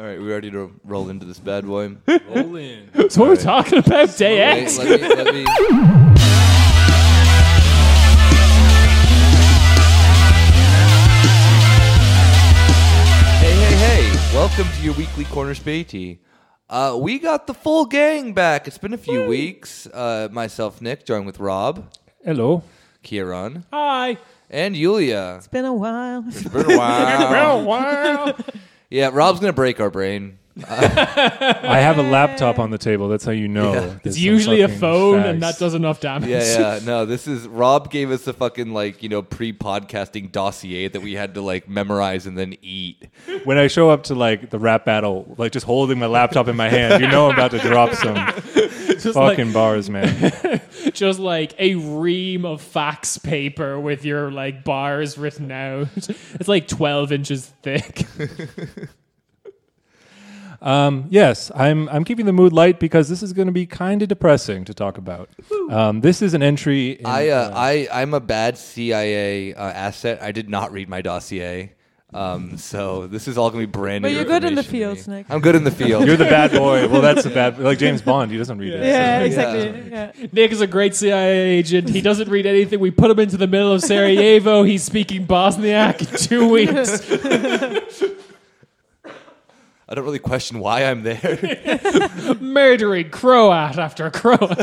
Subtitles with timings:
[0.00, 1.94] All right, we're ready to roll into this bad boy?
[2.30, 2.88] Roll in.
[3.10, 4.78] So what we're talking about day Wait, X.
[4.78, 5.44] let me, let me.
[13.40, 14.34] Hey, hey, hey!
[14.34, 16.20] Welcome to your weekly Corner Späti.
[16.70, 18.66] Uh, we got the full gang back.
[18.66, 19.86] It's been a few weeks.
[19.86, 21.92] Uh, myself, Nick, joined with Rob,
[22.24, 22.62] Hello.
[23.02, 24.16] Kieran, Hi.
[24.48, 25.34] and Yulia.
[25.36, 26.24] It's been a while.
[26.26, 28.34] It's been a while.
[28.90, 28.96] wow.
[28.96, 30.38] yeah, Rob's gonna break our brain.
[30.68, 33.08] I have a laptop on the table.
[33.08, 33.72] That's how you know.
[33.72, 33.98] Yeah.
[34.04, 36.28] It's usually a fucking phone, and that does enough damage.
[36.28, 36.80] Yeah, yeah.
[36.84, 41.14] No, this is Rob gave us a fucking like you know pre-podcasting dossier that we
[41.14, 43.08] had to like memorize and then eat.
[43.44, 46.56] When I show up to like the rap battle, like just holding my laptop in
[46.56, 48.16] my hand, you know I'm about to drop some
[49.02, 50.60] Just like, fucking bars, man.
[50.92, 55.88] just like a ream of fax paper with your like bars written out.
[56.40, 58.06] It's like twelve inches thick.
[60.62, 61.88] Um, yes, I'm.
[61.88, 64.74] I'm keeping the mood light because this is going to be kind of depressing to
[64.74, 65.30] talk about.
[65.70, 66.92] Um, this is an entry.
[66.92, 70.20] In, I uh, I I'm a bad CIA uh, asset.
[70.20, 71.72] I did not read my dossier.
[72.12, 74.08] Um, so this is all gonna be brand new.
[74.08, 74.94] But you're good in the information to me.
[74.96, 75.26] fields, Nick.
[75.30, 76.06] I'm good in the field.
[76.06, 76.88] You're the bad boy.
[76.88, 77.58] Well, that's a bad.
[77.60, 78.84] Like James Bond, he doesn't read it.
[78.84, 79.90] Yeah, so- exactly.
[79.92, 80.12] Yeah.
[80.32, 81.88] Nick is a great CIA agent.
[81.88, 82.80] He doesn't read anything.
[82.80, 84.64] We put him into the middle of Sarajevo.
[84.64, 87.00] He's speaking Bosniak in two weeks.
[89.88, 92.36] I don't really question why I'm there.
[92.40, 94.58] Murdering Croat after Croat.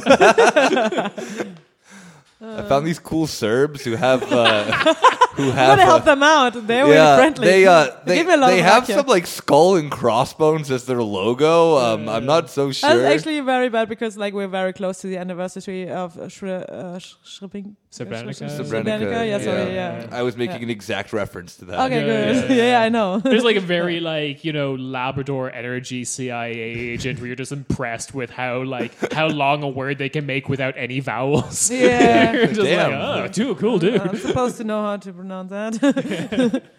[2.39, 4.63] I found these cool Serbs who have uh,
[5.35, 5.67] who I have.
[5.69, 6.67] want to uh, help them out.
[6.67, 7.47] They're yeah, really friendly.
[7.47, 9.89] they uh, they, give me a lot they of have luck some like skull and
[9.89, 11.77] crossbones as their logo.
[11.77, 12.89] Um, I'm not so sure.
[12.95, 16.69] That's actually very bad because like we're very close to the anniversary of uh, Shre-
[16.69, 17.75] uh, Sh- Srebrenica.
[17.91, 18.59] Srebrenica.
[18.59, 20.07] Srebrenica, yeah, sorry, yeah.
[20.11, 20.63] I was making Yeah.
[20.63, 21.79] an exact reference to that.
[21.85, 22.49] Okay, Yeah, good.
[22.51, 22.81] yeah, Yeah, yeah.
[22.81, 23.19] I know.
[23.19, 28.13] There's like a very like you know Labrador energy CIA agent where you're just impressed
[28.13, 31.71] with how like how long a word they can make without any vowels.
[31.71, 32.26] Yeah.
[32.33, 32.91] You're just Damn.
[32.91, 33.99] like, oh, too cool, dude.
[34.01, 36.63] I'm supposed to know how to pronounce that.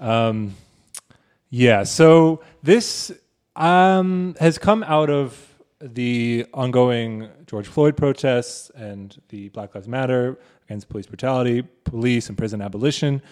[0.00, 0.54] Um,
[1.50, 1.82] yeah.
[1.82, 3.10] So this
[3.56, 5.44] um, has come out of
[5.80, 12.36] the ongoing George Floyd protests and the Black Lives Matter against police brutality, police and
[12.36, 13.22] prison abolition.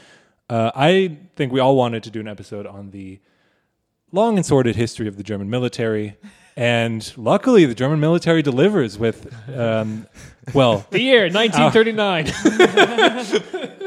[0.49, 3.20] Uh, I think we all wanted to do an episode on the
[4.12, 6.16] long and sordid history of the German military.
[6.56, 10.06] And luckily, the German military delivers with, um,
[10.55, 12.33] well, The year 1939.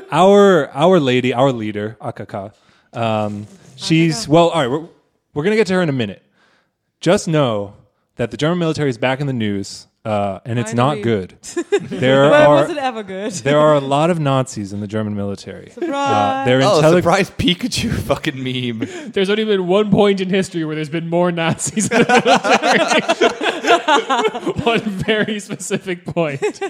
[0.12, 2.54] our our lady, our leader, Akaka.
[2.94, 4.50] Um, she's well.
[4.50, 4.88] All right, we're
[5.34, 6.24] we're gonna get to her in a minute.
[7.02, 7.76] Just know
[8.18, 11.02] that the German military is back in the news, uh, and it's not Finally.
[11.04, 11.36] good.
[11.90, 13.32] There Why are was it ever good?
[13.32, 15.70] there are a lot of Nazis in the German military.
[15.72, 16.46] Uh, Surprise.
[16.46, 19.12] they're Oh, intelli- surprise Pikachu fucking meme.
[19.14, 24.64] There's only been one point in history where there's been more Nazis in the military.
[24.64, 26.62] one very specific point.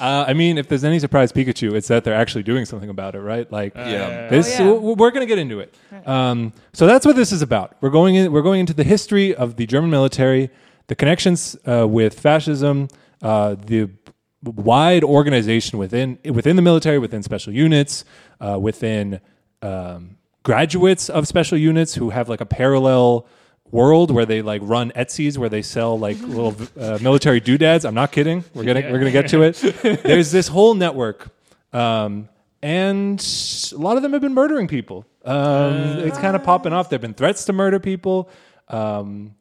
[0.00, 3.14] Uh, I mean, if there's any surprise Pikachu, it's that they're actually doing something about
[3.14, 3.50] it, right?
[3.52, 4.28] Like, Yeah.
[4.28, 4.70] This Oh, yeah.
[4.74, 5.74] w- we're going to get into it.
[6.06, 7.76] Um, so that's what this is about.
[7.80, 10.50] We're going in, we're going into the history of the German military,
[10.86, 12.88] the connections uh, with fascism,
[13.22, 13.90] uh, the
[14.42, 18.04] wide organization within within the military, within special units,
[18.40, 19.20] uh, within
[19.62, 23.26] um, graduates of special units who have like a parallel
[23.70, 27.84] world where they like run Etsy's where they sell like little uh, military doodads.
[27.84, 28.44] I'm not kidding.
[28.54, 29.54] We're gonna we're gonna get to it.
[30.02, 31.28] There's this whole network.
[31.72, 32.28] Um,
[32.62, 33.20] and
[33.72, 35.04] a lot of them have been murdering people.
[35.24, 36.88] Um, it's kind of popping off.
[36.90, 38.30] There have been threats to murder people.
[38.68, 39.34] Um,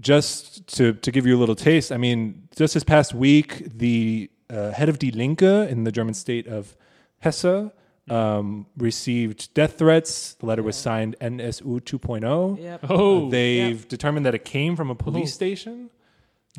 [0.00, 4.30] just to, to give you a little taste, I mean, just this past week, the
[4.50, 6.76] uh, head of Die Linke in the German state of
[7.20, 7.70] Hesse
[8.08, 10.34] um, received death threats.
[10.34, 12.62] The letter was signed NSU 2.0.
[12.62, 12.84] Yep.
[12.88, 15.90] Oh, They've determined that it came from a police station.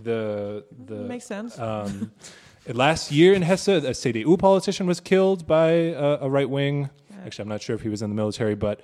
[0.01, 1.57] The the Makes sense.
[1.57, 2.11] um,
[2.67, 6.89] last year in Hesse, a CDU politician was killed by a, a right wing.
[7.25, 8.81] Actually, I'm not sure if he was in the military, but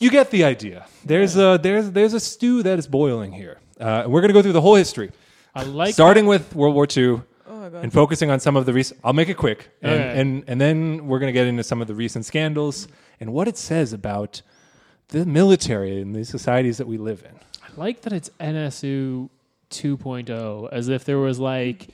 [0.00, 0.86] you get the idea.
[1.04, 3.58] There's a there's there's a stew that is boiling here.
[3.80, 5.10] Uh, and we're going to go through the whole history,
[5.54, 9.00] I like starting with World War II oh and focusing on some of the recent.
[9.02, 10.20] I'll make it quick, and Okay.
[10.20, 12.86] and, and then we're going to get into some of the recent scandals
[13.20, 14.42] and what it says about
[15.08, 17.36] the military and the societies that we live in.
[17.62, 19.28] I like that it's NSU
[19.70, 21.88] 2.0, oh, as if there was like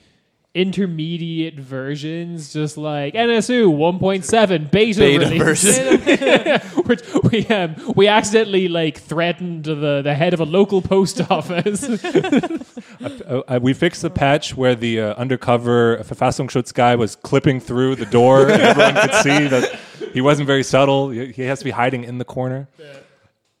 [0.53, 5.41] intermediate versions, just like NSU 1.7 beta, Beta release.
[5.41, 6.59] version.
[6.85, 7.01] Which
[7.31, 11.87] we um, we accidentally like threatened the, the head of a local post office.
[13.01, 17.95] Uh, uh, we fixed the patch where the uh, undercover Verfassungsschutz guy was clipping through
[17.95, 19.79] the door, and everyone could see that
[20.13, 21.09] he wasn't very subtle.
[21.09, 22.67] He he has to be hiding in the corner.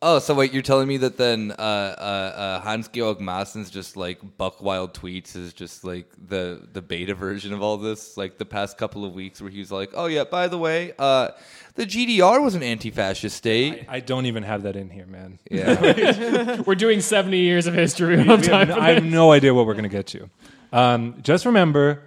[0.03, 3.95] Oh, so wait, you're telling me that then uh, uh, uh, Hans Georg Maassens just
[3.95, 8.17] like Buck Wild tweets is just like the the beta version of all this?
[8.17, 10.93] Like the past couple of weeks where he was like, "Oh yeah, by the way,
[10.97, 11.29] uh,
[11.75, 15.37] the GDR was an anti-fascist state." I don't even have that in here, man.
[15.51, 18.69] yeah, We're doing 70 years of history We time.
[18.69, 20.29] have- I have no idea what we're going to get to.
[20.73, 22.01] Um, just remember,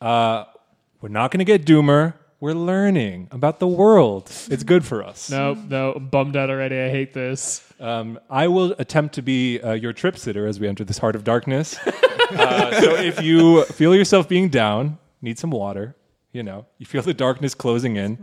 [0.00, 0.44] uh,
[1.02, 2.14] we're not going to get doomer.
[2.38, 4.30] We're learning about the world.
[4.50, 5.30] It's good for us.
[5.30, 6.78] No, no, I'm bummed out already.
[6.78, 7.66] I hate this.
[7.80, 11.16] Um, I will attempt to be uh, your trip sitter as we enter this heart
[11.16, 11.78] of darkness.
[11.86, 15.96] uh, so if you feel yourself being down, need some water,
[16.32, 18.18] you know, you feel the darkness closing in,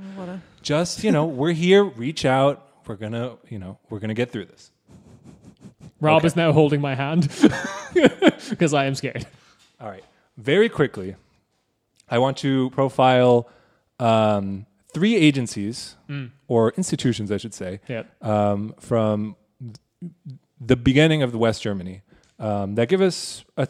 [0.62, 2.68] just, you know, we're here, reach out.
[2.86, 4.70] We're going to, you know, we're going to get through this.
[6.00, 6.28] Rob Okay.
[6.28, 7.30] is now holding my hand
[8.50, 9.26] because I am scared.
[9.82, 10.04] All right.
[10.38, 11.16] Very quickly,
[12.10, 13.50] I want to profile
[14.04, 15.96] um, three agencies
[16.48, 18.04] or institutions, I should say, Yeah.
[18.22, 19.36] um, from
[20.60, 22.02] the beginning of the West Germany
[22.40, 23.44] um, that give us.
[23.58, 23.68] A,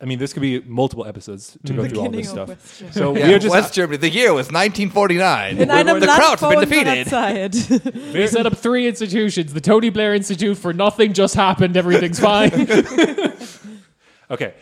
[0.00, 2.48] I mean, this could be multiple episodes to go through all this stuff.
[2.48, 3.26] West So yeah.
[3.26, 3.96] we are just West Germany.
[3.96, 5.56] The year was 1949.
[5.58, 7.06] In einem the Land Krauts have been vor defeated.
[7.06, 8.14] unserer Zeit.
[8.14, 9.54] We set up three institutions.
[9.54, 11.76] The Tony Blair Institute for nothing just happened.
[11.76, 12.50] Everything's fine.
[14.30, 14.54] Okay.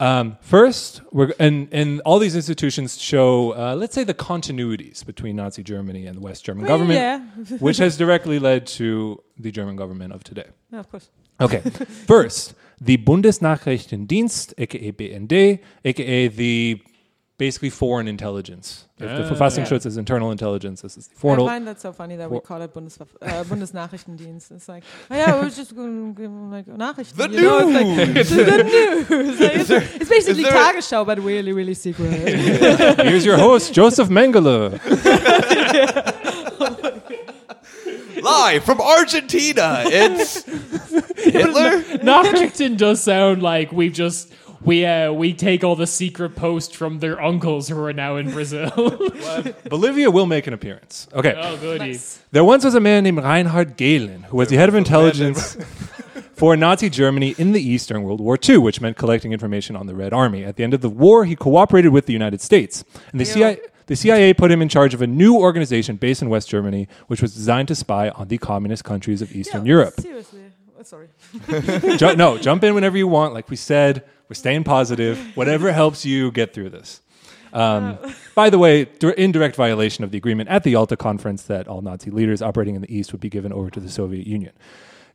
[0.00, 5.36] Um, first, we're and and all these institutions show, uh, let's say, the continuities between
[5.36, 7.56] Nazi Germany and the West German government, yeah.
[7.58, 10.46] which has directly led to the German government of today.
[10.72, 11.10] yeah, of course.
[11.38, 11.60] Okay.
[12.06, 16.82] First, the Bundesnachrichtendienst, aka BND, aka the
[17.40, 18.84] basically foreign intelligence.
[18.98, 19.30] If the Ah.
[19.30, 20.82] Verfassungsschutz is internal intelligence.
[20.82, 24.52] This is the I find that so funny that we call it Bundes, uh, Bundesnachrichtendienst.
[24.52, 27.16] It's like, oh yeah, we're just going to give them like Nachrichten.
[27.16, 27.58] The you know?
[27.66, 28.28] It's like, news.
[28.50, 29.40] the news.
[29.40, 32.10] Like, it's, it's basically is there a- Tagesschau, but really, really secret.
[33.08, 34.78] Here's your host, Joseph Mengele.
[38.22, 40.44] Live from Argentina, it's
[41.16, 41.80] Hitler.
[42.10, 44.30] Nachrichten does sound like we've just
[44.62, 48.30] we uh, we take all the secret posts from their uncles who are now in
[48.30, 48.70] Brazil.
[49.68, 51.08] Bolivia will make an appearance.
[51.12, 51.34] Okay.
[51.36, 51.98] oh, goody.
[52.30, 55.56] There once was a man named Reinhard Gehlen who was the head of intelligence
[56.34, 59.86] for Nazi Germany in the East during World War II, which meant collecting information on
[59.86, 60.44] the Red Army.
[60.44, 62.84] At the end of the war, he cooperated with the United States.
[63.12, 66.28] And the CIA, the CIA put him in charge of a new organization based in
[66.28, 70.00] West Germany, which was designed to spy on the communist countries of Eastern Yeah, Europe.
[70.00, 70.40] Seriously.
[70.78, 71.08] Oh, sorry.
[71.98, 73.34] Ju- no, jump in whenever you want.
[73.34, 75.18] Like we said, we're staying positive.
[75.36, 77.00] Whatever helps you get through this.
[77.52, 77.98] Um,
[78.36, 78.86] by the way,
[79.18, 82.76] in direct violation of the agreement at the Yalta conference that all Nazi leaders operating
[82.76, 84.52] in the East would be given over to the Soviet Union.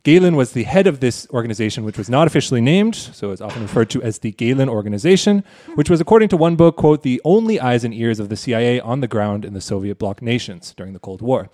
[0.04, 3.64] Gehlen was the head of this organization, which was not officially named, so it's often
[3.64, 7.60] referred to as the Gehlen Organization, which was, according to one book, quote, the only
[7.60, 10.94] eyes and ears of the CIA on the ground in the Soviet bloc nations during
[10.94, 11.50] the Cold War.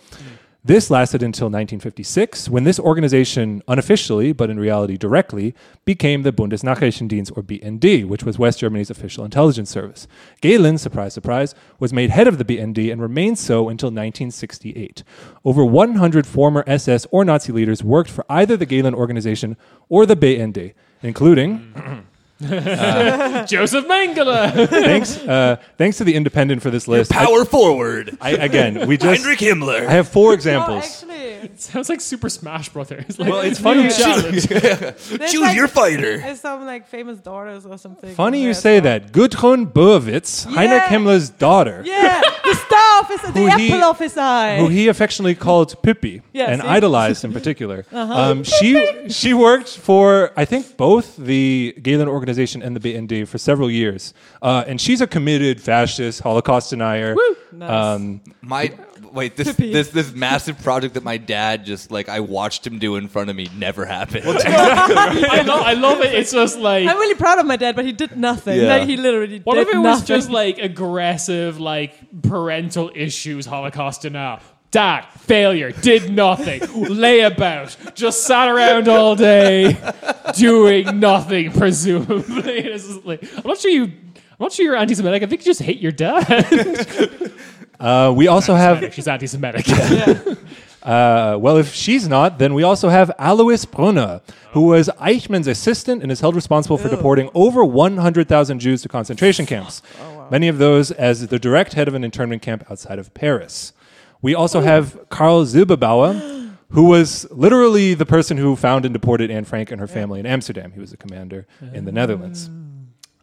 [0.63, 5.56] This lasted until 1956, when this organization, unofficially, but in reality directly,
[5.86, 10.08] became the Bundesnachrichtendienst, or BND, which was West Germany's official intelligence service.
[10.40, 15.04] Gehlen, surprise, surprise, was made head of the BND and remained so until 1968.
[15.44, 19.58] Over 100 former SS or Nazi leaders worked for either the Gehlen organization
[19.90, 22.06] or the BND, including,
[22.41, 24.67] Joseph Mengele.
[24.69, 27.13] thanks, uh, thanks to the Independent for this list.
[27.13, 28.17] I- Power forward.
[28.19, 29.85] I, again, we just, Heinrich Himmler.
[29.88, 30.83] I have four No, examples.
[30.83, 33.17] actually, Sounds like Super Smash Brothers.
[33.19, 34.43] Like, Well, it's funny- new challenge.
[34.47, 36.17] there's Choose like, your fighter.
[36.19, 38.13] There's some like famous daughters or something.
[38.15, 39.12] Funny you say as that.
[39.12, 40.89] Gudrun Burwitz, Heinrich Yeah.
[40.89, 44.57] Himmler's daughter, Yeah, the star of his, the Who he- apple of his eye.
[44.60, 46.67] who he affectionately called Pippi Yes, and see?
[46.67, 47.86] idolized in particular.
[47.91, 53.38] um, she she worked for I think both the Gehlen organization and the BND for
[53.38, 57.15] several years, uh, and she's a committed fascist, Holocaust denier.
[57.51, 57.69] Nice.
[57.69, 58.71] Um, My
[59.11, 59.73] wait, this Pippi.
[59.73, 63.29] this this massive project that my dad just like I watched him do in front
[63.29, 64.23] of me never happened.
[64.27, 66.13] I, lo- I love it.
[66.15, 68.57] It's just like I'm really proud of my dad, but he did nothing.
[68.61, 68.77] Yeah.
[68.77, 70.07] Like he literally What did if it was nothing.
[70.07, 74.39] just like aggressive, like parental issues, Holocaust denial?
[74.72, 79.78] Dad, failure, did nothing, layabout, just sat around all day
[80.38, 82.62] doing nothing, presumably.
[83.04, 83.84] Like, I'm not sure you.
[83.84, 85.22] I'm not sure you're anti-Semitic.
[85.22, 87.32] I think you just hate your dad.
[87.80, 89.66] uh, we also have She's anti-Semitic.
[90.82, 94.20] Uh, well, if she's not, then we also have Alois Brunner,
[94.54, 99.46] who was Eichmann's assistant and is held responsible for deporting over 100,000 Jews to concentration
[99.46, 99.84] camps.
[100.32, 103.74] Many of those as the direct head of an internment camp outside of Paris.
[104.22, 109.46] We also have Karl Silberbauer, who was literally the person who found and deported Anne
[109.46, 110.72] Frank and her family in Amsterdam.
[110.74, 112.50] He was a commander in the Netherlands.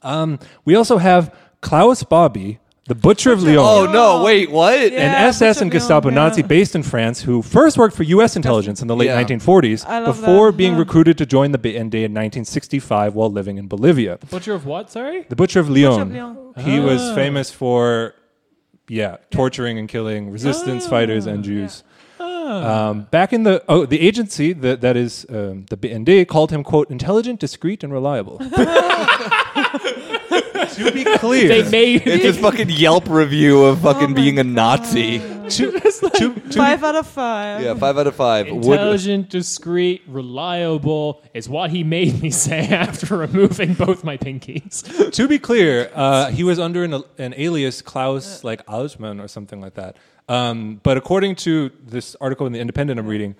[0.02, 3.58] Um, we also have Klaus Barbie, The Butcher of Lyon.
[3.58, 4.22] Oh no!
[4.24, 4.92] Wait, what?
[4.92, 5.00] Yeah.
[5.00, 6.14] an SS Butcher and of Lyon, Gestapo yeah.
[6.14, 8.36] Nazi based in France who first worked for U.S.
[8.36, 9.22] intelligence in the late Yeah.
[9.22, 10.78] 1940s before that, being yeah.
[10.78, 14.18] recruited to join the BND in 1965 while living in Bolivia.
[14.20, 14.90] The Butcher of what?
[14.90, 15.26] Sorry.
[15.28, 16.00] The Butcher of Butcher Lyon.
[16.02, 16.12] of
[16.56, 16.64] Lyon.
[16.64, 17.14] He was Ah.
[17.14, 18.14] famous for,
[18.88, 20.90] yeah, torturing and killing resistance Ah.
[20.90, 21.84] fighters and Jews.
[22.20, 26.64] Um, back in the oh, the agency that that is um, the BND called him
[26.64, 28.38] quote intelligent, discreet, and reliable.
[30.66, 34.44] to be clear, They made It's his fucking Yelp review of fucking my being a
[34.44, 35.18] Nazi.
[35.18, 35.48] to,
[35.80, 37.62] to, to Five out of five.
[37.62, 38.46] Yeah, five out of five.
[38.46, 45.12] Would- intelligent, discreet, reliable is what he made me say after removing both my pinkies.
[45.12, 49.60] to be clear, uh, he was under an, an alias Klaus like Alsman or something
[49.60, 49.96] like that.
[50.28, 53.34] Um, but according to this article in the Independent I'm reading,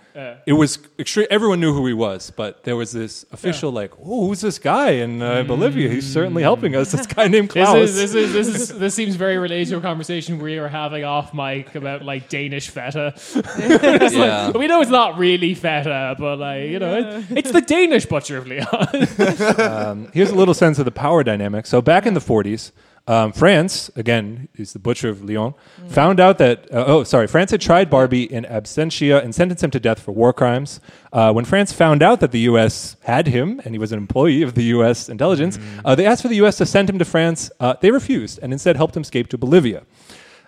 [0.46, 1.26] it was extreme.
[1.30, 4.92] Everyone knew who he was, but there was this official like, "Oh, who's this guy
[4.92, 5.90] in uh, Bolivia?
[5.90, 7.76] He's certainly helping us." This guy named This Klaus.
[7.90, 11.04] is, this is this is this seems very related to a conversation we were having
[11.04, 13.12] off mic about like Danish feta.
[13.60, 17.60] It's like, we know it's not really feta, but like you know, it, it's the
[17.60, 20.08] Danish butcher of Lyon.
[20.14, 21.66] Here's a little sense of the power dynamic.
[21.66, 22.72] So back in the 40s,
[23.08, 25.54] um, France, again, is the butcher of Lyon,
[25.88, 29.70] found out that, uh, oh, sorry, France had tried Barbie in absentia and sentenced him
[29.70, 30.78] to death for war crimes.
[31.10, 32.96] Uh, when France found out that the U.S.
[33.04, 35.08] had him and he was an employee of the U.S.
[35.08, 36.58] intelligence, uh, they asked for the U.S.
[36.58, 37.50] to send him to France.
[37.58, 39.84] Uh, they refused and instead helped him escape to Bolivia.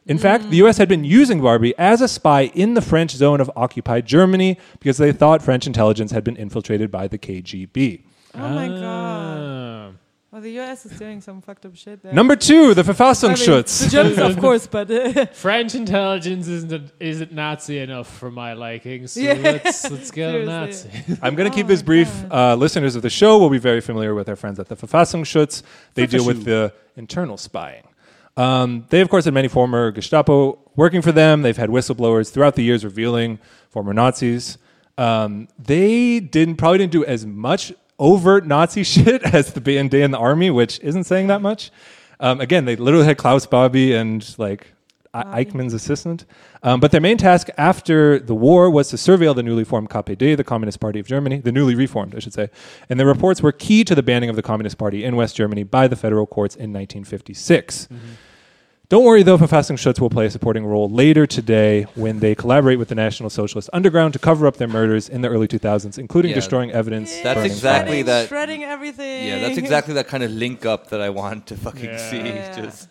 [0.06, 0.76] In fact, the U.S.
[0.76, 4.98] had been using Barbie as a spy in the French zone of occupied Germany because
[4.98, 8.02] they thought French intelligence had been infiltrated by the KGB.
[8.34, 9.89] Oh my god.
[10.32, 12.12] Well, the US is doing some fucked up shit there.
[12.12, 13.84] Number two, the I mean, Verfassungsschutz.
[13.84, 19.08] the Germans, of course, but uh, French intelligence isn't isn't Nazi enough for my liking,
[19.08, 19.32] so Yeah.
[19.34, 20.46] let's let's get Seriously.
[20.46, 21.18] Nazi.
[21.22, 22.08] I'm going to keep Oh this brief.
[22.28, 22.52] God.
[22.52, 25.64] Uh, listeners of the show will be very familiar with our friends at the Verfassungsschutz.
[25.94, 27.82] They deal with the internal spying.
[28.36, 31.42] Um, they, of course, had many former Gestapo working for them.
[31.42, 34.58] They've had whistleblowers throughout the years revealing former Nazis.
[34.96, 40.10] Um, they didn't probably didn't do as much overt Nazi shit as the BND in
[40.10, 41.70] the army, which isn't saying that much.
[42.18, 44.72] Um, again, they literally had Klaus Barbie and like
[45.14, 46.24] I- Eichmann's assistant.
[46.62, 50.36] Um, but their main task after the war was to surveil the newly formed KPD,
[50.36, 52.50] the Communist Party of Germany, the newly reformed, I should say.
[52.88, 55.62] And the reports were key to the banning of the Communist Party in West Germany
[55.62, 57.88] by the federal courts in 1956.
[58.90, 62.88] Don't worry, though, Verfassungsschutz will play a supporting role later today when they collaborate with
[62.88, 66.34] the National Socialist Underground to cover up their murders in the early 2000s, including Yeah.
[66.34, 67.16] destroying evidence.
[67.22, 68.06] That's exactly files.
[68.06, 69.28] that- shredding everything.
[69.28, 72.10] Yeah, that's exactly that kind of link up that I want to fucking Yeah.
[72.10, 72.16] see.
[72.18, 72.56] Yeah.
[72.62, 72.88] Just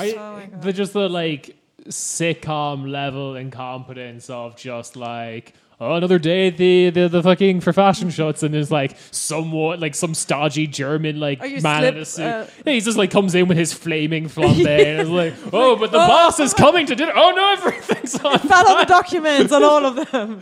[0.00, 0.62] I, Oh my God.
[0.62, 1.54] the just the like
[1.88, 5.52] sitcom level incompetence of just like
[5.84, 10.14] oh another day at the the, the fucking Verfassungsschutz and there's like somewhat like some
[10.14, 12.24] stodgy German like Oh, you man in a suit.
[12.24, 15.76] uh, yeah, he just like comes in with his flaming flambe and it's like oh
[15.76, 17.12] but the boss is coming to dinner.
[17.14, 20.40] Oh no everything's on Fell on the documents on all of them.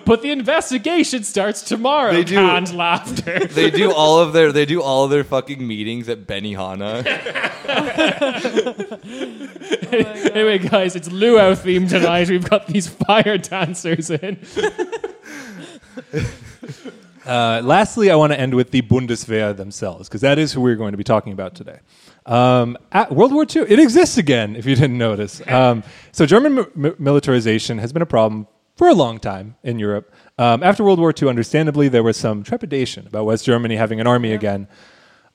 [0.04, 2.12] but the investigation starts tomorrow.
[2.12, 2.34] They do.
[2.36, 3.38] Canned laughter.
[3.46, 7.04] they do all of their they do all of their fucking meetings at Benihana.
[10.32, 12.28] anyway, guys, it's luau theme tonight.
[12.28, 14.38] We've got these fire dancers in.
[17.24, 20.74] Uh, lastly, I want to end with the Bundeswehr themselves, because that is who we're
[20.74, 21.78] going to be talking about today.
[22.26, 22.76] Um,
[23.10, 25.40] World War II, it exists again, if you didn't notice.
[25.46, 30.12] Um, so, German mi- militarization has been a problem for a long time in Europe.
[30.38, 34.06] Um, after World War II, understandably, there was some trepidation about West Germany having an
[34.06, 34.66] army again.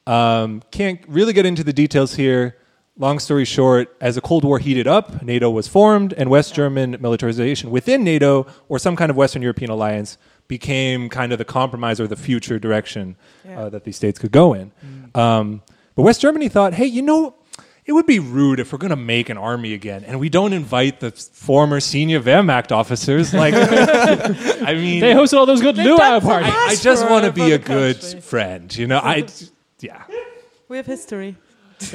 [0.06, 2.58] Um, can't really get into the details here.
[3.00, 6.98] Long story short, as the Cold War heated up, NATO was formed, and West German
[7.00, 12.00] militarization within NATO or some kind of Western European alliance became kind of the compromise
[12.00, 13.16] or the future direction
[13.48, 13.60] Yeah.
[13.62, 14.72] uh, that these states could go in.
[15.14, 15.62] Um,
[15.94, 17.36] but West Germany thought, hey, you know,
[17.86, 20.52] it would be rude if we're going to make an army again and we don't
[20.54, 23.34] invite the former senior Wehrmacht officers.
[23.34, 26.54] Like, I mean, They hosted all those good luau done parties.
[26.54, 29.00] I, I just want to be a the good friend, you know.
[29.04, 29.28] I,
[29.80, 30.04] yeah.
[30.68, 31.36] We have history.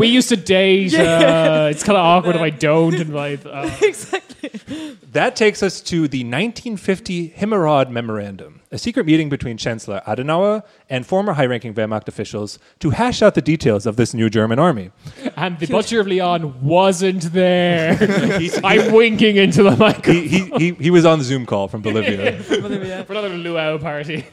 [0.00, 0.94] we used to date.
[0.94, 3.46] Uh, it's kind of awkward if I don't invite.
[3.46, 4.96] Uh, exactly.
[5.12, 11.06] That takes us to the 1950 Himmerod Memorandum, a secret meeting between Chancellor Adenauer and
[11.06, 14.90] former high-ranking Wehrmacht officials to hash out the details of this new German army.
[15.36, 17.96] and the Butcher of Lyon wasn't there.
[18.64, 21.82] I'm winking into the microphone He, he, he, he was on the Zoom call from
[21.82, 22.40] Bolivia.
[22.48, 23.04] Bolivia.
[23.04, 24.24] for another luau party.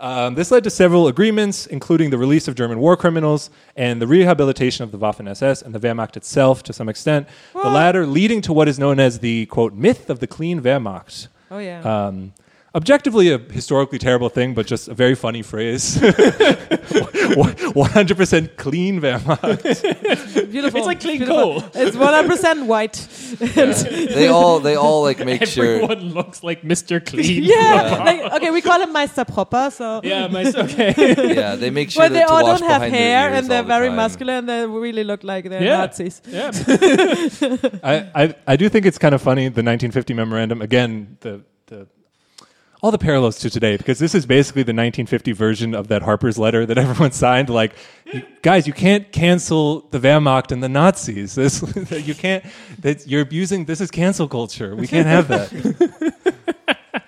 [0.00, 4.06] Um, this led to several agreements, including the release of German war criminals and the
[4.06, 8.40] rehabilitation of the Waffen SS and the Wehrmacht itself to some extent, the latter leading
[8.42, 11.28] to what is known as the, quote, myth of the clean Wehrmacht.
[11.50, 11.80] Oh yeah.
[11.80, 12.32] Um,
[12.74, 15.96] objectively a historically terrible thing, but just a very funny phrase.
[17.30, 19.62] 100% clean Wehrmacht.
[20.50, 20.78] Beautiful.
[20.78, 21.60] It's like clean beautiful.
[21.60, 21.70] coal.
[21.74, 22.94] It's 100% white.
[24.14, 25.64] they all they all like make sure.
[25.82, 27.04] Everyone looks like Mr.
[27.04, 27.42] Clean.
[27.42, 28.02] yeah.
[28.04, 30.00] Like, okay, we call him Meister Proper, so.
[30.02, 30.94] Yeah, my, okay.
[31.34, 33.96] Yeah, they make sure But they all don't have hair and they're the very time.
[33.96, 35.78] muscular and they really look like they're Yeah.
[35.78, 36.20] Nazis.
[36.26, 36.50] yeah.
[37.82, 40.62] I, I, I do think it's kind of funny, the 1950 memorandum.
[40.62, 41.59] Again, the, the
[42.82, 46.38] all the parallels to today, because this is basically the 1950 version of that Harper's
[46.38, 47.50] letter that everyone signed.
[47.50, 47.74] Like,
[48.42, 51.34] guys, you can't cancel the Wehrmacht and the Nazis.
[51.34, 52.44] This, you can't.
[52.78, 53.66] That you're abusing.
[53.66, 54.74] This is cancel culture.
[54.74, 57.04] We can't have that.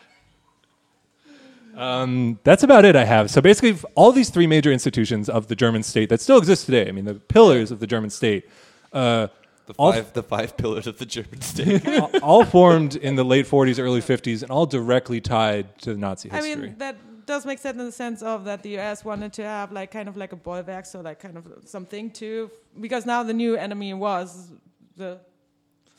[1.77, 2.95] um, that's about it.
[2.95, 3.31] I have.
[3.31, 6.87] So basically, all these three major institutions of the German state that still exist today.
[6.89, 8.49] I mean, the pillars of the German state.
[8.93, 9.29] Uh,
[9.73, 11.87] The all- five the five pillars of the German state.
[12.01, 15.99] all- all formed in the late 40s, early 50s, and all directly tied to the
[15.99, 16.53] Nazi history.
[16.53, 19.45] I mean, that does make sense in the sense of that the US wanted to
[19.45, 22.51] have like kind of like a bulwark, so like kind of something to,
[22.81, 24.51] because now the new enemy was
[24.97, 25.21] the.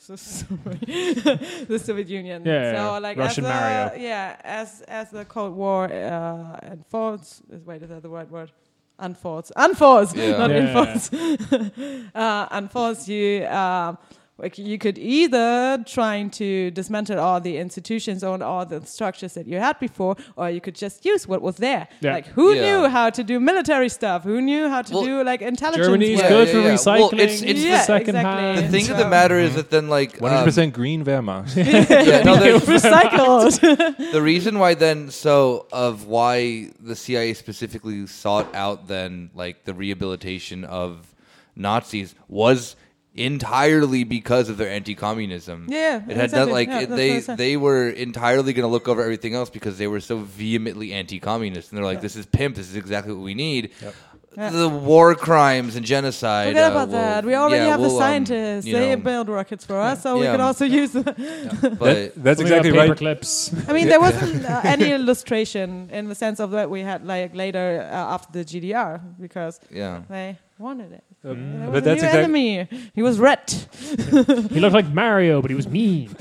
[1.66, 2.42] The Soviet Union.
[2.44, 2.98] Yeah, so yeah.
[2.98, 4.02] like Russian as the, Mario.
[4.02, 8.52] Yeah, as as the Cold War uh, unfolds, is wait, is that the right word?
[8.98, 10.38] Unfolds, unfolds, Yeah.
[10.38, 10.56] not Yeah.
[10.56, 11.10] unfolds.
[12.14, 13.98] uh, unfolds, you um,
[14.36, 19.46] like you could either trying to dismantle all the institutions or all the structures that
[19.46, 21.86] you had before, or you could just use what was there.
[22.00, 22.14] Yeah.
[22.14, 22.62] Like who Yeah.
[22.82, 24.24] knew how to do military stuff?
[24.24, 25.86] Who knew how to Well, do like intelligence?
[25.86, 26.28] Germany's work?
[26.28, 26.74] good yeah, for yeah.
[26.74, 27.12] recycling.
[27.12, 28.42] Well, it's- it's the Yeah, second exactly.
[28.42, 28.58] hand.
[28.66, 31.54] the thing of the matter is that then like 100% um, green Wehrmacht.
[31.56, 34.12] yeah, no, recycled.
[34.12, 39.74] the reason why then so of why the CIA specifically sought out then like the
[39.74, 41.14] rehabilitation of
[41.56, 42.74] Nazis was
[43.14, 45.66] entirely because of their anti-communism.
[45.68, 46.52] Yeah, it had exactly.
[46.52, 47.38] like Yeah, it, that's they what I said.
[47.38, 51.70] they were entirely going to look over everything else because they were so vehemently anti-communist
[51.70, 52.56] and they're like, this is pimp.
[52.56, 53.70] This is exactly what we need.
[54.36, 54.50] Yeah.
[54.50, 56.48] The war crimes and genocide.
[56.48, 57.24] Forget uh, about will- that.
[57.24, 58.66] We already yeah, have the we'll, um, scientists.
[58.66, 60.32] you they know, build rockets for us, so we Yeah.
[60.32, 61.04] could also use them.
[61.04, 62.98] but That- that's exactly paper right.
[62.98, 63.54] clips.
[63.68, 67.32] I mean, there wasn't uh, any illustration in the sense of that we had like
[67.32, 70.02] later uh, after the GDR because yeah.
[70.10, 71.04] they wanted it.
[71.24, 71.34] There
[71.72, 72.20] but that's new exactly.
[72.58, 72.68] enemy.
[72.94, 73.50] He was red.
[73.50, 76.14] He looked like Mario, but he was mean.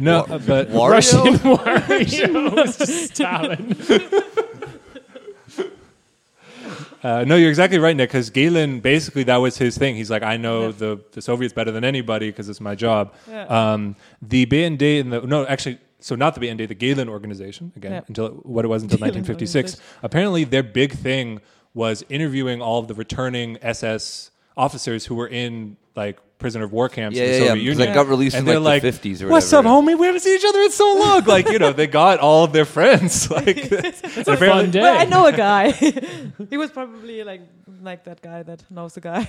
[0.00, 0.90] No, uh, but Wario?
[0.90, 3.76] Russian Wario was just Stalin.
[7.04, 8.08] Uh, no, you're exactly right, Nick.
[8.08, 9.94] Because Gehlen, basically, that was his thing.
[9.94, 10.72] He's like, I know Yeah.
[10.72, 13.14] the, the Soviets better than anybody because it's my job.
[13.28, 13.44] Yeah.
[13.44, 17.92] Um, the BND and the no, actually, so not the BND, the Gehlen organization again,
[17.92, 18.00] Yeah.
[18.08, 19.80] until what it was until Gehlen 1956.
[20.02, 21.40] Apparently, their big thing
[21.74, 26.88] was interviewing all of the returning SS officers who were in like prisoner of war
[26.88, 27.54] camps Yeah, in the yeah, Soviet yeah.
[27.70, 27.88] 'cause Union.
[27.88, 29.98] That got released and in they're like, like, the 50s or What's up, homie?
[29.98, 31.24] We haven't seen each other in so long.
[31.24, 33.28] Like, you know, they got all of their friends.
[33.30, 34.80] Like, It's a fun day.
[34.80, 35.70] Well, I know a guy.
[36.50, 37.40] he was probably like
[37.82, 39.26] like that guy that knows the guy.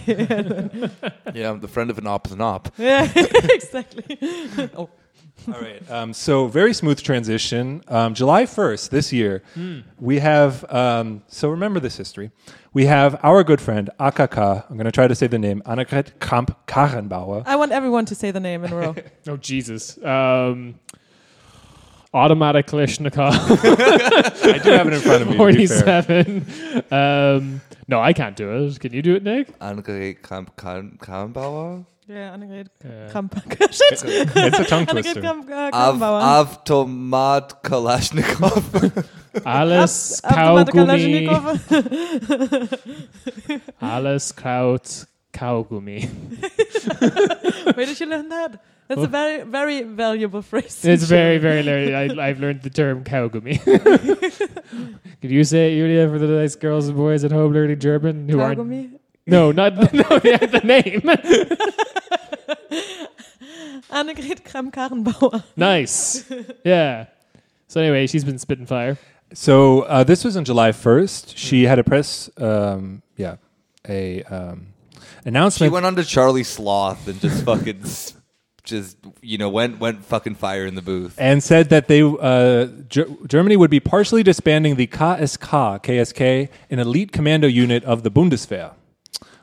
[1.33, 2.69] Yeah, I'm the friend of an op is an op.
[2.77, 4.17] yeah, exactly.
[4.77, 4.89] oh,
[5.47, 5.81] All right.
[5.91, 7.83] Um, so very smooth transition.
[7.87, 9.43] Um, July first this year,
[9.99, 10.65] we have.
[10.73, 12.31] Um, so remember this history.
[12.73, 14.65] We have our good friend AKK.
[14.69, 17.43] I'm going to try to say the name Annegret Kamp Karrenbauer.
[17.45, 18.95] I want everyone to say the name in a row.
[19.27, 19.97] Oh Jesus!
[20.03, 20.79] Um,
[22.13, 23.33] automatic Kalashnikov,
[24.53, 25.37] I do have it in front of me.
[25.37, 26.03] to be fair.
[26.03, 26.83] forty-seven.
[26.91, 28.79] Um, no, I can't do it.
[28.79, 29.57] Can you do it, Nick?
[29.59, 31.85] Annegret Kramp- Kram- Karrenbauer?
[32.07, 33.09] Yeah, Annegret Yeah.
[33.09, 33.35] Kramp.
[33.71, 34.03] Shit.
[34.03, 35.21] It's a tongue Annegret twister.
[35.21, 36.21] Kramp, uh, Av, Kramp-Bauer.
[36.21, 39.07] Avtomat Kalashnikov.
[39.45, 41.27] Alles Automatic Kaugummi.
[43.81, 46.07] Alles Kraut Kaugummi.
[47.75, 48.61] Where did you learn that?
[48.87, 50.85] That's a very, very valuable phrase.
[50.85, 52.19] It's very, very learned.
[52.19, 53.59] I, I've learned the term Kaugummi.
[55.21, 58.29] Could you say it, Julia, for the nice girls and boys at home learning German
[58.29, 58.59] who aren't?
[59.27, 61.01] No, not no, yeah, the name.
[63.91, 65.43] Annegret Kramp-Karrenbauer.
[65.55, 66.29] nice.
[66.63, 67.05] Yeah.
[67.67, 68.97] So anyway, she's been spitting fire.
[69.33, 71.33] So uh, this was on July 1st.
[71.35, 73.37] She had a press, um, yeah,
[73.87, 74.67] a um,
[75.25, 75.25] announcement.
[75.25, 75.73] she announcement.
[75.73, 78.13] went on to Charlie Sloth and just fucking, s-
[78.63, 81.15] just, you know, went went fucking fire in the booth.
[81.17, 86.79] and said that they uh, Ger- Germany would be partially disbanding the KSK, KSK, an
[86.79, 88.73] elite commando unit of the Bundeswehr.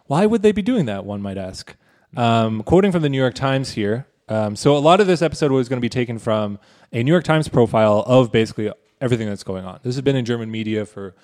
[0.07, 1.05] Why would they be doing that?
[1.05, 1.75] One might ask.
[2.17, 4.07] Um, quoting from the New York Times here.
[4.29, 6.59] Um, so a lot of this episode was going to be taken from
[6.93, 9.81] a New York Times profile of basically everything that's going on.
[9.83, 11.15] This has been in German media for,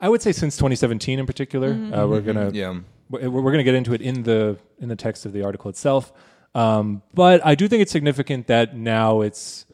[0.00, 1.70] I would say, since 2017 in particular.
[1.72, 2.78] Uh, we're gonna Yeah.
[3.08, 5.68] we're, we're going to get into it in the in the text of the article
[5.70, 6.12] itself.
[6.54, 9.66] Um, but I do think it's significant that now it's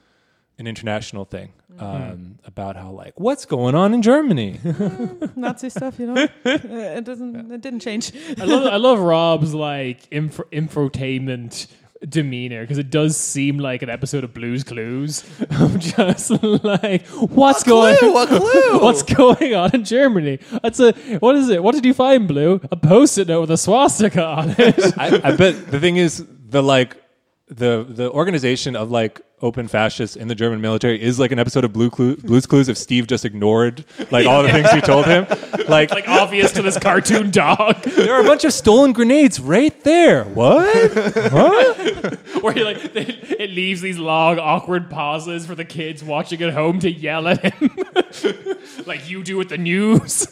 [0.59, 4.61] an international thing um, about how like what's going on in Germany.
[5.37, 6.29] Nazi stuff, you know.
[6.45, 7.51] It doesn't.
[7.53, 8.13] It didn't change.
[8.39, 11.67] I love I love Rob's like info, infotainment
[12.09, 16.31] demeanor because it does seem like an episode of Blue's Clues I'm just
[16.65, 18.79] like what's going Clue, a clue.
[18.81, 20.39] what's going on in Germany.
[20.63, 21.63] That's a what is it?
[21.63, 22.61] What did you find, Blue?
[22.71, 24.79] A post-it note with a swastika on it.
[24.99, 26.97] I, I bet the thing is the like
[27.53, 31.65] the the organization of like open fascists in the German military is like an episode
[31.65, 35.07] of Blue Clue, Blue's Clues if Steve just ignored like all the things you told
[35.07, 35.27] him.
[35.69, 39.79] Like, like obvious to this cartoon dog, there are a bunch of stolen grenades right
[39.85, 40.25] there.
[40.25, 40.93] What?
[41.33, 42.19] what?
[42.43, 46.81] where he like it leaves these long awkward pauses for the kids watching at home
[46.81, 47.71] to yell at him,
[48.87, 50.27] like you do with the news.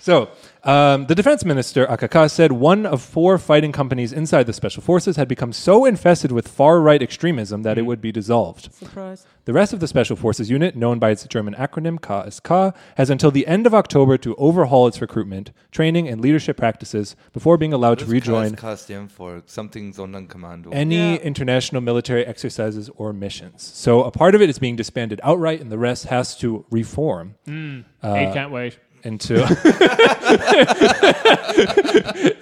[0.00, 0.30] So,
[0.64, 5.16] um, the defense minister, AKK, said one of four fighting companies inside the special forces
[5.16, 7.88] had become so infested with far right extremism that it mm-hmm.
[7.88, 8.72] would be dissolved.
[8.72, 9.26] Surprise.
[9.44, 13.32] The rest of the special forces unit, known by its German acronym KSK, has until
[13.32, 17.98] the end of October to overhaul its recruitment, training, and leadership practices before being allowed
[17.98, 20.68] to rejoin KSK stand for something Sonderkommando.
[20.70, 21.22] any Yeah.
[21.22, 23.62] international military exercises or missions.
[23.62, 27.34] So, a part of it is being disbanded outright, and the rest has to reform
[27.48, 27.84] mm.
[28.02, 28.78] uh, I can't wait.
[29.04, 29.42] Into.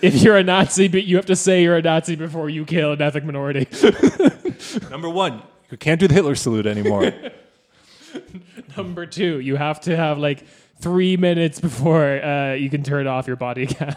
[0.02, 2.92] If you're a Nazi, but you have to say you're a Nazi before you kill
[2.92, 3.66] an ethnic minority.
[4.90, 7.12] Number one, you can't do the Hitler salute anymore.
[8.76, 10.46] Number two, you have to have like
[10.80, 13.94] three minutes before uh, you can turn off your body cam.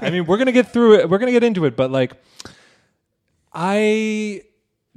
[0.00, 1.10] I mean, we're gonna get through it.
[1.10, 2.12] We're gonna get into it, but like,
[3.52, 4.42] I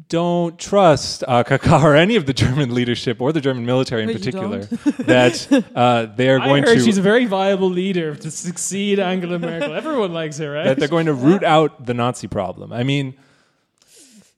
[0.07, 4.59] don't trust uh, or any of the German leadership or the German military in particular
[4.99, 8.99] that uh, they are I going heard to she's a very viable leader to succeed
[8.99, 9.73] Angela Merkel.
[9.73, 10.65] Everyone likes her, right?
[10.65, 12.71] that they're going to root out the Nazi problem.
[12.71, 13.15] I mean.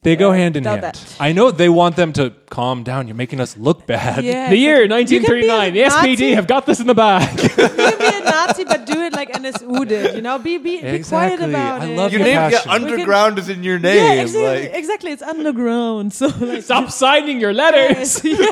[0.04, 0.82] They go hand in hand.
[0.82, 1.15] that.
[1.19, 3.08] I know they want them to calm down.
[3.08, 4.24] You're making us look bad.
[4.24, 4.50] Yeah.
[4.50, 6.32] the year You can be 1939, the SPD Nazi.
[6.34, 7.38] have got this in the bag.
[8.21, 10.15] You can be a Nazi, but do it like NSU did.
[10.15, 11.97] You know, be be, be quiet about I it.
[11.97, 12.71] love Your name, yeah, passion.
[12.71, 13.95] underground is in your name.
[13.97, 14.62] Yeah, exactly.
[14.63, 15.12] like, exactly.
[15.12, 16.13] It's underground.
[16.13, 18.23] So like, Stop signing your letters.
[18.25, 18.45] yeah.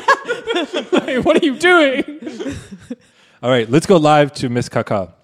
[0.92, 2.04] Like, what are you doing?
[3.42, 5.14] All right, let's go live to Miss Kaka.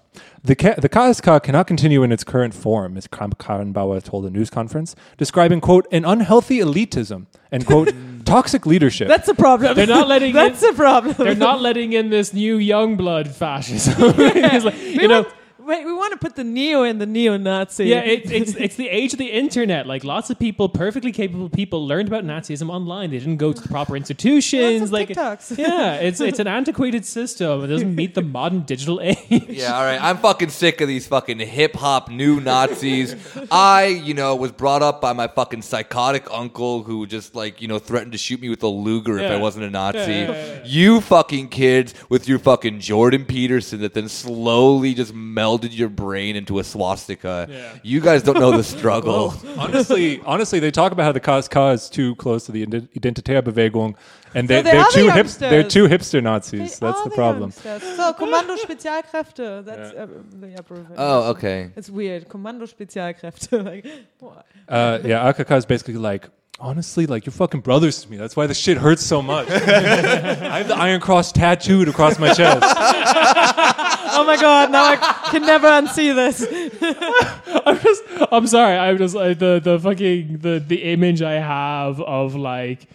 [0.47, 3.07] The, K- the KSK cannot continue in its current form, Ms.
[3.09, 7.91] Karrenbauer told a news conference, describing, quote, an unhealthy elitism and, quote,
[8.25, 9.09] toxic leadership.
[9.09, 9.75] That's a problem.
[9.75, 11.15] They're not letting That's in, a problem.
[11.17, 13.95] they're not letting in this new young blood fascism.
[14.17, 15.33] It's like, We you know, want,
[15.67, 17.85] wait, we want to put the neo in the neo-Nazi.
[17.85, 19.85] Yeah, it, it's it's the age of the internet.
[19.85, 23.11] Like lots of people, perfectly capable people, learned about Nazism online.
[23.11, 24.91] They didn't go to the proper institutions.
[24.91, 25.57] Lots of like TikToks.
[25.57, 27.63] yeah, it's it's an antiquated system.
[27.63, 29.17] It doesn't meet the modern digital age.
[29.29, 30.01] Yeah, all right.
[30.01, 33.15] I'm fucking sick of these fucking hip hop new Nazis.
[33.51, 37.67] I, you know, was brought up by my fucking psychotic uncle who just like, you
[37.67, 39.97] know, threatened to shoot me with a Luger if I wasn't a Nazi.
[39.97, 40.61] Yeah, yeah, yeah, yeah.
[40.63, 45.13] You fucking kids with your fucking Jordan Peterson that then slowly just
[45.57, 47.47] melded your brain into a swastika.
[47.49, 47.73] Yeah.
[47.83, 49.33] You guys don't know the struggle.
[49.57, 53.95] honestly, honestly, they talk about how the KSK is too close to the ident- Identitärbewegung,
[54.33, 56.79] and they, So they they're are the too hip, they're too hipster Nazis.
[56.79, 57.51] They That's are the problem.
[57.51, 57.81] youngsters.
[57.95, 59.65] So, Kommando Spezialkräfte.
[59.65, 60.07] That's uh,
[60.39, 60.95] the abbreviation.
[60.97, 61.71] Oh, okay.
[61.75, 62.27] It's weird.
[62.27, 63.63] Kommando Spezialkräfte.
[63.65, 63.85] like,
[64.19, 64.45] what?
[64.67, 68.17] Uh, yeah, AKK is basically like, honestly, like you're fucking brothers to me.
[68.17, 69.49] That's why this shit hurts so much.
[69.51, 72.63] I have the Iron Cross tattooed across my chest.
[72.63, 74.71] oh my god!
[74.71, 74.95] Now I
[75.29, 76.41] can never unsee this.
[77.65, 78.77] I'm just, I'm sorry.
[78.77, 82.87] I'm just like the the fucking the the image I have of like.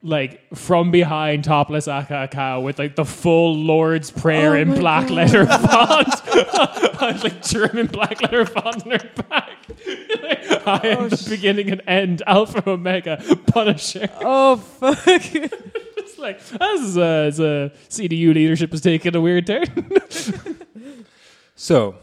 [0.00, 5.08] Like from behind topless Akaka with like the full Lord's Prayer Oh in my black
[5.08, 5.16] God.
[5.16, 9.56] letter font, like German black letter font in her back.
[10.66, 14.08] I am Oh, the sh- beginning and end, Alpha Omega, Punisher.
[14.20, 14.98] Oh fuck!
[15.04, 19.48] It's like this is uh, a, it's uh, a CDU leadership is taking a weird
[19.48, 19.64] turn.
[21.56, 21.96] So,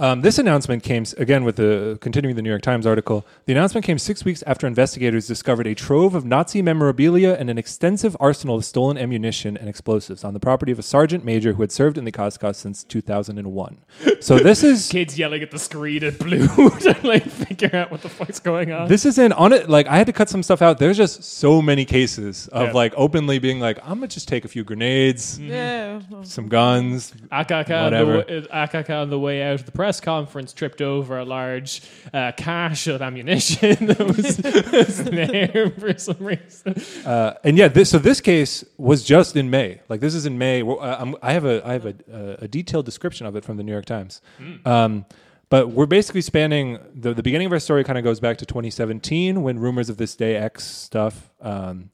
[0.00, 3.26] um, this announcement came again with the continuing the New York Times article.
[3.44, 7.58] The announcement came six weeks after investigators discovered a trove of Nazi memorabilia and an
[7.58, 11.62] extensive arsenal of stolen ammunition and explosives on the property of a sergeant major who
[11.62, 13.76] had served in the KSK since 2001.
[14.20, 16.46] So this is Kids yelling at the screen at blue
[16.80, 18.88] to like figure out what the fuck's going on.
[18.88, 19.68] this isn't on it.
[19.68, 20.78] Like I had to cut some stuff out.
[20.78, 22.72] There's just so many cases of Yeah.
[22.72, 26.00] like openly being like, I'm gonna just take a few grenades, yeah.
[26.22, 27.12] some guns.
[27.30, 28.12] Akaka on, Whatever.
[28.22, 31.24] the, wa- uh, Akaka on the way out of the press conference tripped over a
[31.24, 31.82] large
[32.14, 34.38] uh, cache of ammunition that was,
[34.70, 36.74] was there for some reason.
[37.04, 39.80] Uh, and yeah, this, so this case was just in May.
[39.88, 40.62] Like this is in May.
[40.62, 43.44] Well, Uh, I'm, I have a I have a, uh, a detailed description of it
[43.44, 44.20] from the New York Times.
[44.66, 45.06] Um,
[45.48, 47.82] but we're basically spanning the the beginning of our story.
[47.82, 51.30] Kind of goes back to 2017 when rumors of this Day X stuff.
[51.40, 51.90] Um,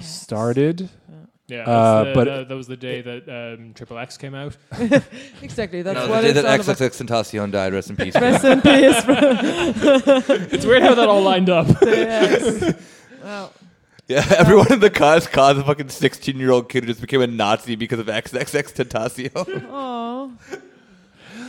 [0.00, 0.90] started.
[1.46, 4.56] Yeah, Uh, the- but- the- that was the day that um, X came out.
[5.42, 5.82] Exactly.
[5.82, 6.78] That's No, what the day it's that.
[6.78, 8.14] XXX Tentacion died, rest in peace.
[8.14, 9.02] Rest in peace.
[10.54, 11.66] It's weird how that all lined up.
[13.24, 13.52] Wow.
[14.06, 17.22] yeah, everyone in the cast caused a fucking 16 year old kid who just became
[17.22, 19.66] a Nazi because of XXX Tentacion.
[19.70, 20.30] Oh.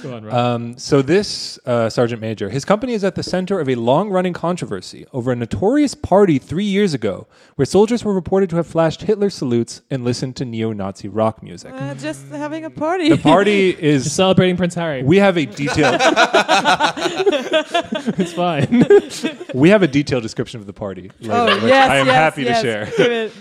[0.02, 0.34] Go on, Rob.
[0.34, 4.34] Um, so this uh, sergeant major, his company is at the center of a long-running
[4.34, 9.02] controversy over a notorious party three years ago, where soldiers were reported to have flashed
[9.04, 11.74] Hitler salutes and listened to neo-Nazi rock music.
[11.74, 13.10] Uh, just having a party.
[13.10, 14.14] The party Just is.
[14.14, 15.04] celebrating Prince Harry.
[15.04, 15.96] We have a detailed.
[18.18, 18.86] it's fine.
[19.54, 21.12] we have a detailed description of the party.
[21.20, 22.62] Later, oh, which yes, I am yes, happy yes.
[22.62, 22.86] to share.
[22.86, 23.32] Give it.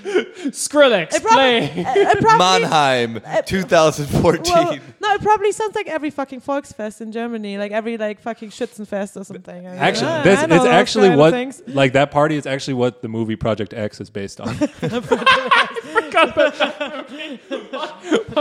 [0.53, 1.65] Skrillex, It probably, play.
[1.77, 4.55] it, it probably Mannheim, 2014.
[4.55, 8.51] Well, no, it probably sounds like every fucking Volksfest in Germany, like every like fucking
[8.51, 9.67] Schützenfest or something.
[9.67, 11.63] Actually, Yeah, this, I know it's actually kind of what things.
[11.67, 14.55] like that party is actually what the movie Project X is based on.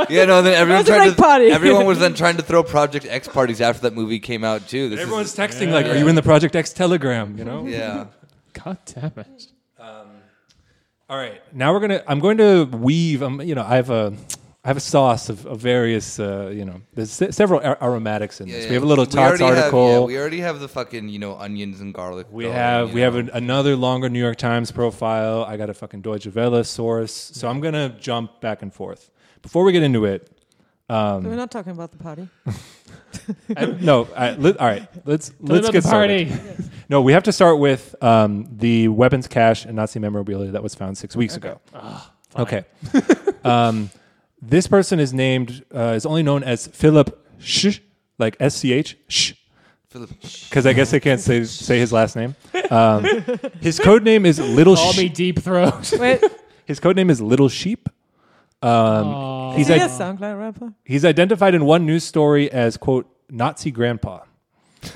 [0.10, 1.46] yeah, no, then everyone was tried to, party.
[1.48, 4.89] everyone was then trying to throw Project X parties after that movie came out too.
[4.89, 7.66] This Everyone's is, texting like, "Are you in the Project X Telegram?" You know.
[7.66, 8.08] yeah.
[8.63, 9.48] God damn it.
[11.10, 12.02] All right, now we're gonna.
[12.08, 13.22] I'm going to weave.
[13.22, 14.13] Um, you know, I have a,
[14.65, 16.19] I have a sauce of, of various.
[16.19, 18.63] Uh, you know, there's se- several ar- aromatics in this.
[18.63, 19.88] Yeah, We have a little we Tots article.
[19.88, 22.28] Have, yeah, we already have the fucking you know onions and garlic.
[22.32, 25.43] we going, have you we have an, another longer New York Times profile.
[25.43, 27.12] I got a fucking Deutsche Welle source.
[27.12, 29.12] So I'm gonna jump back and forth.
[29.41, 30.30] Before we get into it,
[30.89, 32.30] We're not talking about the party.
[33.58, 34.88] I, no, I, let, all right.
[35.06, 36.30] Let's Tell let's get about party.
[36.30, 36.69] started.
[36.89, 40.76] No, we have to start with um, the weapons cache and Nazi memorabilia that was
[40.76, 41.60] found six weeks ago.
[42.38, 42.65] okay.
[43.43, 43.89] um,
[44.47, 47.79] this person is named uh, is only known as Philip Sch,
[48.19, 49.34] like S C H Sch,
[49.89, 50.10] Philip.
[50.49, 52.36] because I guess they can't say say his last name.
[52.71, 53.06] Um,
[53.62, 54.75] his code name is Little.
[54.75, 54.84] Sheep.
[54.84, 55.93] Call Sh- me Deep Throat.
[55.99, 56.23] Wait,
[56.65, 57.88] his code name is Little Sheep.
[58.63, 60.73] Um, he's is he a SoundCloud rapper?
[60.86, 64.21] he's identified in one news story as quote Nazi grandpa.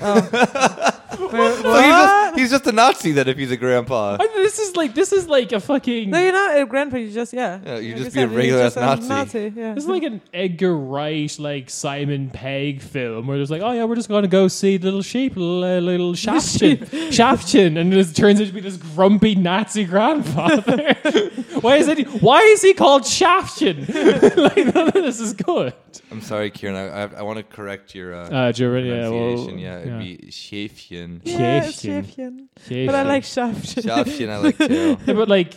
[1.10, 4.16] Wait, So he's, just, he's just a Nazi then if he's a grandpa.
[4.20, 6.10] I- this is like this is like a fucking.
[6.10, 6.96] No, you're not a grandpa.
[6.98, 7.60] You're just yeah.
[7.64, 9.52] Yeah, you Like just I be a said, you're regular just ass a Nazi.
[9.56, 9.74] Yeah.
[9.74, 13.84] This is like an Edgar Wright, like Simon Pegg film where there's like, oh yeah,
[13.84, 16.78] we're just going to go see little sheep, little, uh, little Shaftchen,
[17.10, 20.94] Shaftchen, and it turns out to be this grumpy Nazi grandfather.
[21.60, 22.06] why is it?
[22.22, 23.88] Why is he called Shaftchen?
[24.36, 25.72] like none of this is good.
[26.10, 26.76] I'm sorry, Kieran.
[26.76, 29.58] I, I, I want to correct your uh, Uh, German, yeah, well, pronunciation.
[29.58, 29.98] yeah, it'd yeah.
[29.98, 30.97] be Schäfchen.
[31.24, 32.48] Yeah, it's Schäfchen.
[32.68, 32.86] Schäfchen.
[32.86, 33.64] But I like Shaft.
[33.76, 34.96] Schäfchen, I like too.
[35.06, 35.54] Yeah, but like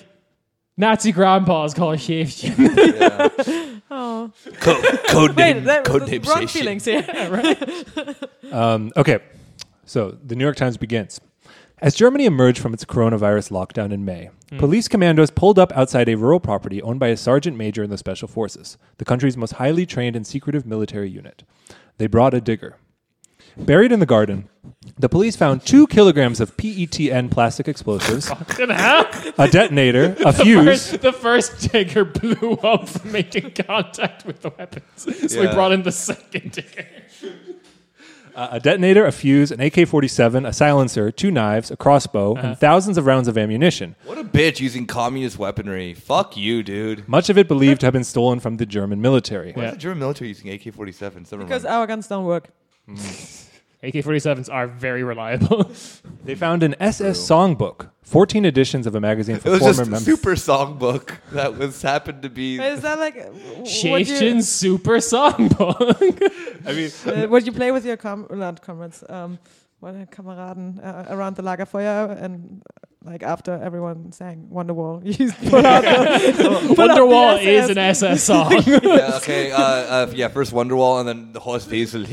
[0.78, 2.56] Nazi grandpas call it Schäfchen.
[3.48, 3.68] Yeah.
[3.94, 6.50] Oh, Co- code wait, name, that, code name wrong Schäfchen.
[6.50, 7.06] feelings here.
[8.52, 9.20] Um, okay,
[9.86, 11.22] so the New York Times begins.
[11.78, 16.16] As Germany emerged from its coronavirus lockdown in May, police commandos pulled up outside a
[16.16, 19.86] rural property owned by a sergeant major in the Special Forces, the country's most highly
[19.86, 21.44] trained and secretive military unit.
[21.98, 22.76] They brought a digger.
[23.58, 24.48] Buried in the garden,
[24.98, 28.30] the police found two kilograms of PETN plastic explosives,
[29.38, 34.50] a detonator, a fuse, First, the first digger blew up from making contact with the
[34.58, 34.86] weapons.
[35.28, 35.54] So we Yeah.
[35.54, 36.86] brought in the second digger.
[38.34, 42.58] Uh, a detonator, a fuse, an AK 47, a silencer, two knives, a crossbow, and
[42.58, 45.94] thousands of rounds of ammunition, What a bitch using communist weaponry.
[45.94, 47.06] Fuck you, dude.
[47.10, 49.52] much of it believed to have been stolen from the German military.
[49.52, 49.68] Why Yeah.
[49.70, 51.30] is the German military using AK-47s?
[51.34, 52.52] Never because our guns don't work.
[53.84, 55.72] AK 47s are very reliable.
[56.24, 59.88] They found an SS songbook, 14 editions of a magazine it for was former just
[59.88, 60.06] a members.
[60.06, 62.60] super songbook that was happened to be.
[62.60, 66.22] Is that like what you, Super Songbook.
[66.68, 66.92] I mean,
[67.24, 69.40] uh, what you play with your com- not comrades, um,
[69.82, 75.14] what uh, Kameraden uh, around the Lagerfeuer and uh, like after everyone sang Wonderwall, you
[75.14, 78.52] just pull out the pull the Wonderwall is an SS song.
[78.52, 82.06] yeah, okay, uh, uh, yeah, first Wonderwall and then the Horst Wessel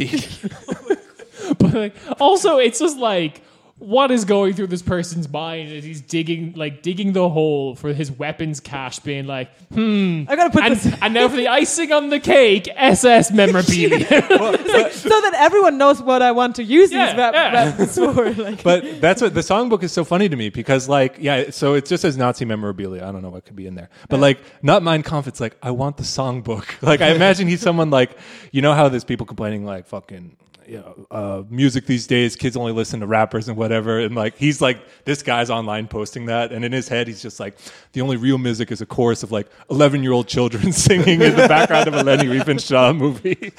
[1.59, 3.43] but like, also, it's just like.
[3.79, 7.93] What is going through this person's mind as he's digging, like digging the hole for
[7.93, 10.25] his weapons cache, being like, hmm.
[10.29, 14.07] I gotta put and, this and now for the icing on the cake, SS memorabilia.
[14.09, 17.53] so that everyone knows what I want to use Yeah, these wep- yeah.
[17.53, 18.33] weapons for.
[18.43, 21.75] Like, but that's what the songbook is so funny to me because, like, yeah, so
[21.75, 23.07] it just says Nazi memorabilia.
[23.07, 25.29] I don't know what could be in there, but like, not Mein Kampf.
[25.29, 26.83] It's like I want the songbook.
[26.83, 28.17] Like, I imagine he's someone like,
[28.51, 30.37] you know how there's people complaining like, fucking.
[30.69, 34.01] You know, uh, music these days, kids only listen to rappers and whatever.
[34.01, 36.53] And like, he's like, this guy's online posting that.
[36.53, 37.57] And in his head, he's just like,
[37.95, 41.35] the only real music is a chorus of like 11 year old children singing in
[41.37, 43.51] the background of a Leni Riefenstahl movie.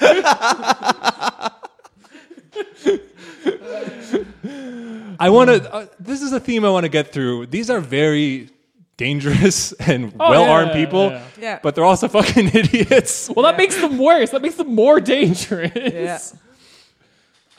[5.18, 5.72] I want to.
[5.74, 7.46] Uh, this is a theme I want to get through.
[7.46, 8.48] These are very
[8.96, 11.24] dangerous and Oh, well armed yeah, people, yeah.
[11.40, 11.58] Yeah.
[11.62, 13.28] but they're also fucking idiots.
[13.34, 14.30] Well, that makes them worse.
[14.30, 16.34] That makes them more dangerous.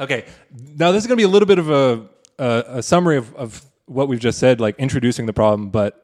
[0.01, 0.03] Yeah.
[0.05, 0.25] Okay,
[0.75, 2.07] now this is going to be a little bit of a,
[2.39, 5.97] a, a summary of, of what we've just said, like introducing the problem, but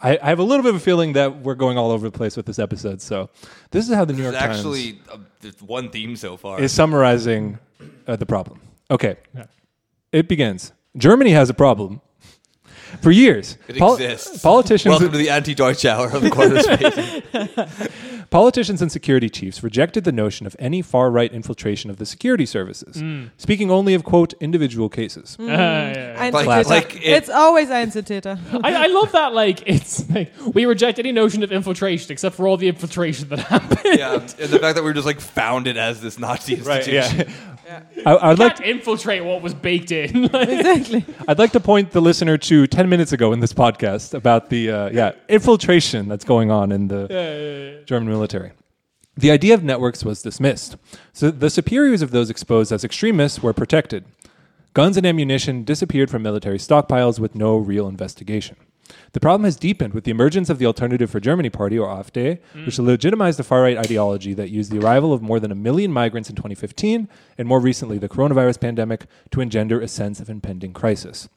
[0.00, 2.16] I, I have a little bit of a feeling that we're going all over the
[2.16, 3.00] place with this episode.
[3.00, 3.30] So
[3.70, 6.60] this is how the New There's York Times actually uh, there's one theme so far.
[6.60, 7.58] is summarizing
[8.06, 8.60] uh, the problem.
[8.90, 9.16] Okay,
[10.12, 10.72] it begins.
[10.96, 12.00] Germany has a problem.
[13.02, 14.42] For years, It pol- exists.
[14.42, 18.15] politicians Welcome to the anti-Deutsch hour of the corner space.
[18.30, 22.46] Politicians and security chiefs rejected the notion of any far right infiltration of the security
[22.46, 23.02] services,
[23.36, 25.36] speaking only of, quote, individual cases.
[25.40, 26.30] Ah, yeah, yeah.
[26.32, 28.38] Like- like it- it's always Einzeltäter.
[28.64, 29.32] I, I love that.
[29.34, 33.38] Like it's like we reject any notion of infiltration except for all the infiltration that
[33.54, 33.80] happened.
[33.98, 37.18] yeah, and the fact that we were just like founded as this Nazi institution.
[37.18, 37.28] Right.
[38.06, 40.26] I, I'd, like Can't infiltrate what was baked in.
[40.26, 41.04] Exactly.
[41.26, 44.70] I'd like to point the listener to 10 minutes ago in this podcast about the
[44.70, 48.52] uh, yeah infiltration that's going on in the German military.
[49.16, 50.76] The idea of networks was dismissed.
[51.12, 54.04] So the superiors of those exposed as extremists were protected.
[54.74, 58.56] Guns and ammunition disappeared from military stockpiles with no real investigation.
[59.12, 62.38] The problem has deepened with the emergence of the Alternative for Germany Party, or AfD,
[62.64, 62.86] which mm.
[62.86, 66.28] legitimized the far right ideology that used the arrival of more than a million migrants
[66.28, 71.28] in 2015 and more recently the coronavirus pandemic to engender a sense of impending crisis.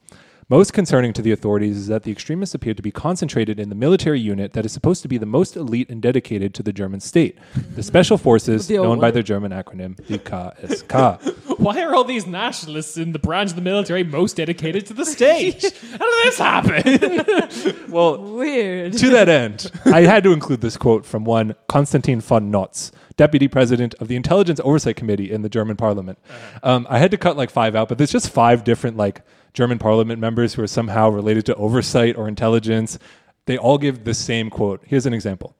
[0.50, 3.76] Most concerning to the authorities is that the extremists appear to be concentrated in the
[3.76, 6.98] military unit that is supposed to be the most elite and dedicated to the German
[6.98, 7.38] state,
[7.76, 11.58] the Special Forces, The old known by their German acronym, the KSK.
[11.60, 15.06] why are all these nationalists in the branch of the military most dedicated to the
[15.06, 15.62] state?
[15.92, 17.88] How did this happen?
[17.88, 18.94] well, Weird.
[18.94, 23.46] to that end, I had to include this quote from one Konstantin von Notz, deputy
[23.46, 26.18] president of the Intelligence Oversight Committee in the German Parliament.
[26.64, 29.78] Um, I had to cut like five out, but there's just five different like German
[29.78, 32.98] Parliament members who are somehow related to oversight or intelligence.
[33.46, 34.82] They all give the same quote.
[34.86, 35.56] Here's an example.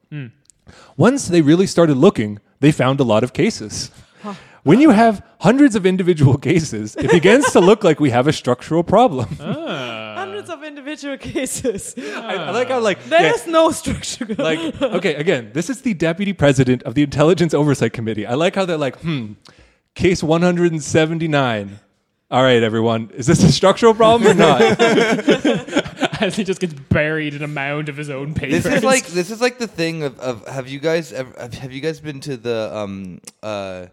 [0.95, 3.91] Once they really started looking, they found a lot of cases.
[4.63, 8.33] When you have hundreds of individual cases, it begins to look like we have a
[8.33, 9.27] structural problem.
[9.39, 11.95] Hundreds of individual cases.
[11.97, 14.25] I, I like how like There yeah, is no structure.
[14.37, 18.55] like okay again this is the deputy president of the intelligence oversight committee i like
[18.55, 19.33] how they're like hmm
[19.95, 21.79] case 179
[22.31, 24.61] all right everyone is this a structural problem or not
[26.21, 28.63] As he just gets buried in a mound of his own papers.
[28.63, 31.53] This is like this is like the thing of, of have you guys ever have,
[31.55, 33.87] have you guys been to the um uh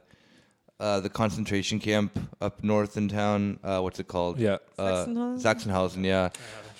[0.78, 4.58] uh the concentration camp up north in town uh what's it called Yeah.
[4.78, 5.42] uh, Sachsenhausen?
[5.42, 6.28] Sachsenhausen yeah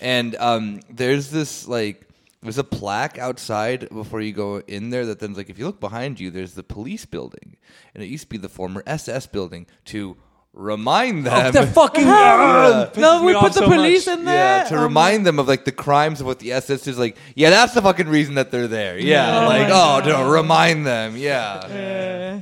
[0.02, 2.06] and um there's this like
[2.42, 5.80] there's a plaque outside before you go in there that then's like if you look
[5.80, 7.56] behind you there's the police building
[7.94, 10.14] and it used to be the former SS building to
[10.52, 14.18] remind them the fucking no, we put the so police much.
[14.18, 14.58] in there.
[14.62, 17.16] yeah, to um, remind them of like the crimes of what the SS is like.
[17.34, 18.98] Yeah, that's the fucking reason that they're there.
[18.98, 21.16] Yeah, Oh like my oh, to remind them.
[21.16, 22.40] Yeah, uh,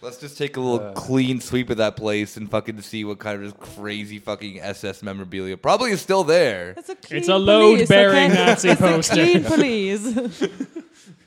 [0.00, 3.42] let's just take a little clean sweep of that place and fucking see what kind
[3.42, 6.70] of just crazy fucking SS memorabilia probably is still there.
[6.76, 8.46] it's a, clean It's a load-bearing okay?
[8.46, 9.14] Nazi It's a poster.
[9.14, 10.02] clean police.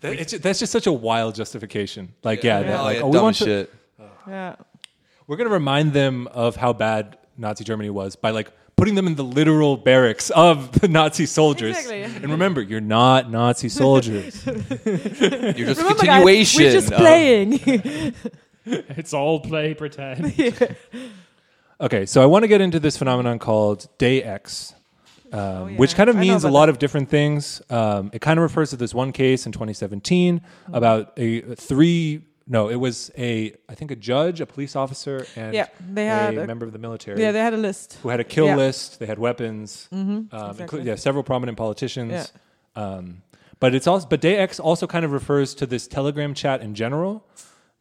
[0.01, 3.07] That- it's that's just such a wild justification like yeah, that, oh like, yeah, oh,
[3.07, 3.73] we dumb want to- shit.
[4.27, 4.55] yeah.
[5.31, 9.15] We're gonna remind them of how bad nazi germany was by like putting them in
[9.15, 12.03] the literal barracks of the nazi soldiers Exactly.
[12.03, 16.63] and remember you're not nazi soldiers You're just Remember, guys, continuation.
[16.63, 17.59] we're just of- playing.
[18.65, 20.33] it's all play pretend.
[21.79, 24.73] Okay, so I want to get into this phenomenon called Day X,
[25.31, 25.77] um, Oh, yeah.
[25.77, 26.73] which kind of means a lot that.
[26.73, 27.61] of different things.
[27.69, 30.41] Um, it kind of refers to this one case in 2017
[30.73, 32.21] about a three.
[32.55, 36.35] No, it was a I think a judge, a police officer, and Yeah, they had
[36.37, 37.97] a, a- member of the military yeah, they had a list.
[38.03, 38.57] who had a kill Yeah.
[38.57, 38.99] list.
[38.99, 40.81] They had weapons, um, exactly.
[40.83, 42.11] yeah, several prominent politicians.
[42.11, 42.83] Yeah.
[42.83, 43.21] Um,
[43.61, 46.75] but it's also but Day X also kind of refers to this Telegram chat in
[46.75, 47.23] general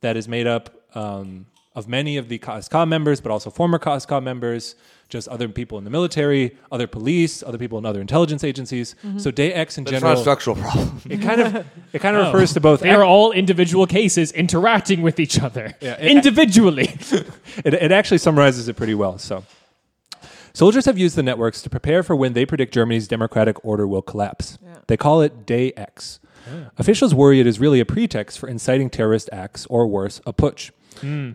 [0.02, 4.22] that is made up um, of many of the KSK members, but also former KSK
[4.22, 4.74] members,
[5.08, 8.96] just other people in the military, other police, other people in other intelligence agencies.
[9.04, 9.18] Mm-hmm.
[9.18, 11.00] So Day X in But it's general, not a structural problem.
[11.10, 12.80] it kind of it kind of refers to both.
[12.80, 16.88] They are all individual cases interacting with each other Yeah, it- individually.
[17.64, 19.18] it, it actually summarizes it pretty well.
[19.18, 19.44] So,
[20.52, 24.02] soldiers have used the networks to prepare for when they predict Germany's democratic order will
[24.02, 24.58] collapse.
[24.88, 26.18] They call it Day X.
[26.78, 30.72] Officials worry it is really a pretext for inciting terrorist acts or worse, a putsch.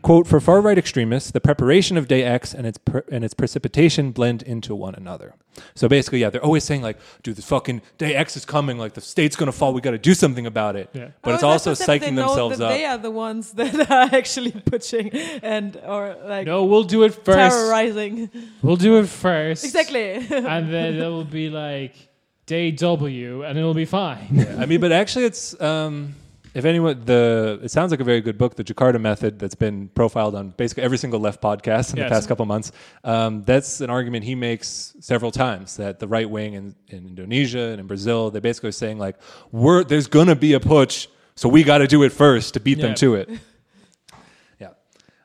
[0.01, 3.33] Quote, for far right extremists, the preparation of Day X and its, per- and its
[3.33, 5.33] precipitation blend into one another.
[5.73, 8.93] So basically, yeah, they're always saying, like, dude, this fucking Day X is coming, like,
[8.93, 10.89] the state's gonna fall, we gotta do something about it.
[10.93, 11.09] Yeah.
[11.23, 12.71] But it's Oh, also that's they psyching know themselves that up.
[12.71, 15.09] They are the ones that are actually pushing
[15.41, 17.37] and or like No, we'll do it first.
[17.55, 18.29] terrorizing.
[18.61, 19.63] We'll do it first.
[19.63, 20.15] Exactly.
[20.29, 21.93] And then it will be like,
[22.45, 24.45] day W, and it'll be fine.
[24.59, 26.13] I mean, but actually, it's um,
[26.55, 29.89] if anyone the it sounds like a very good book, the Jakarta Method, that's been
[29.89, 32.09] profiled on basically every single left podcast in Yes.
[32.09, 32.71] the past couple months.
[33.03, 37.65] Um, that's an argument he makes several times that the right wing in, in Indonesia
[37.71, 39.17] and in Brazil, they basically are saying like,
[39.51, 42.77] we're there's gonna be a putsch, so we got to do it first to beat
[42.79, 42.87] Yeah.
[42.87, 43.29] them to it.
[44.61, 44.69] Yeah.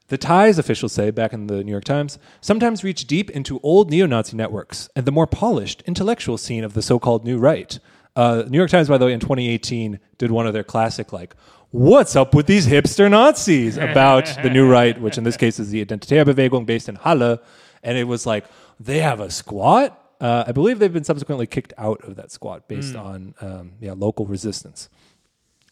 [0.08, 3.90] The ties, officials say back in the New York Times, sometimes reach deep into old
[3.90, 7.78] neo Nazi networks and the more polished intellectual scene of the so called New Right.
[8.20, 11.34] Uh, New York Times, by the way, in 2018 did one of their classic, like,
[11.70, 15.70] what's up with these hipster Nazis about the New Right, which in this case is
[15.70, 17.38] the Identitätsbewegung based in Halle.
[17.82, 18.44] And it was like,
[18.78, 19.98] they have a squat.
[20.20, 23.94] Uh, I believe they've been subsequently kicked out of that squat based on um, yeah,
[23.96, 24.90] local resistance.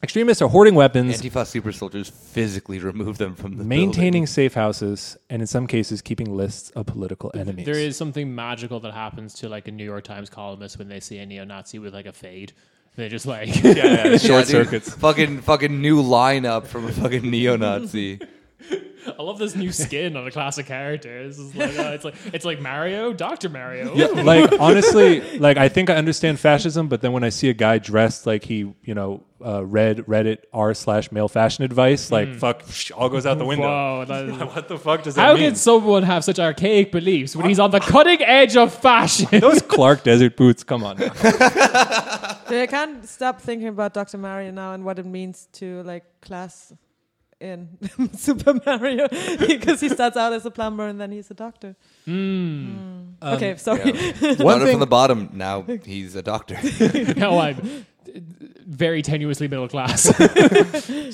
[0.00, 4.26] Extremists are hoarding weapons Antifa super soldiers physically remove them from the maintaining building.
[4.28, 7.66] safe houses and in some cases keeping lists of political enemies.
[7.66, 11.00] There is something magical that happens to like a New York Times columnist when they
[11.00, 12.52] see a neo-Nazi with like a fade.
[12.94, 14.94] They just like yeah, yeah, Yeah, short dude, circuits.
[14.94, 18.20] Fucking fucking new lineup from a fucking neo-Nazi.
[19.18, 21.26] I love this new skin on a classic character.
[21.26, 23.94] This is like uh, it's like it's like Mario, Doctor Mario.
[24.24, 27.78] like honestly, like I think I understand fascism, but then when I see a guy
[27.78, 32.64] dressed like he, you know, uh, read Reddit r slash male fashion advice, like fuck,
[32.96, 33.66] all goes out the window.
[33.68, 35.28] Whoa, that is- What the fuck does that mean?
[35.28, 35.50] How mean?
[35.50, 39.28] can someone have such archaic beliefs when he's on the cutting edge of fashion?
[39.40, 40.98] Those Clark Desert boots, come on.
[40.98, 41.12] now.
[42.50, 44.18] I can't stop thinking about Dr.
[44.18, 46.72] Mario now and what it means to like class
[47.40, 47.68] in
[48.16, 51.76] Super Mario because he starts out as a plumber and then he's a doctor.
[52.06, 53.12] Mm.
[53.22, 53.92] okay, sorry.
[53.92, 54.12] Yeah.
[54.20, 55.30] One Started thing- from the bottom.
[55.32, 56.58] Now he's a doctor.
[57.16, 57.86] no, I'm
[58.66, 60.02] very tenuously middle class.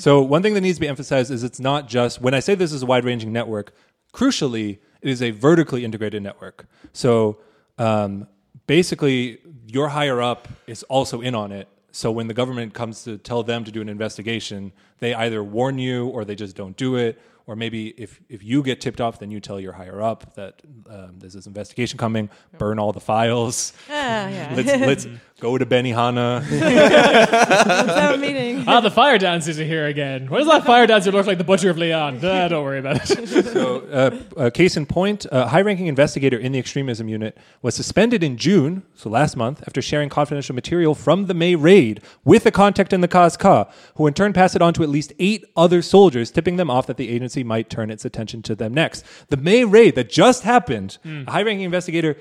[0.01, 2.55] So one thing that needs to be emphasized is it's not just when I say
[2.55, 3.73] this is a wide-ranging network.
[4.13, 6.67] Crucially, it is a vertically integrated network.
[6.93, 7.39] So
[7.77, 8.27] um,
[8.65, 11.67] basically, your higher up is also in on it.
[11.95, 15.79] So when the government comes to tell them to do an investigation, they either warn
[15.79, 17.21] you or they just don't do it.
[17.47, 20.61] Or maybe if, if you get tipped off, then you tell your higher up that
[20.89, 23.71] um, there's this investigation coming, burn all the files.
[24.05, 24.53] Yeah.
[24.55, 24.67] Let's,
[25.05, 25.07] let's
[25.39, 26.41] go to Benihana.
[26.49, 28.63] Let's have a meeting.
[28.67, 30.29] ah, the fire dancers are here again.
[30.29, 32.19] What does that fire dancer look like the Butcher of Lyon?
[32.23, 33.27] Ah, don't worry about it.
[33.45, 37.75] So, uh, uh, case in point, a high ranking investigator in the extremism unit was
[37.75, 42.45] suspended in June, so last month, after sharing confidential material from the May raid with
[42.45, 45.45] a contact in the Kazka, who in turn passed it on to at least eight
[45.55, 49.03] other soldiers, tipping them off that the agency might turn its attention to them next.
[49.29, 52.17] The May raid that just happened, a high ranking investigator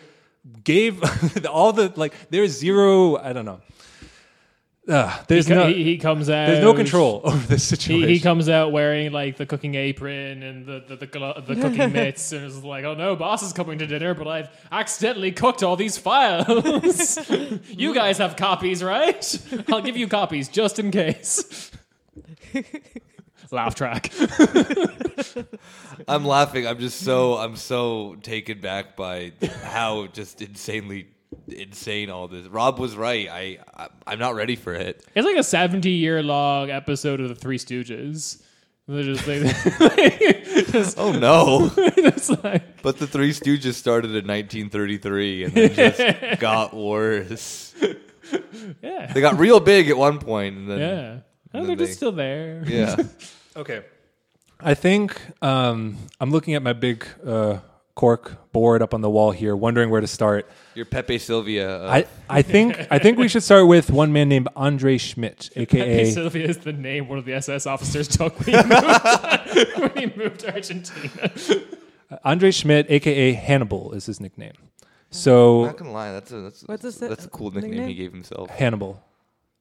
[0.62, 1.02] gave
[1.50, 3.60] all the, like, there's zero, I don't know.
[4.86, 6.46] Uh, there's he, no, he, he comes out.
[6.46, 8.08] there's no control over this He, situation.
[8.10, 11.90] he comes out wearing like the cooking apron and the the, the, glo- the cooking
[11.94, 15.62] mitts and is like, "Oh no, boss is coming to dinner, but I've accidentally cooked
[15.62, 17.18] all these files.
[17.70, 19.24] you guys have copies, right?
[19.68, 21.70] I'll give you copies just in case."
[23.54, 24.12] Laugh track.
[26.08, 26.66] I'm laughing.
[26.66, 29.32] I'm just so I'm so taken back by
[29.62, 31.08] how just insanely
[31.48, 32.46] insane all this.
[32.46, 33.28] Rob was right.
[33.30, 35.04] I, I I'm not ready for it.
[35.14, 38.42] It's like a seventy-year long episode of the Three Stooges.
[38.86, 39.42] They're just, they,
[40.70, 41.70] just, Oh no!
[41.76, 47.74] it's like, but the Three Stooges started in 1933 and then just got worse.
[48.82, 51.10] yeah, They got real big at one point, and then yeah.
[51.12, 51.22] and
[51.54, 52.62] Oh, then they're they- just still there.
[52.66, 52.96] yeah.
[53.56, 53.82] Okay.
[54.60, 57.58] I think um, I'm looking at my big uh,
[57.94, 60.48] cork board up on the wall here, wondering where to start.
[60.74, 61.82] Your Pepe Sylvia.
[61.84, 65.50] Uh, I, I think I think we should start with one man named Andre Schmidt,
[65.54, 69.78] Pepe aka Sylvia is the name one of the SS officers took when he moved,
[69.78, 71.30] when he moved to Argentina.
[72.24, 74.54] Andre Schmidt, aka Hannibal, is his nickname.
[74.56, 76.12] I'm So not gonna lie.
[76.12, 77.26] That's a that's, What is that's it?
[77.26, 77.88] a cool nickname, Nickname?
[77.88, 78.50] he gave himself.
[78.50, 79.02] Hannibal,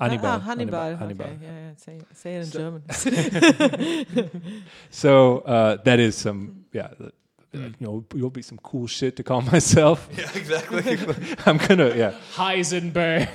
[0.03, 0.95] Hannibal, Ah, Hannibal.
[0.97, 1.25] Hannibal.
[1.25, 1.75] Okay, yeah, yeah.
[1.77, 2.83] Say, say it in German.
[4.89, 6.89] So uh, that is some yeah.
[7.01, 7.09] uh,
[7.53, 10.07] You know, you'll be some cool shit to call myself.
[10.17, 10.97] Yeah, exactly.
[11.45, 13.27] I'm gonna, yeah, Heisenberg.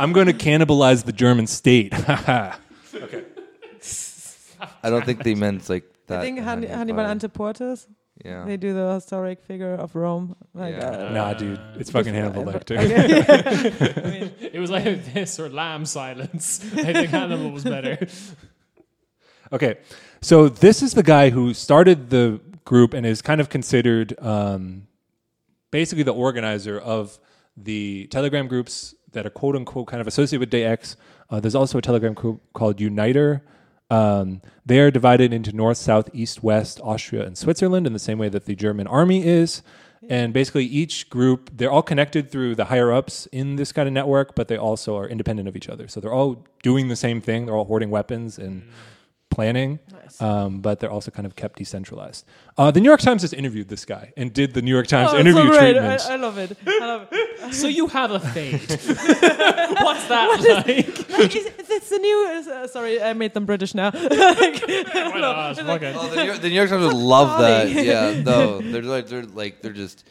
[0.00, 1.92] I'm gonna cannibalize the German state.
[1.94, 3.22] Okay.
[4.82, 6.18] I don't think they meant like that.
[6.18, 7.86] I think in Han- Hannibal ante portas.
[8.24, 8.44] Yeah.
[8.44, 10.34] They do the historic figure of Rome.
[10.54, 10.88] Like, Yeah.
[10.88, 12.76] uh, nah, dude, it's fucking Hannibal Lecter.
[12.78, 14.32] Okay.
[14.52, 16.60] It was like this or lamb silence.
[16.74, 17.98] I think Hannibal was better.
[19.52, 19.78] Okay,
[20.20, 24.86] so this is the guy who started the group and is kind of considered um,
[25.70, 27.18] basically the organizer of
[27.56, 30.96] the Telegram groups that are quote unquote kind of associated with Day X.
[31.30, 33.42] Uh, there's also a Telegram group called Uniter.
[33.90, 38.18] Um, they are divided into North, South, East, West, Austria, and Switzerland in the same
[38.18, 39.62] way that the German army is.
[40.08, 43.94] And basically, each group, they're all connected through the higher ups in this kind of
[43.94, 45.88] network, but they also are independent of each other.
[45.88, 47.46] So they're all doing the same thing.
[47.46, 48.62] They're all hoarding weapons and
[49.38, 50.20] planning, Nice.
[50.20, 52.26] um, but they're also kind of kept decentralized.
[52.56, 55.10] Uh, the New York Times has interviewed this guy and did the New York Times
[55.12, 55.74] Oh, interview so great.
[55.74, 56.02] treatment.
[56.10, 56.58] I, I love it.
[56.66, 57.54] I love it.
[57.54, 58.58] So you have a fade.
[59.86, 61.06] What's that like?
[61.18, 62.18] Like, it's, it's the new.
[62.52, 63.90] Uh, sorry, I made them British now.
[63.94, 65.56] Why not?
[65.56, 65.82] Fuck.
[65.82, 67.68] Oh, the New York, the New York Times would love that.
[67.70, 70.04] Yeah, no, they're like they're like they're just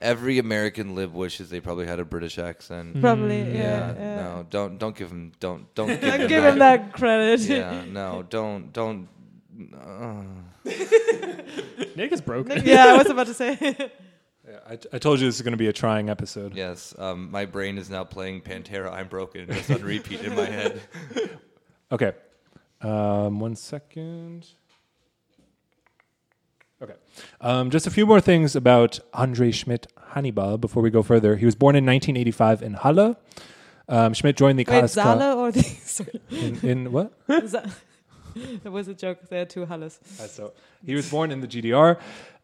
[0.00, 3.00] every American lib wishes they probably had a British accent.
[3.00, 3.94] Probably, Yeah, yeah.
[3.98, 4.16] yeah.
[4.22, 7.40] no, don't don't give him don't don't give, Don't him, give him that credit.
[7.40, 9.08] Yeah, no, don't don't.
[9.74, 10.22] Uh,
[11.96, 12.62] Nick is broken.
[12.64, 13.76] yeah, I was about to say.
[14.48, 16.56] Yeah, I, I told you this is going to be a trying episode.
[16.56, 18.90] yes, um, my brain is now playing Pantera.
[18.90, 19.46] I'm broken.
[19.46, 20.80] Just on repeat in my head.
[21.92, 22.12] Okay.
[22.80, 24.46] Um, one second.
[27.40, 27.50] Okay.
[27.50, 31.36] Um, just a few more things about Andre Schmidt Hannibal before we go further.
[31.36, 33.16] He was born in 1985 in Halle.
[33.88, 35.62] Um, Schmidt joined the Wait, KSK Saale or the.
[35.84, 36.20] Sorry.
[36.30, 37.12] in, in what?
[37.46, 37.58] Z-
[38.62, 39.18] that was a joke.
[39.28, 39.98] There are two Halles.
[40.20, 40.52] Uh, so
[40.86, 41.98] he was born in the GDR.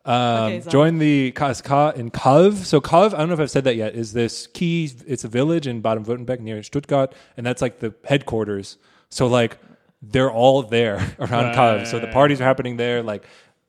[0.05, 2.53] Um, Okay, joined the KSK in Calw.
[2.53, 3.95] So Calw, I don't know if I've said that yet.
[3.95, 4.93] Is this key?
[5.07, 8.79] It's a village in Baden-Württemberg near Stuttgart, and that's like the headquarters.
[9.09, 9.59] So like
[10.03, 11.85] they're all there around Calw.
[11.87, 13.03] So the parties are happening there.
[13.03, 13.25] Like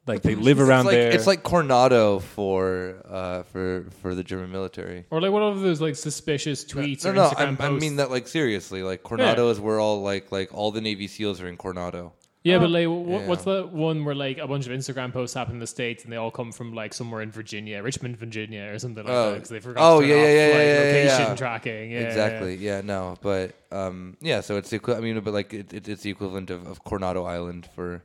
[0.07, 1.11] like they live around it's like, there.
[1.11, 5.05] It's like Coronado for uh, for for the German military.
[5.09, 7.75] Or like one of those like suspicious tweets No, or no, Instagram I'm, posts.
[7.75, 8.83] I mean that like seriously.
[8.83, 12.13] Like Coronado is where all like like all the Navy SEAls are in Coronado.
[12.43, 13.27] Yeah, but like, wh- Yeah.
[13.27, 16.13] what's the one where like a bunch of Instagram posts happen in the states and
[16.13, 19.29] they all come from like somewhere in Virginia, Richmond, Virginia, or something like Oh.
[19.31, 21.27] that because they forgot Oh, to turn yeah, off, yeah, yeah, like, yeah, yeah, location
[21.31, 21.35] yeah.
[21.35, 21.91] tracking.
[21.91, 22.55] Yeah, exactly.
[22.55, 22.81] Yeah.
[22.85, 23.17] No.
[23.21, 24.39] But um, yeah.
[24.39, 26.83] So it's the equi- I mean, but like it, it, it's the equivalent of, of
[26.85, 28.01] Coronado Island for.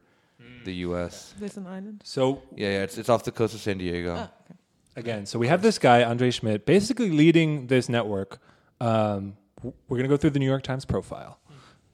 [0.64, 1.34] The U.S.
[1.38, 2.02] There's an island.
[2.04, 2.70] so Yeah.
[2.70, 2.82] Yeah.
[2.82, 4.14] It's it's off the coast of San Diego.
[4.16, 4.54] Ah, okay.
[4.96, 8.38] again, so we have this guy Andre Schmidt basically leading this network.
[8.80, 11.38] Um, w- we're gonna go through the New York Times profile,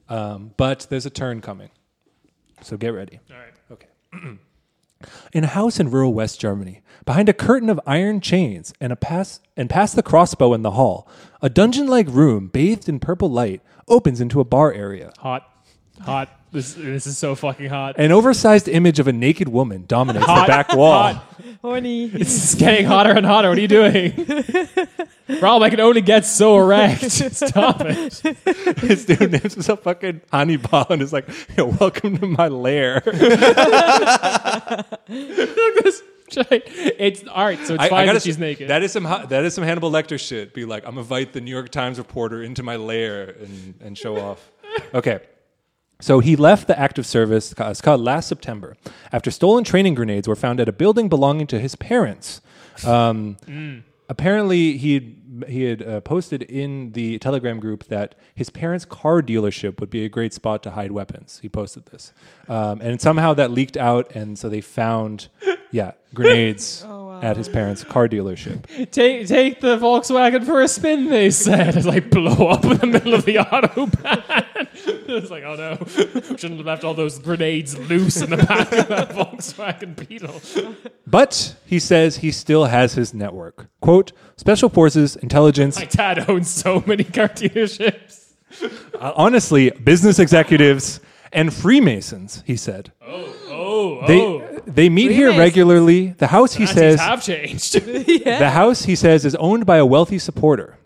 [0.09, 1.69] um, but there's a turn coming.
[2.61, 3.19] So get ready.
[3.31, 3.53] All right.
[3.71, 3.87] Okay.
[5.33, 8.95] in a house in rural West Germany, behind a curtain of iron chains and a
[8.97, 11.07] pass and past the crossbow in the hall,
[11.41, 15.11] a dungeon-like room bathed in purple light opens into a bar area.
[15.19, 15.47] Hot,
[16.01, 16.29] hot.
[16.51, 17.95] This this is so fucking hot.
[17.99, 21.13] An oversized image of a naked woman dominates Hot, the back wall.
[21.13, 21.35] hot.
[21.61, 22.05] Horny.
[22.05, 23.49] It's getting hotter and hotter.
[23.49, 24.13] What are you doing?
[25.41, 27.01] Rob, I can only get so erect.
[27.11, 28.21] Stop it.
[28.81, 33.03] this dude names himself fucking Hannibal and is like, Yo, welcome to my lair.
[33.05, 33.21] it's
[37.27, 38.69] art, so it's I- I fine gotta that she's say, naked.
[38.69, 40.55] That is some Ha- that is some Hannibal Lecter shit.
[40.55, 43.95] Be like, I'm gonna invite the New York Times reporter into my lair and, and
[43.97, 44.49] show off.
[44.95, 45.19] Okay.
[46.01, 48.77] So he left the active service last September
[49.11, 52.41] after stolen training grenades were found at a building belonging to his parents.
[52.85, 53.37] Um,
[54.11, 59.21] Apparently, he had, he had uh, posted in the Telegram group that his parents' car
[59.21, 61.37] dealership would be a great spot to hide weapons.
[61.43, 62.11] He posted this,
[62.49, 65.27] um, and somehow that leaked out, and so they found,
[65.71, 66.83] yeah, grenades
[67.21, 68.65] at his parents' car dealership.
[68.91, 71.09] take take the Volkswagen for a spin.
[71.09, 74.67] They said as like blow up in the middle of the autobahn.
[74.73, 78.87] it's like oh no, shouldn't have left all those grenades loose in the back of
[78.87, 80.41] that Volkswagen Beetle.
[81.05, 83.67] But he says he still has his network.
[83.81, 88.33] Quote, special forces, intelligence, My dad owns so many car dealerships.
[88.99, 91.01] uh, honestly, business executives,
[91.31, 92.91] and Freemasons, he said.
[93.05, 95.39] Oh, They, oh, they meet here Freemasons.
[95.39, 96.07] regularly.
[96.17, 97.73] The house, he Nazis says, have changed.
[98.25, 100.77] the house, he says, is owned by a wealthy supporter.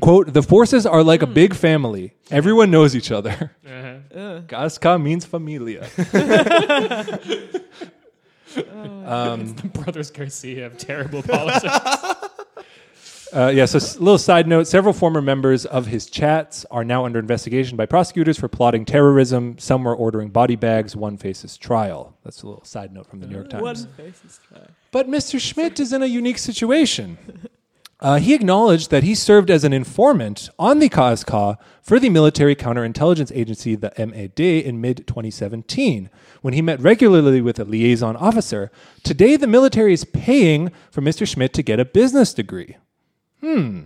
[0.00, 2.14] Quote, the forces are like a big family.
[2.30, 3.54] Everyone knows each other.
[3.66, 4.40] Uh-huh.
[4.46, 5.86] Gaska means familia.
[9.06, 11.72] Um, the brothers Garcia have terrible politics.
[13.32, 17.04] Uh, yeah, so s- little side note several former members of his chats are now
[17.04, 19.56] under investigation by prosecutors for plotting terrorism.
[19.58, 22.16] Some were ordering body bags, one faces trial.
[22.24, 23.62] That's a little side note from the New York Times.
[23.62, 24.60] One face is try.
[24.90, 25.40] But Mr.
[25.40, 27.18] Schmidt is in a unique situation.
[28.02, 32.56] Uh, he acknowledged that he served as an informant on the KSK for the military
[32.56, 36.08] counterintelligence agency, the MAD, in mid 2017,
[36.40, 38.70] when he met regularly with a liaison officer.
[39.04, 41.28] Today, the military is paying for Mr.
[41.28, 42.78] Schmidt to get a business degree.
[43.40, 43.80] Hmm.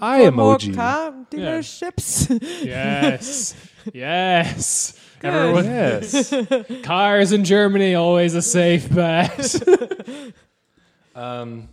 [0.00, 0.74] I For more emoji.
[0.74, 2.28] car dealerships.
[2.64, 3.54] yes,
[3.92, 5.00] yes.
[5.20, 5.32] Good.
[5.34, 6.34] Everyone, Yes.
[6.82, 9.62] cars in Germany always a safe bet.
[11.14, 11.68] Um,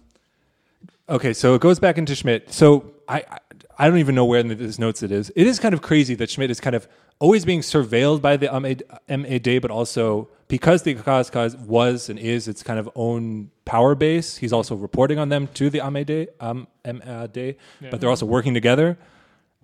[1.09, 2.53] okay, so it goes back into Schmidt.
[2.53, 3.39] So I, I,
[3.77, 5.31] I don't even know where in the, his notes it is.
[5.35, 6.87] It is kind of crazy that Schmidt is kind of
[7.19, 12.47] always being surveilled by the MAD, MAD but also because the Kazkaz was and is
[12.47, 16.67] its kind of own power base, he's also reporting on them to the MAD, um,
[16.85, 17.55] MAD,
[17.89, 18.97] but they're also working together.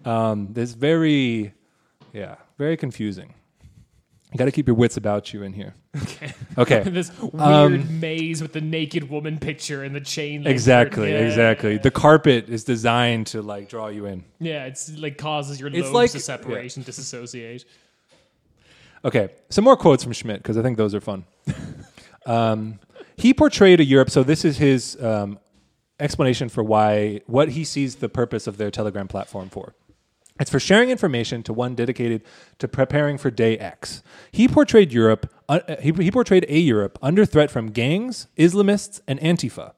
[0.05, 1.53] Um, there's very,
[2.13, 3.35] yeah, very confusing.
[4.31, 5.73] You got to keep your wits about you in here.
[6.01, 6.33] Okay.
[6.57, 6.81] Okay.
[6.85, 10.45] this weird Um, maze with the naked woman picture and the chain.
[10.45, 11.19] Exactly, Yeah.
[11.19, 11.77] exactly.
[11.77, 14.25] The carpet is designed to like draw you in.
[14.39, 17.63] Yeah, it's like causes your It's lobes like- to separate and disassociate.
[19.05, 21.23] Okay, some more quotes from Schmidt because I think those are fun.
[22.25, 22.79] um,
[23.15, 24.09] he portrayed a Europe.
[24.09, 25.39] So this is his um,
[25.99, 29.73] explanation for why what he sees the purpose of their Telegram platform for.
[30.39, 32.23] It's for sharing information to one dedicated
[32.59, 34.01] to preparing for day X.
[34.31, 35.31] He portrayed Europe.
[35.49, 39.73] Uh, he, he portrayed a Europe under threat from gangs, Islamists, and Antifa.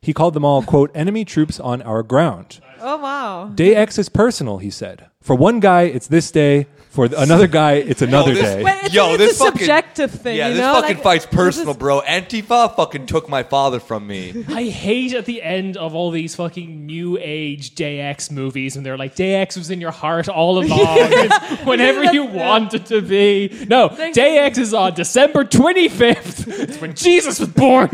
[0.00, 2.60] He called them all quote enemy troops on our ground.
[2.80, 3.46] Oh wow.
[3.54, 5.08] Day X is personal, he said.
[5.22, 6.66] For one guy, it's this day.
[6.94, 8.62] For th- another guy, it's oh, another this- day.
[8.62, 10.36] Wait, it's, Yo, it's this a fucking- subjective thing.
[10.36, 10.74] Yeah, you this know?
[10.74, 12.00] fucking Like, fight's this personal, is- bro.
[12.02, 14.44] Antifa fucking took my father from me.
[14.48, 18.84] I hate at the end of all these fucking new age Day X movies when
[18.84, 20.78] they're like Day X was in your heart all along.
[21.00, 22.46] It's whenever you Yeah.
[22.48, 23.66] want it to be.
[23.68, 24.38] No, Thank Day.
[24.38, 26.46] X is on December 25th.
[26.46, 27.88] It's when Jesus was born.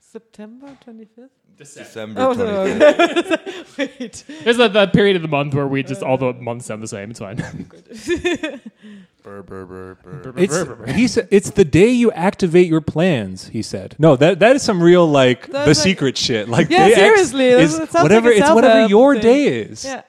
[0.00, 1.30] September 25th.
[1.58, 3.78] December Oh, 25th.
[3.78, 3.84] no.
[3.98, 4.24] Wait.
[4.44, 6.88] There's that, that period of the month where we just all the months sound the
[6.88, 7.10] same.
[7.10, 7.36] It's fine.
[9.22, 10.32] Brr, brr, brr, brr.
[10.36, 13.96] It's, he said, it's the day you activate your plans, he said.
[13.98, 16.48] No, that, that is some real, like, That's the like- secret shit.
[16.48, 19.14] Like, Yeah, day X seriously, is it sounds whatever, like a it's whatever self-help your
[19.14, 19.22] thing.
[19.22, 19.84] day is.
[19.84, 20.02] Yeah.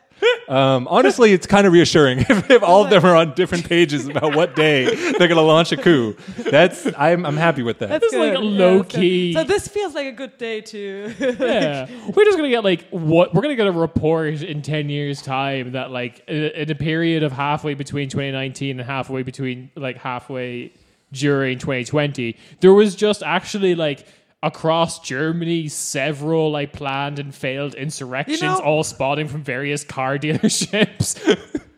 [0.47, 4.07] Um, honestly, it's kind of reassuring if, if all of them are on different pages
[4.07, 6.15] about what day they're going to launch a coup.
[6.37, 7.89] That's I'm, I'm happy with that.
[7.89, 8.39] That's like good.
[8.41, 11.13] a Yeah, low key- So this feels like a good day too.
[11.19, 15.21] yeah, we're just gonna get like what we're gonna get a report in ten years'
[15.21, 19.69] time that like in a, in a period of halfway between 2019 and halfway between
[19.75, 20.71] like halfway
[21.11, 24.05] during 2020, there was just actually like
[24.43, 30.17] across Germany several like planned and failed insurrections, You know- all spawning from various car
[30.23, 31.17] dealerships.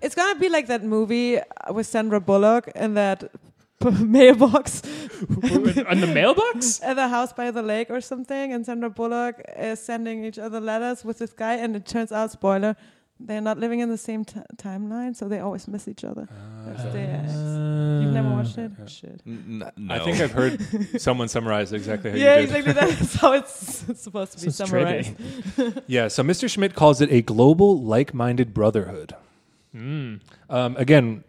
[0.02, 1.40] it's gonna be like that movie
[1.72, 3.24] with Sandra Bullock and that
[3.82, 4.82] p- mailbox
[5.22, 6.82] and the mailbox.
[6.84, 10.60] at the house by the lake or something, and Sandra Bullock is sending each other
[10.60, 12.76] letters with this guy, and it turns out, spoiler,
[13.20, 16.28] they're not living in the same t- timeline, so they always miss each other.
[16.66, 18.72] That's the- You've never watched it?
[18.88, 19.22] Shit.
[19.28, 19.94] N- n- no.
[19.96, 20.62] I think I've heard
[21.02, 22.56] someone summarize exactly how Yeah, you did.
[22.68, 22.74] exactly.
[22.74, 25.16] That's how it's, it's supposed to be It's summarized.
[25.88, 26.50] Yeah, so Mr.
[26.50, 29.16] Schmidt calls it a global like-minded brotherhood.
[29.76, 31.24] Um, again,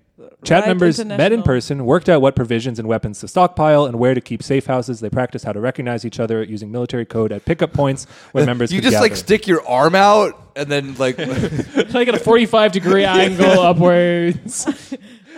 [0.45, 3.99] chat Right members met in person, worked out what provisions and weapons to stockpile, and
[3.99, 5.01] where to keep safe houses.
[5.01, 8.73] They practiced how to recognize each other using military code at pickup points where members
[8.73, 9.03] you just gather.
[9.03, 11.19] like stick your arm out and then like
[11.95, 14.67] like at a 45 degree angle upwards.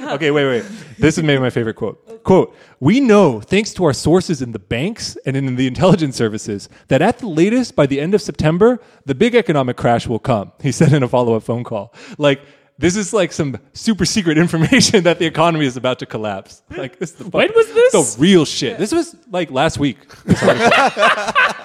[0.03, 0.65] Okay, wait, wait.
[0.99, 2.25] This is maybe my favorite quote.
[2.25, 6.69] Quote, we know, thanks to our sources in the banks and in the intelligence services,
[6.89, 10.53] that at the latest, by the end of September, the big economic crash will come,
[10.61, 11.95] he said in a follow up phone call.
[12.19, 12.41] Like,
[12.83, 16.63] this is like some super secret information that the economy is about to collapse.
[16.69, 18.15] Like, this is the When was this?
[18.17, 18.77] The real shit.
[18.77, 19.99] This was like last week.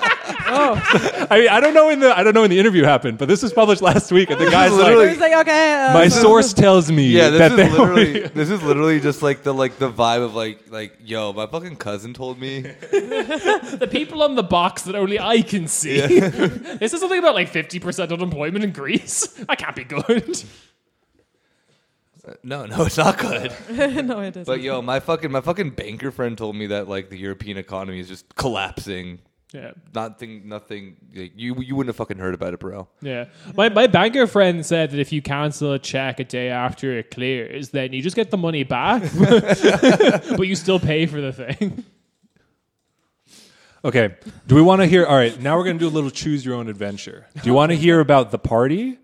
[0.50, 3.18] Oh, I mean, I don't know when the I don't know when the interview happened,
[3.18, 5.86] but this was published last week, and the guy's literally- like, it's like okay.
[5.88, 7.30] Uh, my source tells me yeah.
[7.30, 10.36] This that is they literally this is literally just like the like the vibe of
[10.36, 12.62] like like yo, my fucking cousin told me.
[12.62, 16.00] the people on the box that only I can see.
[16.00, 19.28] this is something about like 50% unemployment in Greece.
[19.28, 20.44] That can't be good.
[22.44, 23.54] No, no, it's not good.
[23.70, 24.46] no, it isn't.
[24.46, 28.00] But yo, my fucking my fucking banker friend told me that like the European economy
[28.00, 29.20] is just collapsing.
[29.54, 29.72] Yeah.
[29.96, 30.98] Nothing, nothing.
[31.16, 32.88] Like, you you wouldn't have fucking heard about it, bro.
[33.02, 33.26] Yeah.
[33.56, 37.12] My, my banker friend said that if you cancel a check a day after it
[37.12, 41.86] clears, then you just get the money back, but you still pay for the thing.
[43.86, 44.16] Okay.
[44.48, 45.06] Do we want to hear?
[45.06, 45.40] All right.
[45.40, 47.26] Now we're going to do a little choose your own adventure.
[47.36, 49.00] Do you want to hear about the party,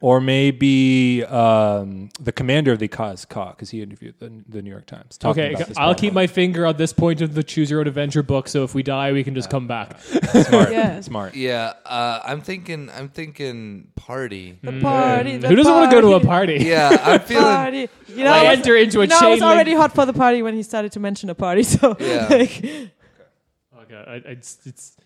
[0.00, 4.84] or maybe um, the commander of the KazKA because he interviewed the, the New York
[4.86, 5.16] Times?
[5.16, 6.00] talking Okay, about this I'll party.
[6.08, 8.74] keep my finger on this point of the Choose Your Own Adventure book, so if
[8.74, 9.98] we die, we can just come back.
[10.00, 10.70] smart.
[10.70, 11.00] Yeah.
[11.00, 11.34] Smart.
[11.34, 12.90] Yeah, uh, I'm thinking.
[12.90, 14.58] I'm thinking party.
[14.62, 15.38] the party.
[15.38, 16.58] The Who doesn't want to go to a party?
[16.60, 17.44] Yeah, I'm feeling.
[17.44, 17.88] Party.
[18.08, 19.94] You know, I I was- enter into a you know, I was already link- hot
[19.94, 21.62] for the party when he started to mention a party.
[21.76, 22.26] So Yeah.
[22.30, 22.62] like,
[23.82, 24.96] Okay, I, I- it's, it's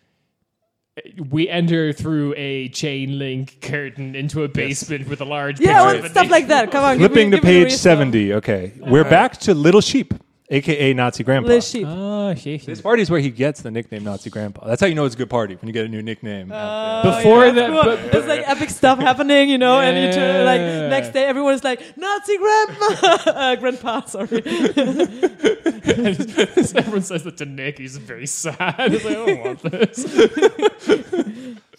[1.30, 5.96] we enter through a chain link curtain into a basement with a large yeah, picture
[5.96, 6.70] well, of stuff like that.
[6.70, 8.34] Come on, give me- Flipping to give the page 70.
[8.34, 8.72] Okay.
[8.78, 10.14] We're back to Little Sheep.
[10.50, 11.48] Aka Nazi Grandpa.
[11.48, 11.86] Liz Sheep.
[11.86, 12.66] Oh, shit.
[12.66, 14.66] This party is where he gets the nickname Nazi Grandpa.
[14.66, 16.48] That's how you know it's a good party when you get a new nickname.
[16.48, 17.82] Before yeah, that, cool.
[17.84, 21.54] but, it's like epic stuff happening, you know, and you turn, like next day everyone
[21.54, 22.86] is like Nazi grandma,
[23.26, 24.42] uh, grandpa, sorry.
[25.90, 27.78] everyone says that to Nick.
[27.78, 28.92] He's very sad.
[28.92, 30.04] He's like, I don't want this.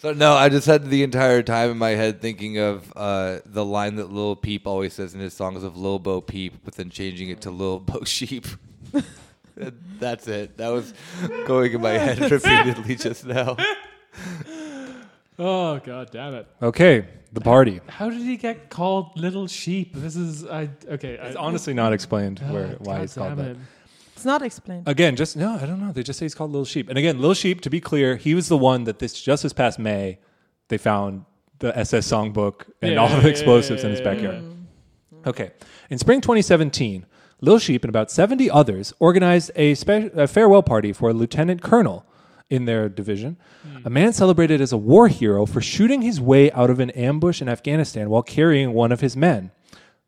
[0.02, 3.64] So no, I just had the entire time in my head thinking of uh, the
[3.64, 6.90] line that Lil Peep always says in his songs of Lil Bo Peep, but then
[6.90, 8.44] changing it to Lil Bo Sheep.
[10.00, 10.56] That's it.
[10.56, 10.92] That was
[11.46, 13.56] going in my head repeatedly just now.
[15.38, 16.48] Oh god damn it!
[16.60, 17.80] Okay, the party.
[17.86, 19.94] How did he get called Little Sheep?
[19.94, 21.12] This is I okay.
[21.14, 23.50] It's I, honestly not explained where Oh, why God he's called damn that.
[23.52, 23.56] it.
[24.22, 24.86] It's not explained.
[24.86, 25.90] Again, just no, I don't know.
[25.90, 26.88] They just say he's called Little Sheep.
[26.88, 29.52] And again, Little Sheep, to be clear, he was the one that this just this
[29.52, 30.20] past May
[30.68, 31.24] they found
[31.58, 34.44] the SS songbook and Yeah, all yeah, the yeah, explosives yeah, in his yeah, backyard.
[35.26, 35.50] Okay.
[35.90, 37.04] In spring 2017,
[37.40, 41.60] Lil Sheep and about 70 others organized a, spe- a farewell party for a lieutenant
[41.60, 42.06] colonel
[42.48, 43.84] in their division, hmm.
[43.84, 47.42] a man celebrated as a war hero for shooting his way out of an ambush
[47.42, 49.50] in Afghanistan while carrying one of his men.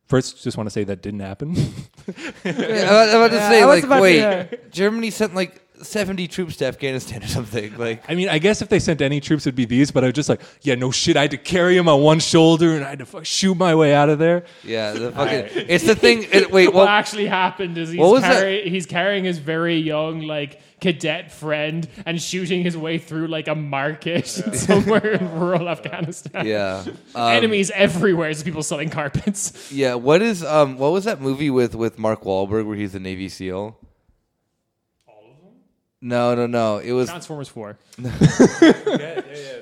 [0.07, 1.55] First, just want to say that didn't happen.
[1.55, 1.63] Yeah,
[2.45, 4.47] I was about to Yeah, say, I was like, about to- wait, yeah.
[4.71, 7.77] Germany sent like 70 troops to Afghanistan or something.
[7.79, 9.91] Like, I mean, I guess if they sent any troops, it'd be these.
[9.91, 11.17] But I was just like, yeah, no shit.
[11.17, 13.75] I had to carry him on one shoulder, and I had to fuck, shoot my
[13.75, 14.45] way out of there.
[14.63, 15.65] yeah, the fucking.
[15.69, 16.27] It's the thing.
[16.31, 18.35] It, wait, what well, actually happened is he's, What was that?
[18.41, 23.49] carry, he's carrying his very young like cadet friend and shooting his way through like
[23.49, 24.27] a market
[24.69, 26.47] somewhere in rural Afghanistan.
[26.47, 26.85] yeah.
[27.15, 28.27] Um, Enemies everywhere.
[28.29, 29.73] There's people selling carpets.
[29.73, 33.01] Yeah, what is um what was that movie with with Mark Wahlberg where he's a
[33.01, 33.79] Navy SEAL?
[35.09, 35.55] All of them?
[36.03, 36.79] No, no, no.
[36.79, 37.79] It was Transformers Four.
[37.99, 38.13] yeah,
[38.61, 39.53] yeah, yeah.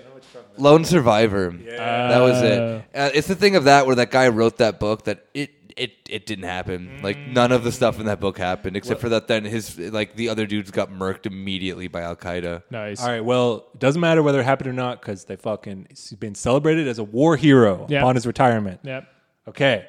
[0.59, 1.55] Lone Survivor.
[1.65, 2.61] Yeah, That was it.
[2.95, 5.93] Uh, it's the thing of that where that guy wrote that book that it it
[6.09, 7.01] it didn't happen.
[7.03, 7.33] Like mm.
[7.33, 10.29] none of the stuff in that book happened except for that then his like the
[10.29, 12.63] other dudes got murked immediately by Al Qaeda.
[12.71, 13.01] Nice.
[13.01, 13.25] All right.
[13.25, 16.89] Well, it doesn't matter whether it happened or not because they fucking he's been celebrated
[16.89, 18.01] as a war hero Yeah.
[18.01, 18.81] upon his retirement.
[18.83, 19.09] Yep.
[19.49, 19.87] Okay.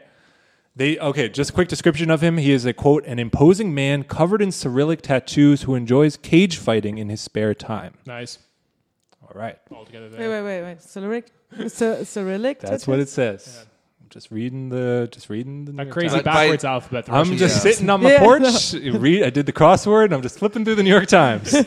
[0.76, 1.30] They okay.
[1.30, 2.38] Just a quick description of him.
[2.38, 6.98] He is a quote an imposing man covered in Cyrillic tattoos who enjoys cage fighting
[6.98, 7.94] in his spare time.
[8.06, 8.40] Nice.
[9.22, 9.60] All right.
[9.72, 10.44] All together Wait, there.
[10.44, 10.82] wait, wait, wait.
[10.82, 11.32] Cyrillic?
[11.68, 12.60] Cy- Cyrillic?
[12.60, 13.66] That's what it says.
[14.16, 16.24] I'm just reading the just reading the New A York crazy Times.
[16.24, 17.06] But by- backwards alphabet.
[17.08, 17.76] the I'm just use.
[17.78, 18.74] sitting on my Yeah, porch.
[18.74, 19.24] Read.
[19.24, 20.06] I did the crossword.
[20.06, 21.52] and I'm just flipping through the New York Times.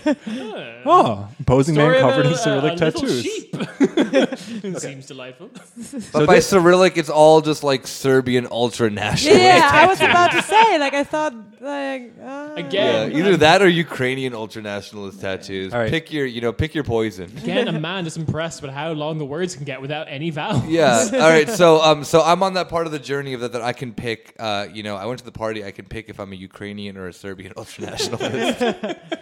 [0.87, 3.23] oh, imposing Story man covered a- in Cyrillic a tattoos.
[3.25, 3.57] sheep.
[4.79, 5.51] Seems delightful.
[5.53, 9.43] But So by this- Cyrillic, it's all just like Serbian ultra nationalist.
[9.43, 13.61] Yeah, I was about to say, like, I thought, like, uh, Yeah, Again, either that
[13.63, 15.73] or Ukrainian ultra nationalist tattoos.
[15.73, 15.91] All right.
[15.91, 17.25] Pick your, you know, pick your poison.
[17.39, 20.65] again, a man is impressed with how long the words can get without any vowels.
[20.67, 21.09] Yeah.
[21.13, 21.49] All right.
[21.49, 23.93] So, um, so I'm on that part of the journey of that that I can
[23.93, 24.34] pick.
[24.39, 25.64] Uh, you know, I went to the party.
[25.64, 28.99] I can pick if I'm a Ukrainian or a Serbian ultranationalist.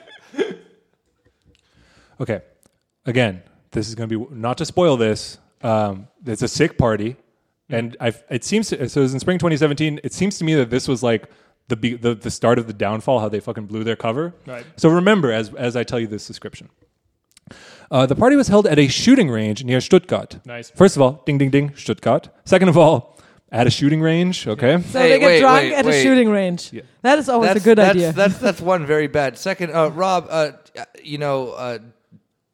[2.21, 2.43] Okay.
[3.07, 3.43] Again,
[3.73, 5.39] this is going to be not to spoil this.
[5.63, 7.17] Um, it's a sick party,
[7.69, 8.15] and I.
[8.31, 9.01] It seems to, so.
[9.01, 10.01] It was in spring 2017.
[10.05, 11.29] It seems to me that this was like
[11.69, 13.21] the the the start of the downfall.
[13.21, 14.35] How they fucking blew their cover.
[14.47, 14.65] Right.
[14.77, 16.69] So remember, as as I tell you this description,
[17.91, 20.39] uh, the party was held at a shooting range near Stuttgart.
[20.45, 20.71] Nice.
[20.71, 22.29] First of all, ding ding ding, Stuttgart.
[22.45, 23.15] Second of all,
[23.55, 24.47] at a shooting range.
[24.47, 24.83] Okay.
[24.83, 26.01] so Hey, they get wait, drunk wait, at wait.
[26.01, 26.73] a shooting range.
[26.73, 26.83] Yeah.
[27.03, 28.13] That is always that's a good that's, idea.
[28.13, 29.39] That's that's one very bad.
[29.39, 30.53] Second, uh, Rob, uh,
[31.03, 31.79] you know, uh,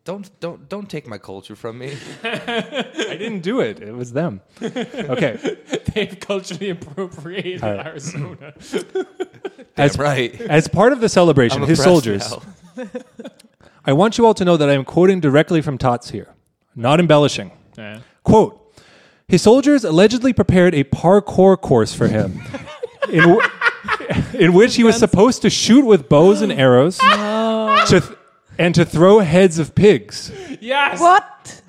[0.05, 1.97] don't don't don't take my culture from me.
[2.23, 3.81] I didn't do it.
[3.81, 4.43] It was them.
[4.63, 5.57] Okay.
[5.95, 7.87] They've culturally appropriated All right.
[7.87, 8.55] Arizona.
[9.77, 10.39] As, right.
[10.41, 12.31] as part of the celebration, I'm his oppressed soldiers.
[12.77, 12.87] now.
[13.85, 16.35] I want you all to know that I am quoting directly from Taz here,
[16.77, 17.51] not embellishing.
[17.79, 18.01] Yeah.
[18.25, 18.75] Quote
[19.29, 22.43] His soldiers allegedly prepared a parkour course for him,
[23.11, 23.41] in, w-
[24.35, 28.19] in which he was supposed to shoot with bows and arrows to th-
[28.59, 30.31] and to throw heads of pigs.
[30.61, 31.01] Yes.
[31.01, 31.63] what?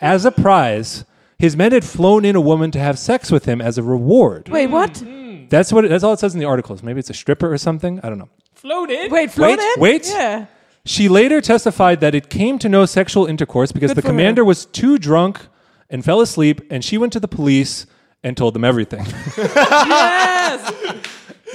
[0.00, 1.04] As a prize,
[1.38, 4.48] his men had flown in a woman to have sex with him as a reward.
[4.48, 5.02] Wait, what?
[5.50, 5.84] That's what.
[5.84, 6.82] It, that's all it says in the articles.
[6.82, 8.00] Maybe it's a stripper or something.
[8.02, 8.28] I don't know.
[8.54, 9.10] Floated.
[9.12, 9.62] Wait, floated?
[9.78, 10.06] wait.
[10.08, 10.46] Yeah.
[10.86, 14.12] She later testified that it came to no sexual intercourse because Good the for her.
[14.12, 15.40] commander was too drunk
[15.88, 17.86] and fell asleep, and she went to the police
[18.22, 19.06] and told them everything.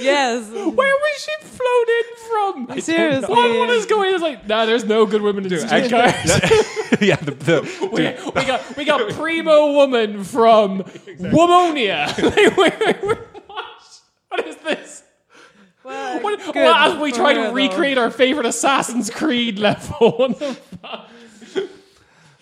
[0.00, 0.50] yes.
[0.50, 2.80] Where was she floated from?
[2.80, 3.28] Seriously.
[3.34, 4.14] What, what is going on?
[4.14, 5.90] It's like, nah, there's no good women in streetcars.
[7.00, 10.82] yeah, the, the, we, we got we got primo woman from
[11.18, 12.06] Womonia.
[12.22, 14.00] Like, wait, wait, wait, what?
[14.28, 15.02] What is this?
[15.90, 17.52] Well, What, good well, as we try her, to though.
[17.52, 20.12] recreate our favorite Assassin's Creed level.
[20.18, 21.06] What the fuck?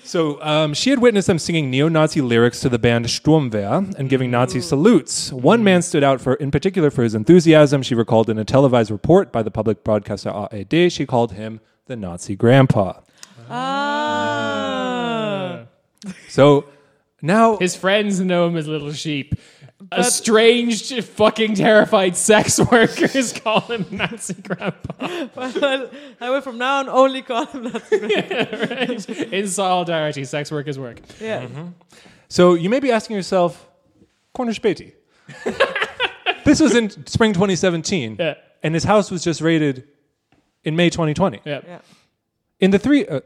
[0.04, 4.30] So um, she had witnessed them singing neo-Nazi lyrics to the band Sturmwehr and giving
[4.30, 5.30] Nazi salutes.
[5.32, 7.82] One man stood out for, in particular, for his enthusiasm.
[7.82, 10.90] She recalled in a televised report by the public broadcaster ARD.
[10.90, 13.00] She called him the Nazi grandpa.
[13.50, 15.64] Ah.
[16.28, 16.64] So
[17.20, 19.34] now His friends know him as Little Sheep.
[19.96, 25.28] Estranged, fucking terrified sex workers call him Nazi Grandpa.
[25.34, 27.82] Well, I will from now on only call him that.
[28.70, 29.08] right?
[29.32, 31.00] In solidarity, sex workers work.
[31.20, 31.46] Yeah.
[32.28, 33.66] So you may be asking yourself,
[34.34, 34.92] Corner Späti.
[36.44, 38.34] this was in spring 2017, Yeah.
[38.62, 39.84] and his house was just raided
[40.64, 41.40] in May 2020.
[41.44, 41.60] Yeah.
[41.66, 41.78] Yeah.
[42.60, 43.20] In the three, uh,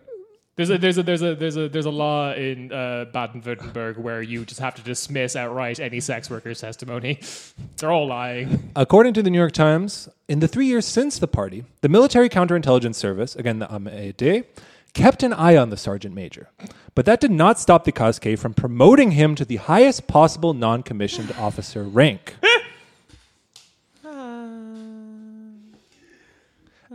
[0.54, 4.20] There's a there's a there's a there's a there's a law in uh, Baden-Württemberg where
[4.20, 7.20] you just have to dismiss outright any sex worker's testimony.
[7.78, 8.70] They're all lying.
[8.76, 12.28] according to the New York Times, in the three years since the party, the military
[12.28, 14.44] counterintelligence service, again the MAD,
[14.92, 16.50] kept an eye on the sergeant major.
[16.94, 21.32] But that did not stop the KSK from promoting him to the highest possible non-commissioned
[21.38, 22.36] officer rank.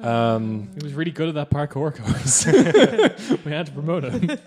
[0.01, 2.45] Um, He was really good at that parkour course.
[3.45, 4.37] we had to promote him.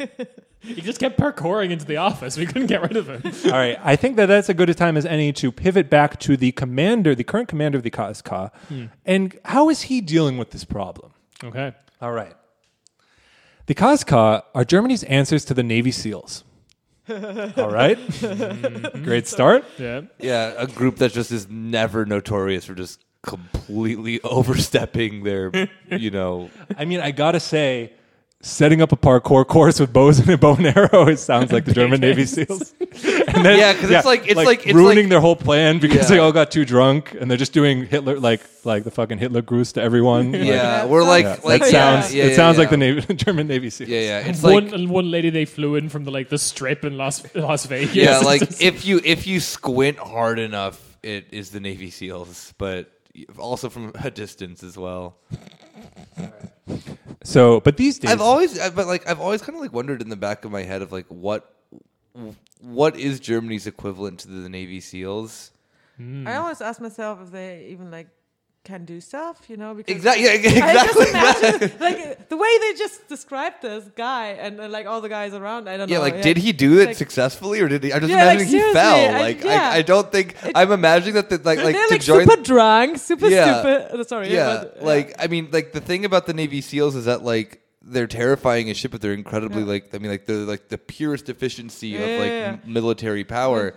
[0.60, 2.36] He just kept parkouring into the office.
[2.36, 3.22] We couldn't get rid of him.
[3.46, 6.20] All right, I think that that's a good a time as any to pivot back
[6.20, 8.50] to the commander, the current commander of the KSK,
[9.06, 11.12] and how is he dealing with this problem?
[11.42, 11.72] Okay.
[12.00, 12.34] All right.
[13.66, 16.44] The KSK are Germany's answers to the Navy SEALs.
[17.08, 17.98] All right.
[19.02, 19.64] Great start.
[19.78, 20.02] Yeah.
[20.18, 25.52] Yeah, a group that just is never notorious for just completely overstepping their,
[25.90, 26.50] you know.
[26.76, 27.92] I mean, I gotta say,
[28.42, 31.66] setting up a parkour course with bows and a bow and arrow, it sounds like
[31.66, 32.72] the German Navy SEAls.
[33.32, 35.98] And then, Yeah, 'cause it's like- it's like- it's ruining like- their whole plan because
[36.10, 36.16] Yeah.
[36.16, 39.40] they all got too drunk and they're just doing Hitler like like the fucking Hitler
[39.42, 40.32] Gruß to everyone.
[40.34, 42.14] Yeah, Yeah, we're like, yeah, like that sounds.
[42.14, 42.60] yeah, it sounds yeah.
[42.62, 43.88] like the Navy, German Navy SEAls.
[43.88, 44.18] Yeah, yeah.
[44.28, 46.96] It's one like and one lady they flew in from the like the strip in
[46.96, 47.94] Las Las Vegas.
[47.94, 52.90] yeah, like if you if you squint hard enough, it is the Navy SEAls, but
[53.38, 55.16] also from a distance as well.
[57.22, 60.00] So, but these days, I've always, I- but like I've always kind of like wondered
[60.00, 61.54] in the back of my head of like what
[62.62, 65.50] what is Germany's equivalent to the Navy SEAls?
[66.26, 68.08] I always ask myself if they even like
[68.70, 69.70] can do stuff, you know?
[69.74, 70.30] Because Exactly, yeah,
[70.66, 71.08] I exactly.
[71.10, 75.32] imagine like the way they just described this guy and uh, like all the guys
[75.40, 75.68] around.
[75.68, 75.92] I don't know.
[75.94, 76.14] Yeah, know.
[76.16, 77.92] like did he do it Like- successfully or did he?
[77.92, 79.14] I'm just Yeah, like, imagining he fell.
[79.16, 79.70] I- Like yeah.
[79.72, 82.26] I, I don't think I'm imagining that the, like like They're to like join.
[82.28, 83.60] super drunk, super Yeah.
[83.60, 84.00] stupid.
[84.00, 87.04] Uh, sorry, yeah, but, like I mean, like the thing about the Navy SEALs is
[87.06, 89.68] that like they're terrifying as shit, but they're incredibly Yeah.
[89.74, 92.56] like I mean, like they're like the purest efficiency Yeah, of yeah, like yeah.
[92.64, 93.74] m- military power.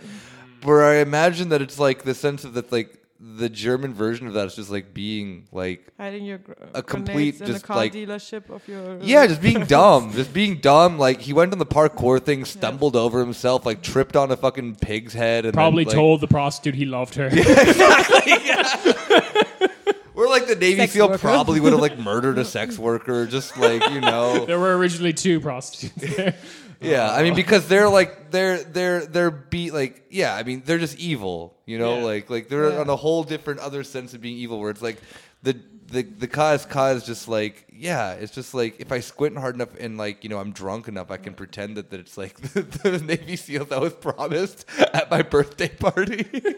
[0.64, 2.90] Where I imagine that it's like the sense of that like
[3.26, 7.40] the German version of that is just like being like hiding your gr- A complete
[7.40, 10.12] in the just, car like- dealership of your Yeah, just being dumb.
[10.12, 11.00] Just being dumb.
[11.00, 14.76] Like he went on the parkour thing, stumbled over himself, like tripped on a fucking
[14.76, 17.30] pig's head, and probably then, like, told the prostitute he loved her.
[20.16, 21.18] Or like the Navy Sex SEAL worker.
[21.18, 24.46] probably would have like murdered a sex worker, just like you know.
[24.46, 26.36] there were originally two prostitutes there.
[26.84, 30.78] Yeah, I mean because they're like they're they're they're be like yeah, I mean they're
[30.80, 32.04] just evil, you know, Yeah.
[32.04, 32.80] like like they're Yeah.
[32.82, 34.98] on a whole different other sense of being evil where it's like
[35.44, 35.58] the
[35.88, 39.70] the the KSK is just like yeah, it's just like if I squint hard enough
[39.80, 42.62] and like you know I'm drunk enough, I can pretend that, that it's like the,
[42.84, 46.26] the Navy SEAL that was promised at my birthday party.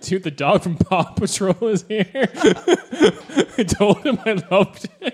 [0.00, 2.04] Dude, the dog from Paw Patrol is here.
[3.58, 5.12] I told him I loved him.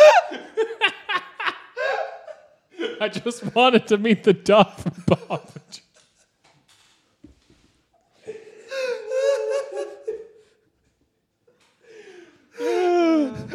[3.00, 5.86] I just wanted to meet the dog from Paw Patrol.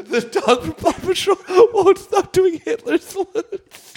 [0.06, 1.38] the dog from Paw Patrol
[1.74, 3.94] won't stop doing Hitler salutes.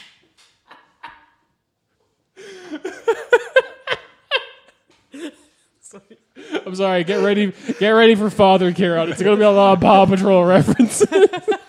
[6.67, 7.05] I'm sorry.
[7.05, 7.53] Get ready.
[7.79, 9.11] Get ready for Father Kieran.
[9.11, 11.09] It's going to be a lot of Paw Patrol references.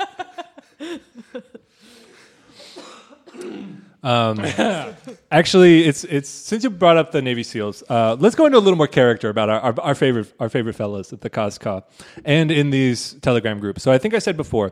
[5.31, 8.59] Actually, it's it's since you brought up the Navy SEAls, uh, let's go into a
[8.59, 11.83] little more character about our, our, our favorite our favorite fellows at the KSK
[12.23, 13.83] and in these Telegram groups.
[13.83, 14.71] So I think I said before,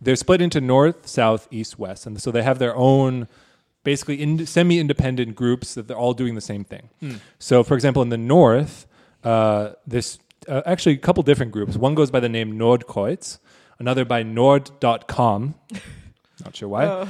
[0.00, 3.28] they're split into North, South, East, West, and so they have their own
[3.82, 6.90] basically in, semi-independent groups that they're all doing the same thing.
[7.38, 8.84] So, for example, in the North,
[9.22, 10.18] uh, there's
[10.48, 11.76] uh, actually a couple different groups.
[11.76, 13.38] One goes by the name Nordkreuz,
[13.78, 15.54] another by Nord.com.
[16.44, 17.08] Not sure why.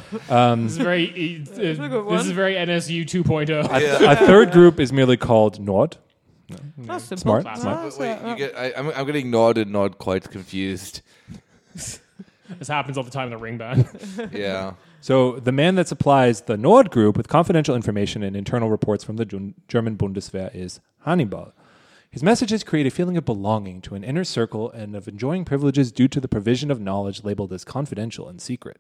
[0.63, 1.43] This is very.
[1.51, 3.69] Uh, this is very NSU 2.0.
[3.69, 5.97] A, a third group is merely called Nord.
[6.79, 7.41] That's simple.
[7.41, 7.99] Smart, smart.
[7.99, 8.57] Wait, you get?
[8.57, 11.03] I, I'm I'm getting Nord and Nord quite confused.
[12.61, 13.89] This happens all the time in the ring band.
[14.33, 14.75] Yeah.
[15.01, 19.17] So the man that supplies the Nord group with confidential information and internal reports from
[19.17, 21.53] the Jun- German Bundeswehr is Hannibal.
[22.09, 25.91] His messages create a feeling of belonging to an inner circle and of enjoying privileges
[25.91, 28.79] due to the provision of knowledge labeled as confidential and secret.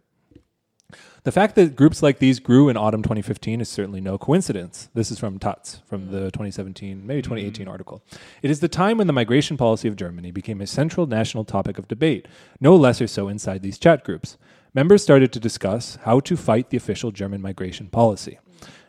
[1.26, 4.90] The fact that groups like these grew in autumn 2015 is certainly no coincidence.
[4.94, 8.00] This is from Taz, from the 2017, maybe 2018 article.
[8.42, 11.80] It is the time when the migration policy of Germany became a central national topic
[11.80, 12.28] of debate,
[12.60, 14.38] no lesser so inside these chat groups.
[14.72, 18.38] Members started to discuss how to fight the official German migration policy.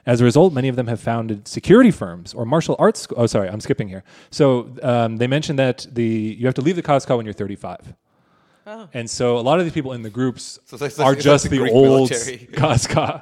[0.06, 3.00] As a result, many of them have founded security firms or martial arts.
[3.00, 4.04] Sc- oh, sorry, I'm skipping here.
[4.30, 7.96] So um, they mentioned that the you have to leave the KSK when you're 35.
[8.94, 11.12] And so a lot of these people in the groups So it's like- it's are
[11.14, 12.38] like- just the the old military.
[12.52, 13.22] KSK.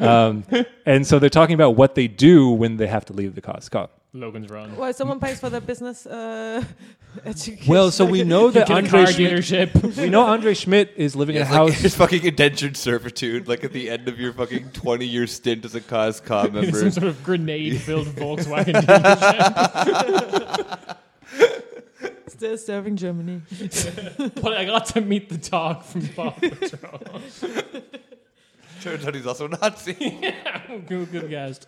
[0.00, 0.44] Um,
[0.86, 3.88] and so they're talking about what they do when they have to leave the KSK.
[4.14, 4.74] Logan's Run.
[4.74, 6.64] Well, someone pays for the business uh,
[7.26, 7.70] education.
[7.70, 11.50] Well, so we know that Andre Schmidt, we know Andre Schmidt is living in It's
[11.50, 11.84] a like house.
[11.84, 15.74] it's fucking indentured servitude, like at the end of your fucking 20 year stint as
[15.74, 16.78] a COSCOM member.
[16.78, 20.96] Some sort of grenade-filled Volkswagen dealership.
[22.26, 23.42] still serving Germany.
[24.40, 27.00] but I got to meet the dog from Paw Patrol.
[28.80, 29.94] Turns out he's also a Nazi.
[30.86, 31.60] good, good guess.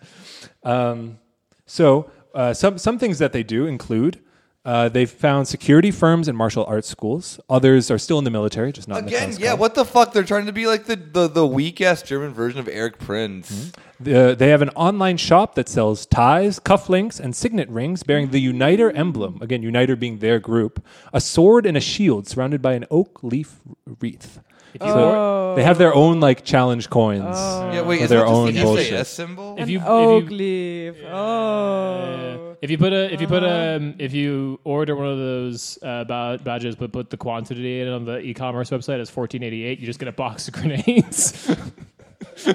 [0.63, 1.19] Um,
[1.65, 4.21] so uh, some some things that they do include
[4.63, 7.39] uh, they've found security firms and martial arts schools.
[7.49, 10.13] Others are still in the military, just not Again, in the yeah, what the fuck?
[10.13, 13.71] They're trying to be like the, the, the weak ass German version of Erik Prince.
[13.99, 18.39] The- they have an online shop that sells ties, cufflinks, and signet rings bearing the
[18.39, 19.39] Uniter emblem.
[19.41, 23.57] Again, Uniter being their group, a sword and a shield surrounded by an oak leaf
[23.99, 24.39] wreath.
[24.73, 27.23] If you, So they have their own like challenge coins.
[27.35, 28.87] Yeah, wait, For is their that just own the bullshit.
[28.89, 29.55] SAS symbol?
[29.59, 30.95] if you, if Oak you leaf.
[31.05, 32.55] Oh.
[32.61, 36.03] if you put a if you put um if you order one of those uh,
[36.05, 39.99] ba- badges but put the quantity in on the e-commerce website as 1488 you just
[39.99, 41.47] get a box of grenades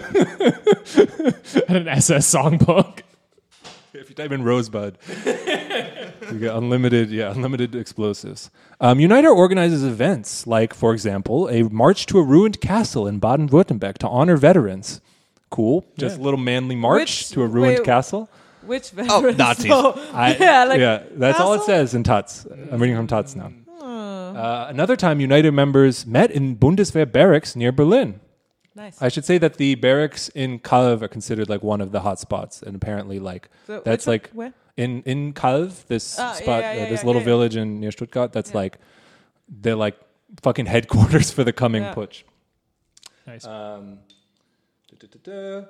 [1.68, 3.05] and an SS songbook If you
[4.16, 8.50] type in Rosebud, you get unlimited, yeah, unlimited explosives.
[8.80, 13.98] Um, Uniter organizes events like, for example, a march to a ruined castle in Baden-Württemberg
[13.98, 15.00] to honor veterans.
[15.50, 18.28] Cool, just a little manly march Which- to a ruined wait, castle.
[18.62, 19.12] Which veterans?
[19.12, 19.70] Oh Nazis.
[19.70, 20.80] Oh, I, yeah, like
[21.18, 21.66] that's all it castle?
[21.66, 22.50] says in Taz.
[22.72, 23.52] I'm reading from Taz now.
[23.80, 28.20] Uh, another time, Uniter members met in Bundeswehr barracks near Berlin.
[28.76, 29.00] Nice.
[29.00, 32.18] I should say that the barracks in Calw are considered like one of the hot
[32.20, 34.14] spots, and apparently, like So that's which one?
[34.14, 34.52] like Where?
[34.76, 37.32] in in Calw, this Ah, spot, yeah, uh, this yeah, little yeah.
[37.32, 38.32] village in near Stuttgart.
[38.32, 38.56] That's Yeah.
[38.62, 38.78] like
[39.48, 39.96] they're like
[40.42, 41.94] fucking headquarters for the coming Yeah.
[41.94, 42.22] putsch.
[43.26, 43.98] nice Um,
[44.88, 45.64] du-du-du-du.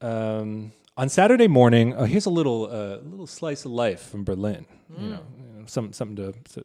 [0.00, 4.64] Um, on Saturday morning, uh, here's a little uh, little slice of life from Berlin.
[4.92, 5.02] Mm.
[5.02, 6.32] You know, you know, some something to.
[6.54, 6.64] to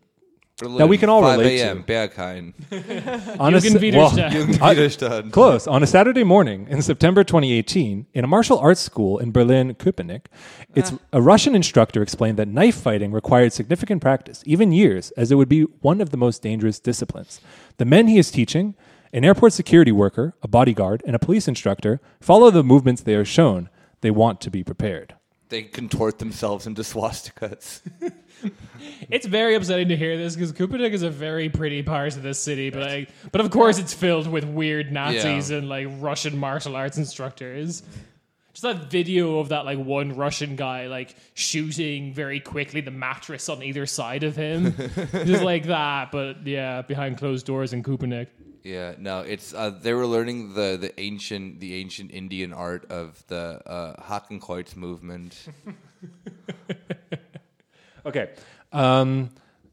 [0.64, 1.64] Berlin, That we can all 5 relate to.
[1.64, 1.84] a.m.
[1.84, 2.54] Berghain.
[3.40, 4.54] on a sa- Jugendwiderstand.
[4.56, 5.32] Widerstand.
[5.32, 5.68] Close.
[5.68, 10.26] On a Saturday morning in September 2018, in a martial arts school in Berlin, Köpenick,
[10.74, 11.00] it's ah.
[11.12, 15.50] a Russian instructor explained that knife fighting required significant practice, even years, as it would
[15.50, 17.42] be one of the most dangerous disciplines.
[17.78, 18.76] The men he is teaching,
[19.12, 23.26] an airport security worker, a bodyguard, and a police instructor, follow the movements they are
[23.26, 23.70] shown.
[24.02, 25.16] They want to be prepared.
[25.50, 27.82] They contort themselves into swastikas.
[29.10, 32.40] It's very upsetting to hear this because Köpenick is a very pretty part of this
[32.40, 35.58] city, but like, but of course it's filled with weird Nazis Yeah.
[35.58, 37.84] and like Russian martial arts instructors.
[38.54, 43.50] Just that video of that like one Russian guy like shooting very quickly the mattress
[43.50, 44.74] on either side of him,
[45.12, 46.12] just like that.
[46.12, 48.28] But yeah, behind closed doors in Köpenick.
[48.64, 53.22] Yeah, no, it's uh, they were learning the, the ancient the ancient Indian art of
[53.28, 55.48] the uh, Hakenkreuz movement.
[58.06, 58.30] Okay.
[58.72, 59.30] Um,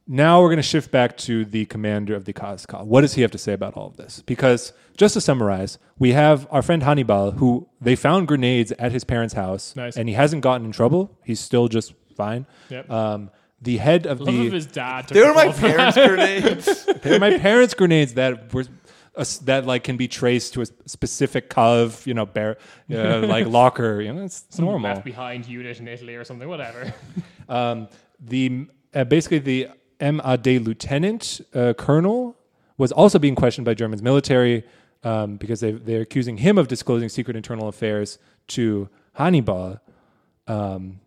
[0.06, 2.84] now we're going to shift back to the commander of the KSK.
[2.84, 4.22] What does he have to say about all of this?
[4.26, 9.04] Because just to summarize, we have our friend Hannibal, who they found grenades at his
[9.04, 9.96] parents' house, Nice.
[9.96, 11.16] and he hasn't gotten in trouble.
[11.24, 12.46] He's still just fine.
[12.70, 12.90] Yep.
[12.90, 13.30] Um,
[13.62, 15.08] the head of Love the of his dad.
[15.08, 15.94] they were my fall for that.
[15.94, 15.96] parents'
[16.84, 16.84] grenades.
[17.02, 18.64] they were my parents' grenades that were
[19.16, 22.56] uh, that like can be traced to a specific cove, you know, bear,
[22.92, 24.00] uh, like locker.
[24.00, 24.90] You know, it's, it's normal.
[24.90, 26.92] Left behind unit in Italy or something, whatever.
[27.48, 27.88] Um,
[28.20, 29.68] the uh, basically the
[30.00, 32.36] MAD lieutenant uh, colonel
[32.76, 34.64] was also being questioned by German's military
[35.04, 38.18] um, because they they're accusing him of disclosing secret internal affairs
[38.48, 39.80] to Hannibal,
[40.46, 41.00] um,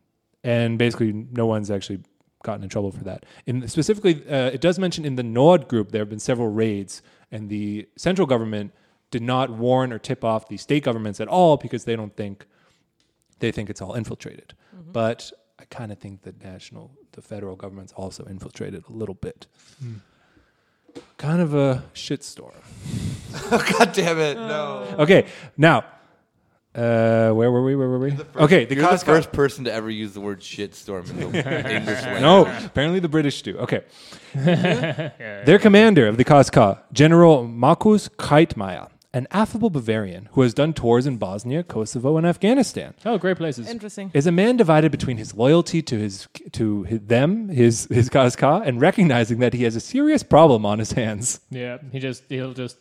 [0.43, 1.99] and basically no one's actually
[2.43, 3.25] gotten in trouble for that.
[3.45, 7.01] In specifically, uh, it does mention in the Nord group there have been several raids,
[7.31, 8.73] and the central government
[9.11, 12.45] did not warn or tip off the state governments at all because they don't think
[13.39, 14.53] they think it's all infiltrated.
[14.91, 15.31] But
[15.63, 19.47] I kind of think the national, the federal government's also infiltrated a little bit.
[21.17, 22.51] kind of a shitstorm.
[23.79, 24.35] God damn it!
[24.35, 24.95] No.
[24.99, 25.85] Okay, now,
[26.75, 27.77] uh, where were we?
[27.77, 28.17] Where were we?
[28.35, 32.01] okay, the You're the first person to ever use the word shitstorm in the English
[32.01, 32.21] language.
[32.21, 33.57] No, apparently the British do.
[33.59, 33.83] Okay.
[34.33, 41.05] Their commander of the KSK, General Markus Kreitmayr, an affable Bavarian who has done tours
[41.05, 43.69] in Bosnia, Kosovo, and Afghanistan, Oh, great places.
[43.69, 44.09] Interesting.
[44.13, 48.65] is a man divided between his loyalty to his to his, them, his his KSK,
[48.65, 51.39] and recognizing that he has a serious problem on his hands.
[51.51, 52.77] Yeah, he just he'll just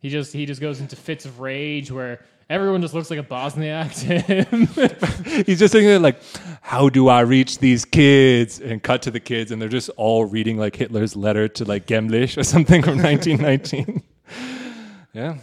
[0.00, 3.22] he just he just goes into fits of rage where everyone just looks like a
[3.22, 4.66] Bosniak to him.
[5.46, 6.20] He's just sitting there like,
[6.60, 10.24] "How do I reach these kids?" And cut to the kids, and they're just all
[10.24, 14.02] reading like Hitler's letter to like Gemlich or something from 1919.
[15.14, 15.36] yeah.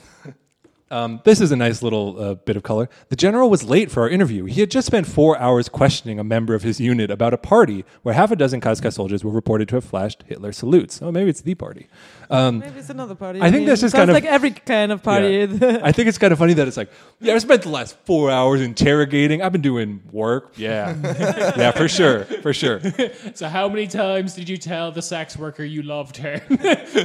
[0.92, 2.90] Um, this is a nice little uh, bit of color.
[3.10, 4.46] The general was late for our interview.
[4.46, 7.86] He had just spent four hours questioning a member of his unit about a party
[8.02, 11.02] where half a dozen KSK soldiers were reported to have flashed Hitler salutes.
[11.02, 11.88] Oh, maybe it's the party.
[12.30, 13.42] Maybe it's another party.
[13.42, 15.48] I think that's just sounds kind of- like every kind of party.
[15.50, 15.80] Yeah.
[15.84, 18.32] I think it's kind of funny that it's like, yeah, I spent the last four
[18.32, 19.42] hours interrogating.
[19.42, 20.54] I've been doing work.
[20.56, 20.96] Yeah.
[21.58, 22.24] yeah, for sure.
[22.26, 22.82] For sure.
[23.34, 26.42] so how many times did you tell the sex worker you loved her?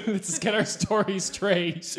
[0.06, 1.98] Let's get our story straight.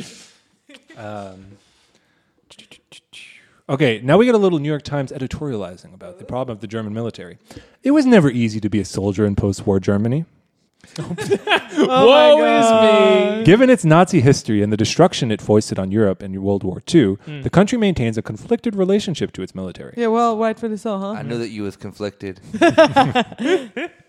[3.67, 6.67] Okay, now we get a little New York Times editorializing about the problem of the
[6.67, 7.39] German military.
[7.81, 10.25] It was never easy to be a soldier in post war Germany.
[11.77, 13.43] Oh Woe is me.
[13.43, 17.15] Given its Nazi history and the destruction it foisted on Europe in World War II,
[17.15, 17.41] hmm.
[17.41, 19.93] the country maintains a conflicted relationship to its military.
[19.97, 21.11] Yeah, well, rightfully so, huh?
[21.11, 22.39] I know that you was conflicted.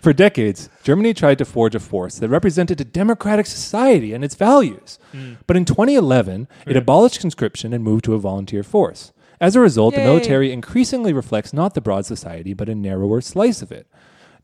[0.00, 4.34] For decades, Germany tried to forge a force that represented a democratic society and its
[4.34, 4.98] values.
[5.12, 5.38] Mm.
[5.46, 9.12] But in 2011, it abolished conscription and moved to a volunteer force.
[9.40, 13.62] As a result, the military increasingly reflects not the broad society, but a narrower slice
[13.62, 13.86] of it.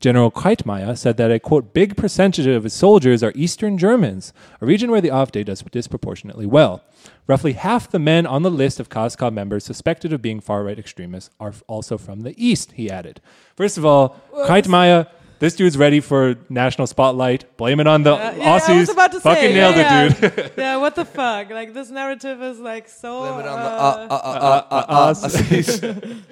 [0.01, 4.65] General Kreitmayr said that a quote big percentage of his soldiers are Eastern Germans, a
[4.65, 6.83] region where the AfD does disproportionately well.
[7.27, 10.79] Roughly half the men on the list of KSK members suspected of being far right
[10.79, 13.21] extremists are also from the East, he added.
[13.55, 15.07] First of all, Kreitmayr,
[15.41, 17.57] this dude's ready for national spotlight.
[17.57, 18.79] Blame it on the Uh, yeah, I Aussies.
[18.79, 20.33] was about to Fucking say, nailed yeah, it, dude.
[20.37, 20.47] yeah.
[20.57, 21.49] yeah, what the fuck?
[21.49, 23.19] Like this narrative is like so.
[23.19, 26.23] Blame it on the uh, uh, uh, uh, uh, uh, Aussies.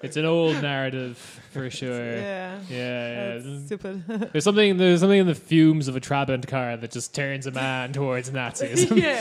[0.00, 1.18] It's an old narrative
[1.50, 1.90] for sure.
[2.16, 2.58] yeah.
[2.70, 2.78] Yeah,
[3.36, 3.38] yeah.
[3.44, 4.04] That's stupid.
[4.32, 7.50] There's something there's something in the fumes of a Trabant car that just turns a
[7.50, 8.96] man towards Nazism.
[8.96, 9.20] yeah.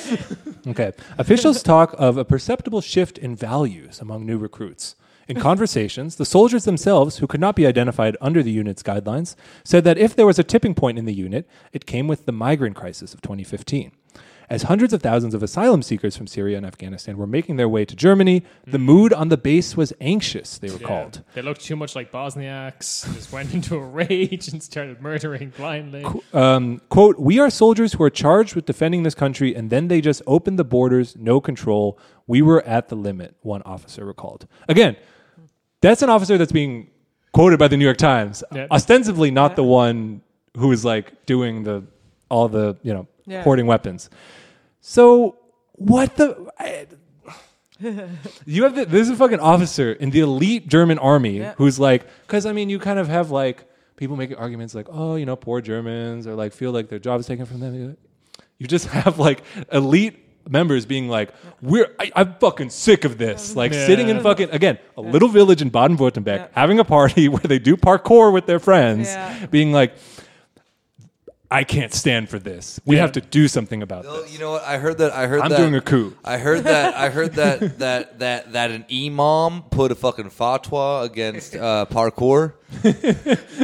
[0.72, 0.94] Okay.
[1.18, 4.96] Officials talk of a perceptible shift in values among new recruits.
[5.28, 9.84] In conversations, the soldiers themselves, who could not be identified under the unit's guidelines, said
[9.84, 12.75] that if there was a tipping point in the unit, it came with the migrant
[12.78, 13.91] crisis of 2015.
[14.49, 17.84] As hundreds of thousands of asylum seekers from Syria and Afghanistan were making their way
[17.84, 20.88] to Germany, the mood on the base was anxious, they were Yeah.
[20.88, 21.21] called.
[21.34, 26.05] They looked too much like Bosniaks, just went into a rage and started murdering blindly.
[26.32, 29.99] Um, quote, we are soldiers who are charged with defending this country, and then they
[29.99, 31.99] just opened the borders, no control.
[32.25, 34.47] We were at the limit, one officer recalled.
[34.69, 34.95] Again,
[35.82, 36.89] that's an officer that's being
[37.34, 38.67] quoted by the New York Times, Yeah.
[38.71, 40.21] ostensibly not the one
[40.57, 41.84] who is like doing the
[42.30, 43.43] all the you know Yeah.
[43.43, 44.09] hoarding weapons.
[44.82, 45.36] So
[45.73, 46.49] what the?
[46.59, 46.88] I,
[48.45, 51.53] you have the, this is a fucking officer in the elite German army Yeah.
[51.57, 53.65] who's like, because I mean, you kind of have like
[53.97, 57.19] people making arguments like, oh, you know, poor Germans or like feel like their job
[57.19, 57.95] is taken from them.
[58.57, 60.17] You just have like elite
[60.50, 63.56] members being like, we're, I, I'm fucking sick of this.
[63.56, 63.86] Like Yeah.
[63.86, 66.48] sitting in fucking, again, a little village in Baden Württemberg, Yeah.
[66.54, 69.45] having a party where they do parkour with their friends, Yeah.
[69.48, 69.93] being like,
[71.50, 72.78] I can't stand for this.
[72.86, 73.04] We Yeah.
[73.04, 74.34] have to do something about Well, this.
[74.34, 74.64] you know what?
[74.66, 75.14] I heard that.
[75.14, 75.58] I heard I'm that.
[75.58, 76.14] doing a coup.
[76.26, 76.93] I heard that.
[77.06, 77.80] I heard that.
[77.80, 82.54] That that that an imam put a fucking fatwa against uh, parkour.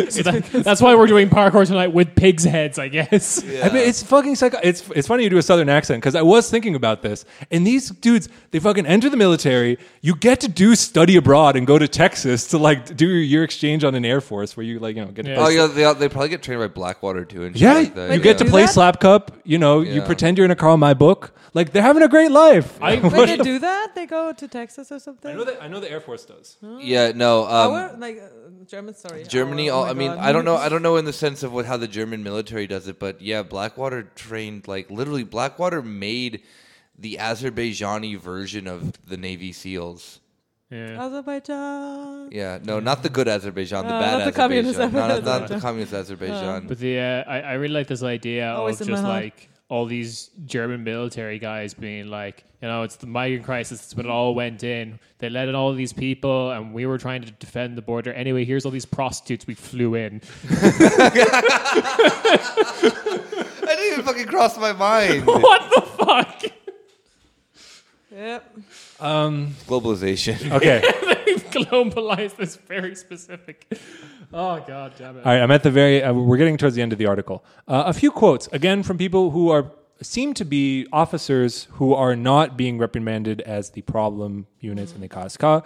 [0.09, 3.43] So that, that's why we're doing parkour tonight with pigs' heads, I guess.
[3.43, 4.59] I mean, it's fucking psycho.
[4.63, 7.25] It's it's funny you do a southern accent because I was thinking about this.
[7.51, 9.77] And these dudes, they fucking enter the military.
[10.01, 13.43] You get to do study abroad and go to Texas to like do your year
[13.43, 15.25] exchange on an air force where you like you know get.
[15.25, 15.35] Yeah.
[15.35, 17.43] To Oh yeah, they, they probably get trained by Blackwater too.
[17.43, 18.73] And yeah, like that, you Wait, get to play that?
[18.73, 19.31] slap cup.
[19.43, 21.33] You know, you pretend you're in a Carl My book.
[21.53, 22.81] Like they're having a great life.
[22.81, 25.31] I, When they do that, they go to Texas or something.
[25.31, 25.61] I know that.
[25.61, 26.57] I know the Air Force does.
[26.79, 27.43] Yeah, no.
[27.45, 29.23] Um, Our, like uh, German, sorry.
[29.23, 29.69] Germany.
[29.69, 30.19] Our- all, oh my I mean, God.
[30.19, 30.55] I don't know.
[30.55, 33.21] I don't know in the sense of what how the German military does it, but
[33.21, 35.23] yeah, Blackwater trained like literally.
[35.23, 36.41] Blackwater made
[36.97, 40.19] the Azerbaijani version of the Navy SEAls.
[40.69, 41.03] yeah.
[41.05, 42.29] Azerbaijan.
[42.31, 45.11] Yeah, no, not the good Azerbaijan, the Uh, bad not the communist Azerbaijan, not, not
[45.41, 45.57] Azerbaijan.
[45.57, 46.67] the communist Azerbaijan.
[46.67, 49.23] But the uh, I, I really like this idea Always of in my just heart.
[49.23, 53.81] like all these German military guys being like, you know, it's the migrant crisis.
[53.83, 54.99] It's when it all went in.
[55.19, 58.11] They let in all these people, and we were trying to defend the border.
[58.13, 60.21] Anyway, here's all these prostitutes we flew in.
[60.51, 60.69] I
[63.65, 65.25] didn't even fucking cross my mind.
[65.43, 66.43] What the fuck?
[68.11, 68.57] Yep.
[68.99, 70.51] Um, Globalization.
[70.51, 70.81] Okay.
[71.53, 73.71] They've globalized this very specific.
[74.33, 75.25] Oh god damn it.
[75.25, 76.03] All right, I'm at the very.
[76.03, 77.43] Uh, we're getting towards the end of the article.
[77.67, 79.71] Uh, a few quotes again from people who are
[80.01, 85.07] seem to be officers who are not being reprimanded as the problem units in the
[85.07, 85.63] KSK,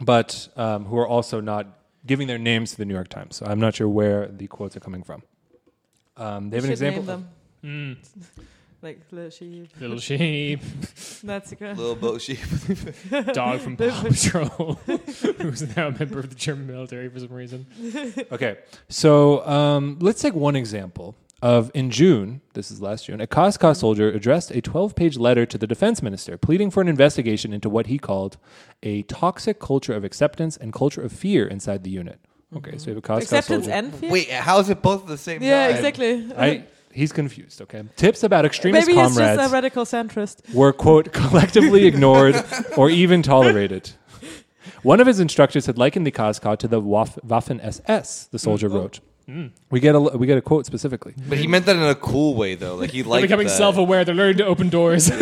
[0.00, 3.36] but um, who are also not giving their names to the New York Times.
[3.36, 5.22] So I'm not sure where the quotes are coming from.
[6.16, 7.02] Um, they have an example.
[7.02, 7.26] Name
[7.62, 7.96] them.
[8.02, 8.26] Mm,
[8.82, 9.70] Like little sheep.
[9.78, 10.60] little sheep,
[11.22, 11.78] That's a good.
[11.78, 12.40] Little boat sheep.
[13.32, 14.74] dog from Paw Patrol,
[15.38, 17.64] who's now a member of the German military for some reason.
[18.32, 18.56] Okay,
[18.88, 23.76] so um, let's take one example of in June, this is last June, a KSK
[23.76, 27.68] soldier addressed a 12 page letter to the defense minister pleading for an investigation into
[27.68, 28.36] what he called
[28.82, 32.18] a toxic culture of acceptance and culture of fear inside the unit.
[32.56, 33.78] Okay, so we have a KSK Acceptance soldier.
[33.78, 34.10] and fear.
[34.10, 35.76] Wait, how is it both at the same yeah, time?
[35.76, 36.32] exactly.
[36.36, 37.82] I, he's confused, okay?
[37.96, 40.54] Tips about extremist Maybe he's comrades just a radical centrist.
[40.54, 42.36] were, quote, collectively ignored
[42.76, 43.90] or even tolerated.
[44.82, 48.68] One of his instructors had likened the KSK to the Waff- Waffen SS, the soldier
[48.68, 49.00] wrote.
[49.70, 51.14] We get a we get a quote specifically.
[51.28, 52.74] But he meant that in a cool way, though.
[52.74, 53.56] Like he They're liked becoming that.
[53.56, 54.04] self-aware.
[54.04, 55.08] They're learning to open doors.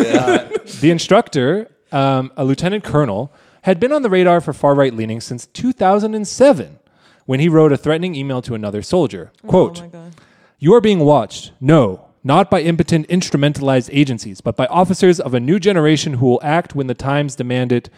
[0.81, 3.31] The instructor, um, a lieutenant colonel,
[3.63, 6.79] had been on the radar for far right leaning since 2007
[7.25, 9.31] when he wrote a threatening email to another soldier.
[9.45, 10.15] Quote, Oh my god.
[10.63, 11.53] You are being watched.
[11.59, 16.39] No, not by impotent instrumentalized agencies, but by officers of a new generation who will
[16.43, 17.89] act when the times demand it.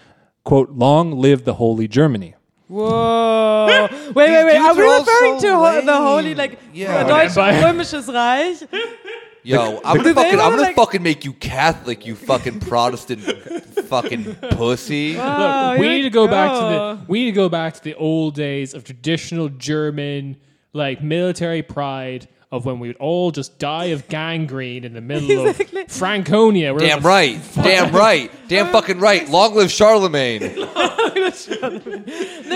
[0.45, 2.35] Quote, long live the holy Germany.
[2.69, 3.65] Whoa!
[3.91, 4.56] wait, wait, wait.
[4.56, 7.03] Are we are referring so to ho- the holy, like, Yeah.
[7.03, 7.61] Deutsche Empire.
[7.64, 8.69] Römisches Reich?
[9.44, 13.23] Yo, I'm gonna fucking, I'm gonna like- fucking make you Catholic, you fucking Protestant,
[13.90, 15.18] fucking pussy.
[15.19, 17.84] Oh, we need to we go back to the we need to go back to
[17.84, 20.38] the old days of traditional German
[20.72, 25.47] like military pride of when we would all just die of gangrene in the middle
[25.47, 25.81] Exactly.
[25.81, 26.71] of Franconia.
[26.73, 29.27] We're Damn like, right, damn right, damn fucking right.
[29.30, 30.41] Long live Charlemagne.
[30.41, 30.57] They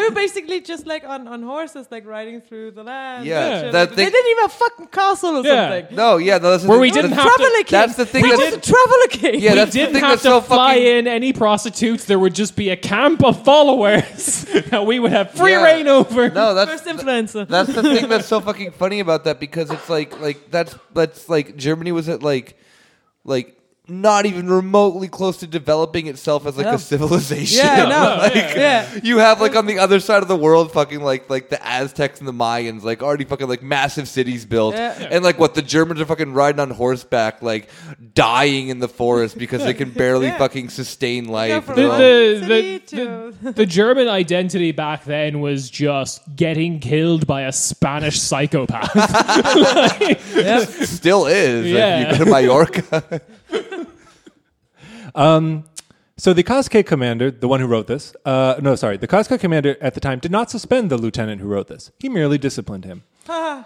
[0.01, 3.25] were basically just like on, on horses, like riding through the land.
[3.25, 3.71] Yeah, and shit.
[3.73, 5.69] that they thing- didn't even have a fucking castle or Yeah.
[5.79, 5.95] something.
[5.95, 7.71] No, yeah, no, that's the Where thing- we didn't that's- have to- Traveler king.
[7.71, 9.41] That's the thing We that's- did the traveler king.
[9.41, 12.05] Yeah, we that's the didn't thing have that's to so fly fucking- in any prostitutes.
[12.05, 15.63] There would just be a camp of followers that we would have free Yeah.
[15.63, 16.29] reign over.
[16.29, 17.47] No, that's First influencer.
[17.47, 21.29] That's the thing that's so fucking funny about that because it's like like that's that's
[21.29, 22.57] like Germany was at like
[23.23, 23.56] like
[23.89, 26.75] not even remotely close to developing itself as like Yeah.
[26.75, 27.65] a civilization.
[27.65, 28.17] Yeah, I know.
[28.21, 28.99] Like, Yeah.
[29.01, 32.19] You have like on the other side of the world fucking like like the Aztecs
[32.19, 35.07] and the Mayans like already fucking like massive cities built Yeah.
[35.11, 37.69] and like what the Germans are fucking riding on horseback like
[38.13, 40.37] dying in the forest because they can barely Yeah.
[40.37, 41.63] fucking sustain life.
[41.65, 46.79] from The- They're one all- the- the- The German identity back then was just getting
[46.79, 48.91] killed by a Spanish psychopath.
[50.87, 51.99] still is Yeah.
[52.11, 53.21] if you go to Mallorca.
[56.19, 59.77] So the KSK commander, the one who wrote this, uh, no, sorry, the KSK commander
[59.79, 61.91] at the time did not suspend the lieutenant who wrote this.
[61.99, 63.03] He merely disciplined him.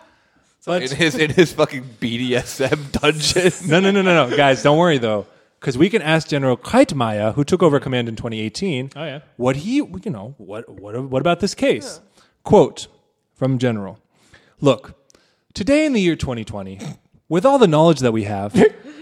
[0.64, 3.52] But in his in his fucking BDSM dungeon.
[3.68, 5.26] no, no, no, no, no, guys, don't worry though,
[5.60, 9.20] because we can ask General Kreitmayr, who took over command in 2018, Oh, yeah.
[9.38, 12.00] what he, you know, what, what, what about this case?
[12.44, 12.86] Quote
[13.34, 13.98] from General:
[14.60, 14.94] Look,
[15.56, 16.78] today in the year 2020,
[17.28, 18.54] with all the knowledge that we have,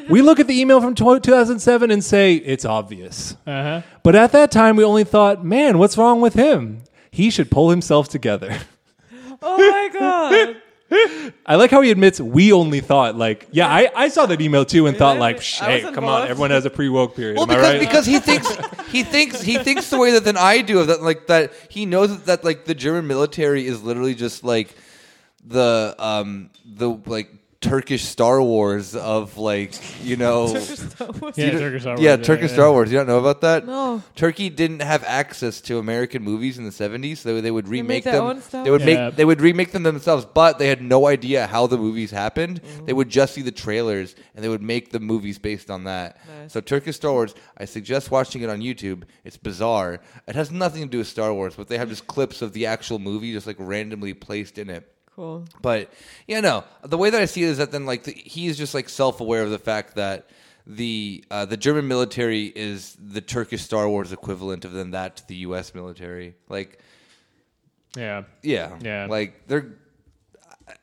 [0.10, 3.36] we look at the email from tw- 2007 and say it's obvious.
[3.46, 3.82] Uh-huh.
[4.04, 6.84] But at that time, we only thought, man, what's wrong with him?
[7.12, 8.58] He should pull himself together.
[9.42, 10.58] oh my god.
[11.46, 14.66] I like how he admits we only thought like, yeah, I, I saw that email
[14.66, 17.38] too and thought I like, hey, come on, everyone has a pre woke period.
[17.38, 17.80] Well, Am I because right?
[17.80, 21.04] because he thinks he thinks he thinks the way that than I do of that
[21.04, 24.76] like that he knows that, that like the German military is literally just like
[25.46, 27.30] the um the like
[27.62, 30.48] Turkish Star Wars of like you know
[31.36, 32.02] Yeah, you don't- Turkish Star Wars.
[32.02, 34.02] yeah Turkish Star Wars you don't know about that No.
[34.16, 38.04] Turkey didn't have access to American movies in the 70s so they would made remake
[38.06, 39.08] their them own Star they would Yeah.
[39.10, 42.62] make they would remake them themselves but they had no idea how the movies happened
[42.64, 42.86] Mm-hmm.
[42.86, 46.18] they would just see the trailers and they would make the movies based on that
[46.42, 46.54] Nice.
[46.54, 50.00] so Turkish Star Wars I suggest watching it on YouTube it's bizarre
[50.30, 52.68] it has nothing to do with Star Wars but they have just clips of the
[52.68, 55.44] actual movie just like randomly placed in it Cool.
[55.62, 55.92] but
[56.28, 56.64] yeah, no.
[56.82, 58.88] The way that I see it is that then like the, he is just like
[58.88, 60.30] self aware of the fact that
[60.66, 65.28] the uh, the German military is the Turkish Star Wars equivalent of then that to
[65.28, 65.76] the U.S.
[65.76, 66.36] military.
[66.48, 66.80] Like,
[67.98, 68.24] Yeah.
[68.44, 69.08] yeah, Yeah.
[69.10, 69.74] Like they're.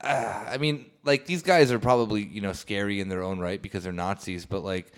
[0.03, 3.63] Uh, I mean, like these guys are probably you know scary in their own right
[3.63, 4.93] because they're Nazis, but like.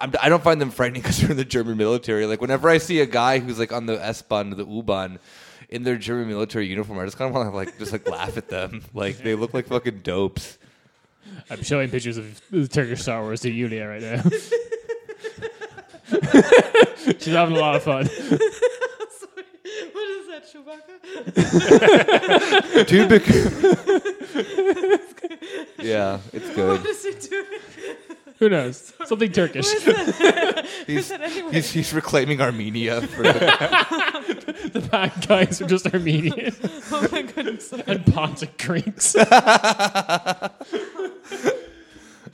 [0.00, 2.26] I'm, I don't find them frightening because they're in the German military.
[2.26, 5.20] Like whenever I see a guy who's like on the S-Bahn, the U-Bahn,
[5.72, 8.36] in their German military uniform, I just kind of want to like just like laugh
[8.36, 8.84] at them.
[8.92, 10.58] Like they look like fucking dopes.
[11.48, 14.22] I'm showing pictures of the Turkish Star Wars to Yulia right now.
[17.18, 18.08] She's having a lot of fun.
[19.92, 20.94] What is that, Chewbacca?
[22.88, 23.26] Dude, bec-
[25.78, 26.78] yeah, it's good.
[26.78, 27.60] What is he doing?
[28.42, 28.92] Who knows?
[29.04, 29.70] Something Turkish.
[30.88, 31.52] He's, anyway?
[31.52, 33.02] he's, he's reclaiming Armenia.
[33.02, 33.32] For the,
[34.72, 36.52] The bad guys are just Armenian
[36.90, 37.72] Oh my goodness.
[37.72, 39.14] and Pontic Greeks.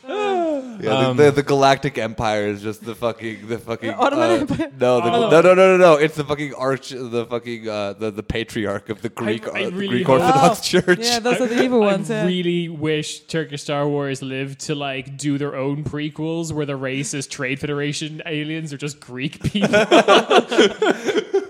[0.80, 4.72] yeah, the, the, the Galactic Empire is just the fucking the fucking Ottoman uh, Empire?
[4.80, 5.94] No, the, no, no, no, no, no.
[5.96, 9.70] It's the fucking arch, the fucking uh, the the patriarch of the Greek I uh,
[9.70, 11.00] the really Greek hope- Orthodox Oh, Church.
[11.02, 12.10] Yeah, those are the evil ones.
[12.10, 12.26] I yeah.
[12.26, 17.12] really wish Turkish Star Wars lived to like do their own prequels where the race
[17.12, 19.68] is Trade Federation aliens or just Greek people.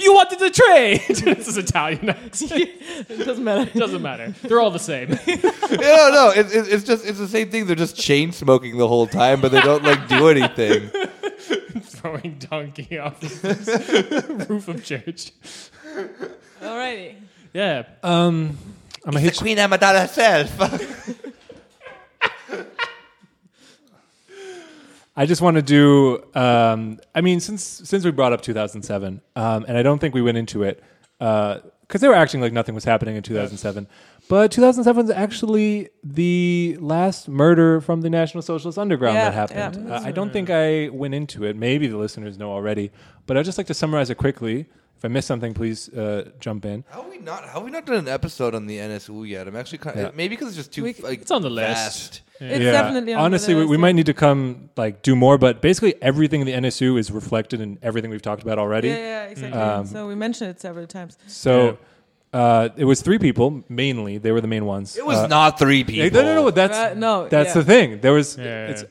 [0.00, 1.00] you wanted to trade.
[1.08, 2.10] this is Italian.
[2.10, 2.52] accent.
[3.08, 3.78] it doesn't matter.
[3.78, 4.34] Doesn't matter.
[4.42, 5.18] They're all the same.
[5.68, 6.30] Yeah, no, no.
[6.30, 7.66] It, it, it's just it's the same thing.
[7.66, 10.90] They're just chain smoking the whole time, but they don't like do anything.
[11.82, 15.32] Throwing donkey off the roof of church.
[16.60, 17.16] Alrighty.
[17.52, 17.82] Yeah.
[18.04, 18.56] Um,
[19.04, 19.40] I'm gonna hit you.
[19.40, 21.32] Queen Amidala herself.
[25.16, 26.22] I just want to do.
[26.34, 30.22] Um, I mean, since since we brought up 2007, um, and I don't think we
[30.22, 30.82] went into it
[31.18, 33.86] because they were acting like nothing was happening in 2007.
[34.28, 39.88] But 2007 is actually the last murder from the National Socialist Underground Yeah, that happened.
[39.88, 39.94] yeah.
[39.96, 41.54] Uh, I don't think I went into it.
[41.56, 42.90] Maybe the listeners know already,
[43.26, 44.66] but I'd just like to summarize it quickly.
[44.96, 46.82] If I missed something, please uh, jump in.
[46.88, 47.44] How have we not?
[47.44, 49.46] How have we not done an episode on the NSU yet?
[49.46, 50.10] I'm actually kind of, Yeah.
[50.14, 51.68] maybe because it's just too We- like It's on the list.
[51.74, 52.20] vast.
[52.40, 53.80] It's definitely on the honestly, we, list, we yeah.
[53.82, 57.60] might need to come like do more, but basically everything in the NSU is reflected
[57.60, 58.88] in everything we've talked about already.
[58.88, 59.60] Yeah, yeah, exactly.
[59.60, 61.18] Um, so we mentioned it several times.
[61.26, 61.76] So
[62.32, 64.16] uh, it was three people mainly.
[64.18, 64.96] They were the main ones.
[64.96, 66.20] It was Uh, not three people.
[66.22, 66.50] no, no, no.
[66.50, 67.60] That's Uh, no, that's yeah.
[67.60, 68.00] the thing.
[68.00, 68.68] There was Yeah.
[68.70, 68.84] it's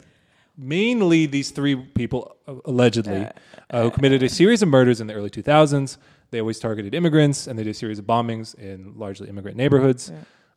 [0.58, 3.28] mainly these three people uh, allegedly
[3.70, 5.98] uh, who committed a series of murders in the early 2000s.
[6.32, 10.12] They always targeted immigrants, and they did a series of bombings in largely immigrant neighborhoods.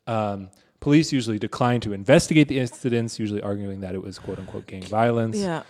[0.07, 4.67] Um, police usually declined to investigate the incidents, usually arguing that it was "quote unquote"
[4.67, 5.37] gang violence.
[5.37, 5.63] Yeah.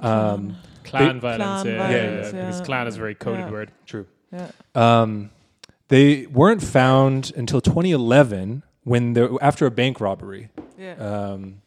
[0.00, 1.62] Um, Clan They- violence.
[1.62, 2.66] Clan yeah, violence, yeah, Because yeah.
[2.66, 3.50] clan is a very coded Yeah.
[3.50, 3.70] word.
[3.86, 4.06] true.
[4.32, 4.48] Yeah.
[4.74, 5.30] Um,
[5.88, 10.48] they weren't found until 2011 when they after a bank robbery.
[10.78, 10.94] Yeah.
[10.94, 11.62] Um,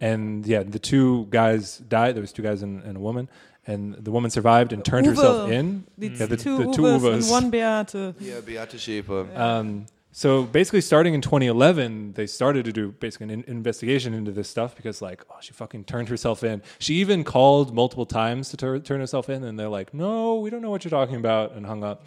[0.00, 2.14] and yeah, the two guys died.
[2.14, 3.28] There was two guys and, and a woman,
[3.68, 5.10] and the woman survived and turned Uwe.
[5.10, 5.84] herself in.
[6.00, 7.14] It's Yeah, the- two the two Uwes Uwes.
[7.14, 8.14] and one Beate.
[8.20, 9.38] Yeah, Beate Schäfer.
[9.38, 14.32] Um, so basically, starting in 2011, they started to do basically an in- investigation into
[14.32, 16.62] this stuff because, like, oh, she fucking turned herself in.
[16.80, 20.50] She even called multiple times to tur- turn herself in, and they're like, "No, we
[20.50, 22.04] don't know what you're talking about," and hung up.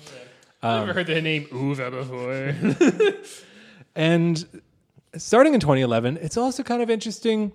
[0.64, 3.16] I've never heard the name Uwe before.
[3.96, 4.62] And
[5.18, 7.52] starting in 2011, it's also kind of interesting.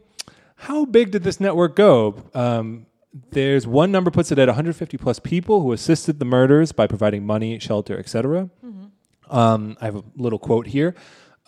[0.57, 2.15] How big did this network go?
[2.35, 2.87] Um,
[3.31, 7.25] there's one number puts it at 150 plus people who assisted the murders by providing
[7.25, 8.51] money, shelter, etc.
[8.65, 9.37] Mm-hmm.
[9.37, 10.95] Um, I have a little quote here.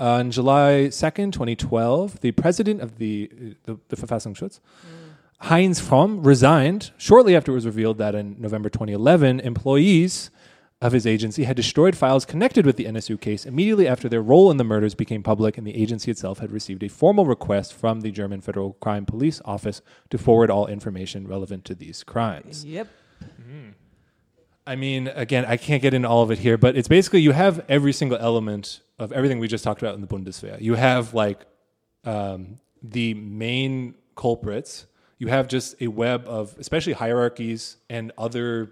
[0.01, 3.31] Uh, on July 2nd, 2012, the president of the,
[3.65, 5.09] the, the Verfassungsschutz, mm.
[5.41, 10.31] Heinz Fromm, resigned shortly after it was revealed that in November 2011, employees
[10.81, 14.51] of his agency had destroyed files connected with the NSU case immediately after their role
[14.51, 18.03] in the murders became public and the agency itself had received a formal request from
[18.03, 22.65] the German Federal Crime Police Office to forward all information relevant to these crimes.
[22.65, 22.87] Yep.
[24.69, 27.33] I mean, again, I can't get into all of it here, but it's basically you
[27.33, 30.61] have every single element of everything we just talked about in the Bundeswehr.
[30.61, 31.47] You have like
[32.05, 34.87] um, the main culprits.
[35.19, 38.71] You have just a web of, especially hierarchies and other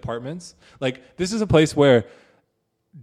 [0.00, 0.54] departments.
[0.80, 2.04] Like this is a place where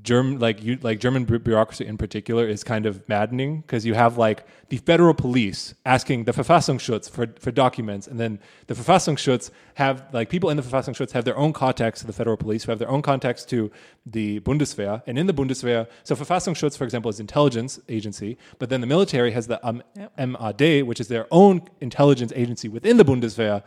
[0.02, 4.18] German, like you, like German bureaucracy in particular, is kind of maddening because you have
[4.18, 9.96] like the federal police asking the Verfassungsschutz for, for documents, and then the Verfassungsschutz have
[10.12, 12.80] like people in the Verfassungsschutz have their own contacts to the federal police, who have
[12.80, 13.72] their own contacts to
[14.06, 18.82] the Bundeswehr, and in the Bundeswehr, so Verfassungsschutz, for example, is intelligence agency, but then
[18.82, 20.12] the military has the um, Yep.
[20.18, 23.62] MAD, which is their own intelligence agency within the Bundeswehr.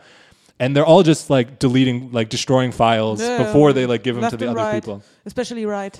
[0.59, 4.29] And they're all just like deleting, like destroying files Yeah, before they like give them
[4.29, 4.73] to the other right.
[4.81, 5.99] people Especially right.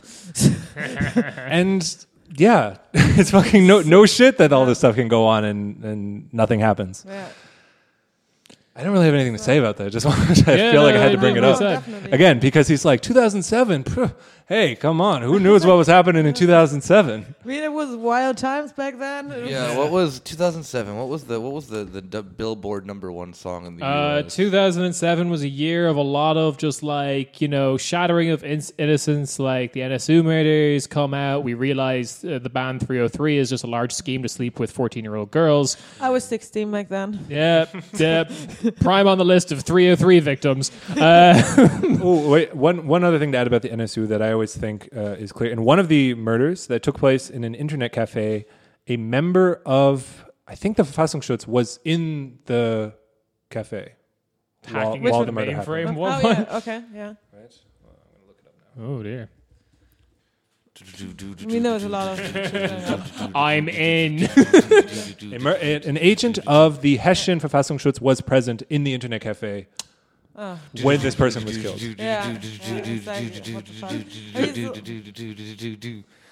[0.75, 2.05] and
[2.35, 6.34] yeah, it's fucking no no shit that all this stuff can go on and and
[6.34, 7.05] nothing happens.
[7.07, 7.27] Yeah.
[8.75, 9.88] I don't really have anything to say about that.
[9.88, 11.43] I just want to, I Yeah, feel like I no, had to it bring it
[11.43, 12.11] up Definitely.
[12.11, 13.84] again because he's like 2007.
[13.84, 14.11] phew,
[14.49, 15.23] Hey, come on!
[15.23, 17.35] Who knew what was happening in 2007?
[17.43, 19.29] I mean, it was wild times back then.
[19.29, 20.95] It was- Yeah, what was 2007?
[20.95, 24.23] What was the what was the the d- Billboard number one song in the Uh,
[24.25, 24.33] US?
[24.33, 28.61] 2007 was a year of a lot of just like you know shattering of in-
[28.77, 29.37] innocence.
[29.37, 33.67] Like the NSU murders come out, we realized uh, the band 303 is just a
[33.67, 35.75] large scheme to sleep with 14 year old girls.
[35.99, 37.19] I was 16 back then.
[37.27, 38.31] Yep, yep.
[38.79, 40.71] Prime on the list of 303 victims.
[40.97, 41.41] Uh,
[42.01, 42.55] oh, wait.
[42.55, 45.31] One one other thing to add about the NSU that I always think uh, is
[45.31, 45.51] clear.
[45.51, 48.45] In one of the murders that took place in an internet cafe,
[48.88, 52.93] a member of I think the Verfassungsschutz was in the
[53.49, 53.93] cafe.
[54.69, 55.88] while, hacking while into the the murder happened.
[55.88, 55.95] mainframe.
[55.97, 56.23] Oh, What?
[56.23, 57.14] yeah, okay, yeah.
[58.80, 59.30] Oh dear.
[61.41, 63.31] I mean, there was a lot of.
[63.35, 64.23] I'm in.
[65.34, 69.68] A mur- a- an agent of the Hessian Verfassungsschutz was present in the internet cafe
[70.39, 70.59] Oh.
[70.84, 71.81] when this person was killed.
[71.81, 73.91] Yeah, yeah, it's like, what the fuck?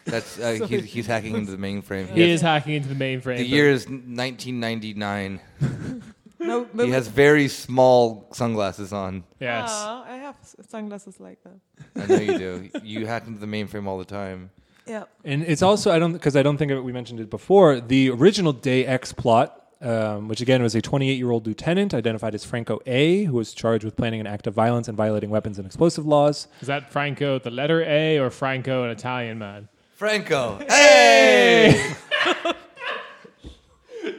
[0.06, 2.08] That's uh, he's, he's hacking into the mainframe.
[2.14, 3.38] he is hacking into the mainframe.
[3.38, 5.40] The year is 1999.
[6.38, 9.24] No, He has very small sunglasses on.
[9.40, 9.70] Yes.
[9.72, 10.36] Aw, I have
[10.68, 11.58] sunglasses like that.
[11.96, 12.70] I know you do.
[12.84, 14.52] You hack into the mainframe all the time.
[14.86, 15.06] Yeah.
[15.24, 17.80] And it's also I don't because I don't think we mentioned it before.
[17.80, 22.34] The original Day X plot, um, which again was a 28 year old lieutenant identified
[22.34, 25.58] as Franco A, who was charged with planning an act of violence and violating weapons
[25.58, 26.48] and explosive laws.
[26.62, 29.70] Is that Franco the letter A or Franco an Italian man?
[29.96, 30.60] Franco.
[30.68, 31.94] Hey!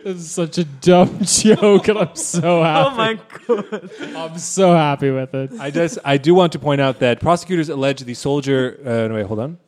[0.02, 3.18] This is such a dumb joke, and I'm so happy.
[3.48, 3.90] Oh my god.
[4.16, 5.52] I'm so happy with it.
[5.58, 8.78] I just I do want to point out that prosecutors allege the soldier.
[8.84, 9.58] Uh, no, wait, hold on.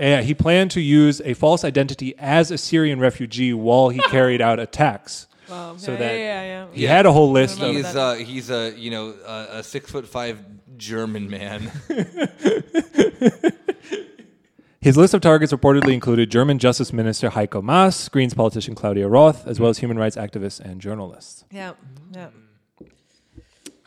[0.00, 4.40] Yeah, he planned to use a false identity as a Syrian refugee while he carried
[4.40, 5.26] out attacks.
[5.48, 5.76] Wow.
[5.76, 6.66] So yeah, that- yeah, yeah, yeah.
[6.72, 7.74] He had a whole list of.
[7.74, 10.38] He's uh, he's a you know a, a six foot five
[10.76, 11.70] German man.
[14.82, 19.46] His list of targets reportedly included German Justice Minister Heiko Maas, Greens politician Claudia Roth,
[19.46, 21.44] as well as human rights activists and journalists.
[21.50, 21.72] Yeah,
[22.14, 22.28] yeah.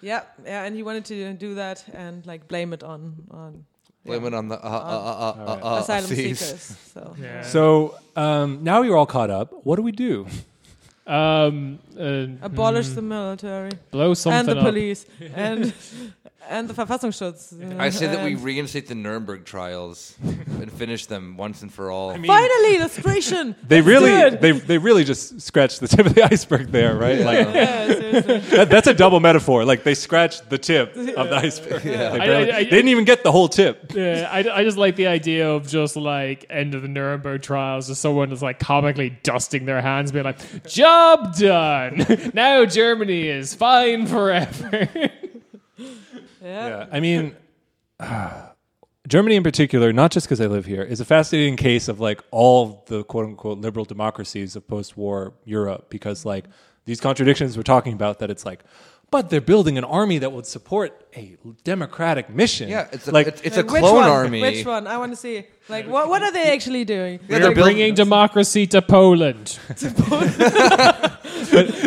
[0.02, 3.66] Yeah, yeah, and he wanted to do that and like blame it on on
[4.06, 6.16] Blame it on the uh, uh, uh, uh, uh, uh, asylum Aussies.
[6.16, 6.78] seekers.
[6.94, 7.42] So Yeah.
[7.44, 9.54] So um, now you're all caught up.
[9.64, 10.28] What do we do?
[11.08, 14.66] Um, uh, abolish the military blow and the up.
[14.66, 15.06] police
[15.36, 15.74] and
[16.50, 17.80] and the Verfassungsschutz.
[17.80, 20.16] I say that we and- reinstate the Nuremberg trials
[20.60, 22.12] and finish them once and for all.
[22.14, 23.56] finally illustration.
[23.68, 27.20] They really, they, they really just scratched the tip of the iceberg there, right?
[27.20, 27.86] Like yeah,
[28.58, 29.64] that, that's a double metaphor.
[29.64, 31.82] Like they scratched the tip of the iceberg.
[31.82, 33.94] They, barely- I- I- they didn't even get the whole tip.
[33.96, 37.88] Yeah, I, I just like the idea of just like end of the Nuremberg trials,
[37.88, 41.83] just someone is like comically dusting their hands, being like, "Job done.
[42.34, 44.90] now Germany is fine forever."
[46.44, 46.68] Yeah.
[46.68, 47.36] Yeah, I mean,
[49.08, 52.22] Germany in particular, not just because I live here, is a fascinating case of like
[52.32, 56.46] all the quote unquote liberal democracies of post war Europe because like
[56.86, 58.64] these contradictions we're talking about that it's like,
[59.14, 62.68] but they're building an army that would support a democratic mission.
[62.68, 64.10] Yeah, it's a, like it's, it's a Like, which one?
[64.10, 64.42] army.
[64.42, 64.88] Which one?
[64.88, 65.46] I want to see.
[65.70, 67.20] Like, what what are they actually doing?
[67.20, 69.60] Yeah, We're they're building- bringing democracy to Poland.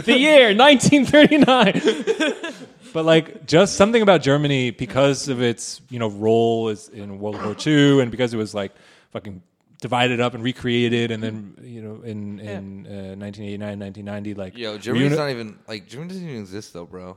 [0.07, 2.62] the year 1939.
[2.93, 7.43] But like just something about Germany because of its you know role as in World
[7.44, 8.73] War II and because it was like
[9.11, 9.43] fucking
[9.81, 14.78] divided up and recreated and then you know in in uh, 1989 1990 like Yo,
[14.78, 17.16] Germany's reuni- not even like Germany doesn't even exist though, bro.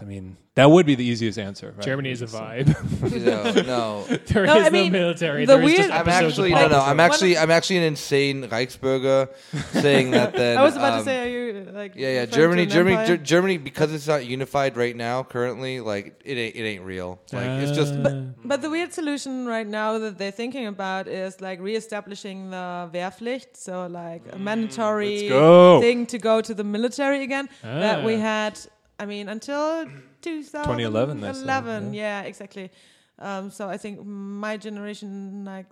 [0.00, 1.72] I mean that would be the easiest answer.
[1.76, 1.80] Right?
[1.84, 2.66] Germany is a vibe.
[3.24, 4.04] no, no.
[4.26, 5.46] There is No, no, I mean, military.
[5.46, 6.80] the There is just weird- I'm actually no, no.
[6.80, 9.28] I'm actually I'm actually an insane Reichsbürger
[9.72, 10.32] saying that.
[10.34, 11.94] Then I was about um, to say, are you like?
[11.94, 12.26] Yeah, yeah.
[12.26, 13.16] Germany, Germany, empire?
[13.16, 15.22] Ger- Germany, because it's not unified right now.
[15.22, 17.20] Currently, like it ain't, it ain't real.
[17.32, 17.94] Like it's just.
[17.94, 22.88] Uh, But the weird solution right now that they're thinking about is like reestablishing the
[22.92, 27.48] Wehrpflicht, so like a mandatory Let's thing to go to the military again.
[27.62, 28.18] That we Ah.
[28.20, 28.58] had,
[28.98, 29.86] I mean, until
[30.22, 32.70] 2011, they said, 2011, yeah, exactly.
[33.18, 35.66] Um, so I think my generation, like,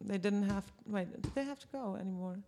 [0.00, 0.64] they didn't have.
[0.86, 2.38] Wait, did they have to go anymore?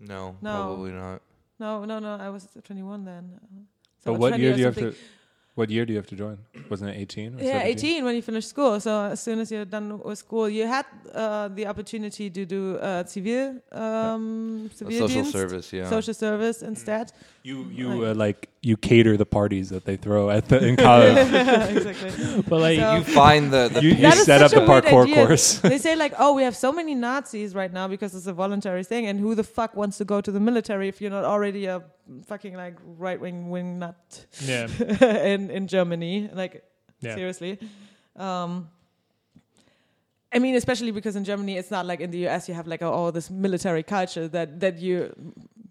[0.00, 0.50] no, No.
[0.52, 1.20] probably not.
[1.58, 2.16] No, no, no.
[2.16, 3.24] I was 21 then.
[3.34, 3.38] Uh,
[4.04, 4.94] But so what year do you have to?
[5.54, 6.38] What year do you have to join?
[6.70, 7.34] Wasn't it 18?
[7.34, 7.66] or Yeah, 17?
[7.66, 8.80] 18 when you finish school.
[8.80, 12.76] So as soon as you're done with school, you had uh, the opportunity to do
[12.78, 15.90] uh, civil, um, A civil social dienst, service, yeah.
[15.90, 17.12] social service instead.
[17.42, 21.16] You you uh, like you cater the parties that they throw at the in college.
[21.76, 22.42] exactly.
[22.48, 24.60] But like, So- You find the the You- you pace- That is set up the
[24.72, 25.14] parkour idea.
[25.26, 25.46] course.
[25.72, 28.84] they say like, oh, we have so many Nazis right now because it's a voluntary
[28.84, 31.66] thing, and who the fuck wants to go to the military if you're not already
[31.66, 31.82] a
[32.26, 34.68] fucking like right wing wing nut yeah,
[35.34, 36.30] in in Germany?
[36.32, 36.62] Like
[37.00, 37.16] Yeah.
[37.16, 37.58] seriously.
[38.16, 38.68] Um,
[40.34, 42.48] I mean, especially because in Germany, it's not like in the US.
[42.48, 45.12] You have like all this military culture that that you,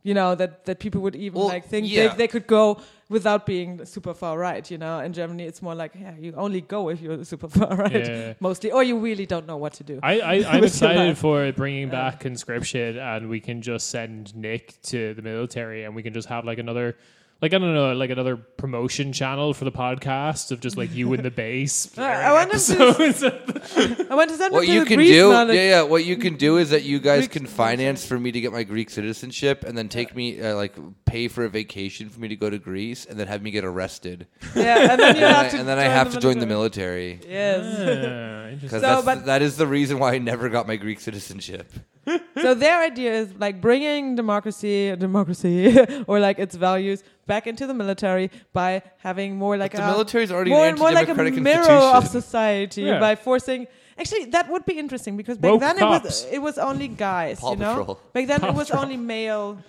[0.03, 2.07] you know, that that people would even Well, like think yeah.
[2.10, 2.80] they, they could go
[3.10, 4.69] without being super far right.
[4.72, 7.76] You know, in Germany, it's more like yeah, you only go if you're super far
[7.76, 8.34] right, Yeah.
[8.40, 9.99] mostly, or you really don't know what to do.
[10.02, 15.14] I, I I'm excited for bringing back conscription, and we can just send Nick to
[15.14, 16.95] the military, and we can just have like another.
[17.41, 21.11] Like I don't know, like another promotion channel for the podcast of just like you
[21.13, 21.89] in the base.
[21.97, 23.23] I- I want to episodes.
[23.23, 25.55] I want to send what to you the can Greece do, knowledge.
[25.55, 25.81] yeah, yeah.
[25.81, 28.51] What you can do is that you guys Greek can finance for me to get
[28.51, 32.27] my Greek citizenship, and then take me, uh, like, pay for a vacation for me
[32.27, 35.34] to go to Greece, and then have me get arrested, Yeah, and then you and,
[35.34, 37.19] then have I, to and then I have to join the military.
[37.27, 37.34] military.
[37.34, 37.65] Yes.
[37.65, 38.59] Ah, interesting.
[38.61, 41.72] Because So, that's but- that is the reason why I never got my Greek citizenship.
[42.41, 45.77] so their idea is like bringing democracy, democracy,
[46.07, 50.23] or like its values back into the military by having more like the a military
[50.23, 52.99] is already more an and more like a mirror of society Yeah.
[52.99, 53.68] by forcing.
[53.98, 57.39] Actually, that would be interesting because back Woke then it was it was only guys,
[57.39, 57.76] Paw you know.
[57.77, 57.99] Patrol.
[58.14, 58.84] Back then Paw it was Patrol.
[58.84, 59.60] only male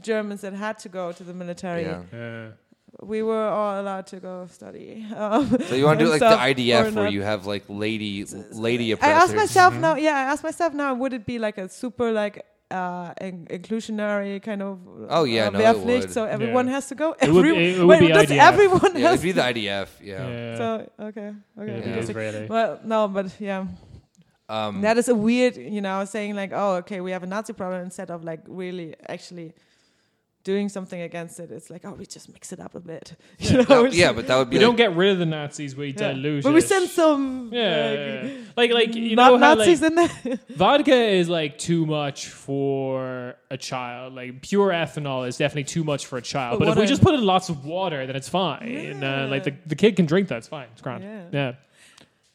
[0.00, 1.82] Germans that had to go to the military.
[1.82, 2.02] Yeah.
[2.12, 2.46] Yeah.
[3.02, 5.04] We were all allowed to go study.
[5.16, 6.26] Um, So you want to do like the
[6.62, 9.22] IDF where you have like lady lady I oppressors.
[9.22, 9.96] asked myself now.
[9.96, 10.94] Yeah, I asked myself now.
[10.94, 14.78] Would it be like a super like uh, in- inclusionary kind of?
[15.08, 16.12] Oh, yeah, uh, no, it Wehrpflicht, would.
[16.12, 16.72] So everyone Yeah.
[16.74, 17.14] has to go.
[17.20, 18.38] It would- it would wait, be does IDF.
[18.38, 19.88] everyone Yeah, has it'd be the IDF.
[20.02, 20.28] Yeah.
[20.28, 20.56] Yeah.
[20.56, 21.72] So okay, okay.
[21.72, 21.96] It'd be Yeah.
[21.96, 22.46] Israeli.
[22.46, 23.66] Well, no, but yeah,
[24.48, 27.52] Um, that is a weird, you know, saying like, oh, okay, we have a Nazi
[27.54, 29.54] problem instead of like really actually
[30.44, 31.50] doing something against it.
[31.50, 33.14] It's like, oh, we just mix it up a bit.
[33.38, 35.74] You know, that- yeah, but that would be We don't get rid of the Nazis.
[35.74, 36.12] We yeah.
[36.12, 38.44] dilute But we send some Yeah, like, yeah, yeah.
[38.56, 40.38] like like you not know how Nazis like, in there.
[40.50, 44.14] vodka is like too much for a child.
[44.14, 46.58] Like pure ethanol is definitely too much for a child.
[46.58, 49.02] But But if we water- just put in lots of water, then it's fine.
[49.02, 50.38] Uh, like the, the kid can drink that.
[50.38, 50.68] It's fine.
[50.72, 51.04] It's grand.
[51.32, 51.54] Yeah.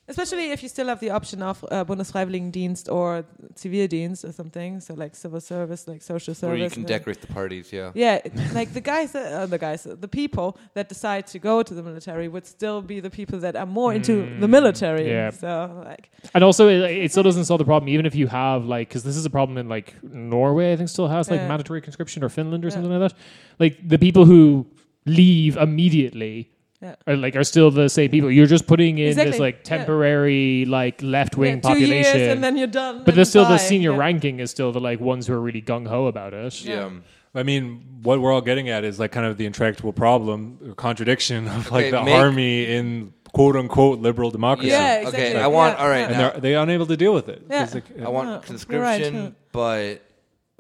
[0.10, 0.12] Yeah.
[0.12, 3.24] Especially if you still have the option of uh, Bundesfreiwilligendienst or
[3.56, 4.80] Zivildienst or something.
[4.80, 6.50] So like civil service, like social service.
[6.50, 7.72] where you can decorate the parties.
[7.72, 7.92] Yeah.
[7.94, 8.20] Yeah,
[8.54, 11.84] like the guys, that, uh, the guys, the people that decide to go to the
[11.84, 15.06] military would still be the people that are more into the military.
[15.06, 15.30] Mm, yeah.
[15.32, 17.90] So like, And also, it, it still doesn't solve the problem.
[17.90, 20.90] Even if you have like, because this is a problem in like Norway, I think
[20.90, 21.48] still has like Yeah.
[21.48, 22.74] mandatory conscription or Finland or Yeah.
[22.74, 23.20] something like that.
[23.60, 24.66] Like the people who
[25.06, 26.52] leave immediately.
[26.82, 26.96] Yeah.
[27.08, 28.32] Are like are still the same people.
[28.32, 29.78] You're just putting in this Exactly, like yeah.
[29.78, 32.18] temporary like left wing yeah, two population.
[32.20, 33.00] years and then you're done.
[33.00, 33.98] But and there's still the senior Yeah.
[33.98, 36.64] ranking is still the like ones who are really gung ho about it.
[36.64, 36.90] Yeah.
[37.36, 40.74] I mean, what we're all getting at is like kind of the intractable problem, or
[40.74, 44.70] contradiction of like Okay, the make- army in quote unquote liberal democracy.
[44.70, 45.42] Yeah, Okay, exactly.
[45.42, 45.78] I want.
[45.78, 45.98] Yeah, all right.
[46.10, 47.44] And now, they're, they're unable to deal with it.
[47.50, 47.66] Yeah.
[47.66, 50.02] 'Cause, like, I want Yeah, you're right, conscription, but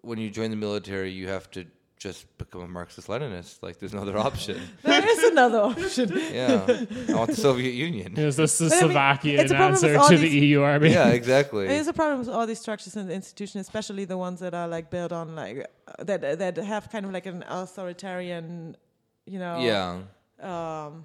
[0.01, 1.65] when you join the military, you have to
[1.99, 3.61] just become a Marxist Leninist.
[3.61, 4.57] Like, there's no other option.
[4.83, 6.07] There is another option.
[6.33, 6.65] Yeah,
[7.09, 8.17] I want the Soviet Union.
[8.17, 10.29] Is this the But I mean, Slovakian it's a problem with answer all to the
[10.29, 10.91] these- EU army?
[10.91, 11.67] Yeah, exactly.
[11.67, 14.89] There's a problem with all these structures and institutions, especially the ones that are like
[14.89, 15.57] built on like
[15.87, 18.77] uh, that that have kind of like an authoritarian,
[19.25, 19.59] you know.
[19.59, 19.99] Yeah,
[20.41, 21.03] Um,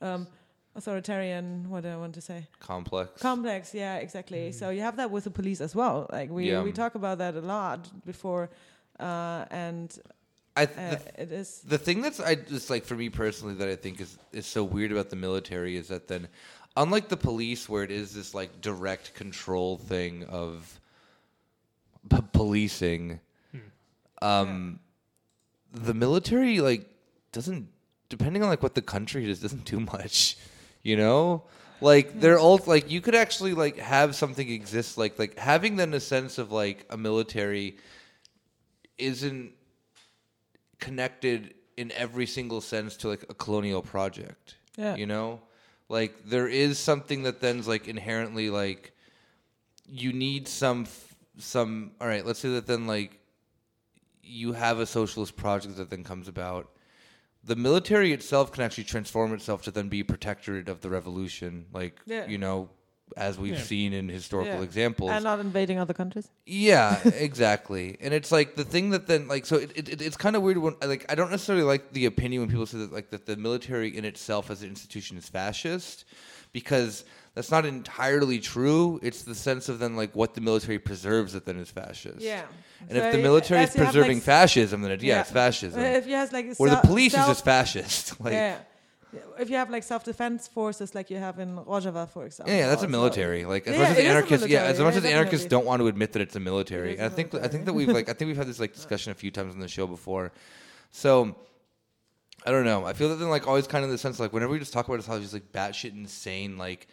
[0.00, 0.08] damn.
[0.14, 0.26] Um,
[0.74, 1.68] authoritarian.
[1.68, 2.46] What do I want to say?
[2.60, 3.20] complex.
[3.20, 3.74] Complex.
[3.74, 4.52] Yeah, exactly.
[4.52, 6.06] So you have that with the police as well.
[6.10, 6.62] Like we Yeah.
[6.62, 8.48] we talk about that a lot before,
[9.00, 9.98] uh, and
[10.56, 11.60] I uh, th- the, it is.
[11.60, 14.62] the thing that's I just like for me personally that I think is is so
[14.64, 16.28] weird about the military is that then,
[16.76, 20.80] unlike the police where it is this like direct control thing of
[22.08, 23.20] p- policing,
[24.22, 24.80] um,
[25.72, 26.88] the military like
[27.32, 27.68] doesn't
[28.08, 30.36] depending on like what the country is doesn't do much,
[30.82, 31.44] you know.
[31.80, 35.94] Like they're all like you could actually like have something exist like like having then
[35.94, 37.76] a sense of like a military
[39.00, 39.52] isn't
[40.78, 44.56] connected in every single sense to like a colonial project.
[44.76, 44.96] Yeah.
[44.96, 45.40] You know?
[45.88, 48.92] Like there is something that then's like inherently like
[49.88, 53.18] you need some f- some all right, let's say that then like
[54.22, 56.70] you have a socialist project that then comes about.
[57.42, 61.66] The military itself can actually transform itself to then be protectorate of the revolution.
[61.72, 62.26] Like Yeah.
[62.26, 62.68] you know,
[63.16, 63.62] as we've Yeah.
[63.62, 64.62] seen in historical Yeah.
[64.62, 65.10] examples.
[65.10, 66.28] and not invading other countries.
[66.46, 67.96] Yeah, exactly.
[68.00, 70.58] and it's like the thing that then like so it, it, it's kind of weird
[70.58, 73.36] when like I don't necessarily like the opinion when people say that like that the
[73.36, 76.04] military in itself as an institution is fascist
[76.52, 77.04] because
[77.34, 78.98] that's not entirely true.
[79.02, 82.20] It's the sense of then like what the military preserves that then is fascist.
[82.20, 82.42] Yeah.
[82.88, 85.20] And So if the military is as have, preserving like, fascism, then it, yeah, yeah.
[85.20, 85.80] it's fascism.
[85.80, 88.20] If you have like a Or the self- police is just fascist.
[88.24, 88.56] like yeah.
[89.38, 92.52] If you have like self-defense forces, like you have in Rojava, for example.
[92.52, 93.44] Yeah, yeah, that's a military.
[93.44, 95.80] Like as Yeah, much as the anarchists, yeah, as much as the anarchists don't want
[95.80, 96.98] to admit that it's a military.
[96.98, 99.12] It I think I think that we've like I think we've had this like discussion
[99.12, 100.32] a few times on the show before.
[100.90, 101.34] So
[102.46, 102.84] I don't know.
[102.84, 104.86] I feel that then like always kind of the sense like whenever we just talk
[104.86, 106.88] about it, how just like batshit insane like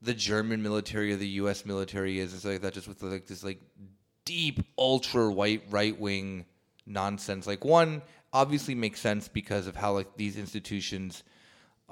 [0.00, 1.64] the German military or the U.S.
[1.64, 3.60] military is, it's like that just with like this like
[4.24, 6.44] deep ultra white right wing
[6.86, 7.46] nonsense.
[7.46, 8.02] Like one
[8.32, 11.22] obviously makes sense because of how like these institutions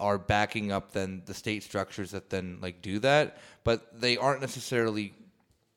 [0.00, 4.40] are backing up then the state structures that then like do that, but they aren't
[4.40, 5.14] necessarily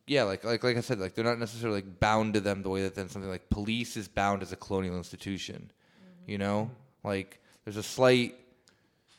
[0.06, 2.70] yeah, like like like I said, like they're not necessarily like bound to them the
[2.70, 5.72] way that then something like police is bound as a colonial institution.
[5.72, 6.32] Mm-hmm.
[6.32, 6.72] You know?
[7.04, 8.36] Like there's a slight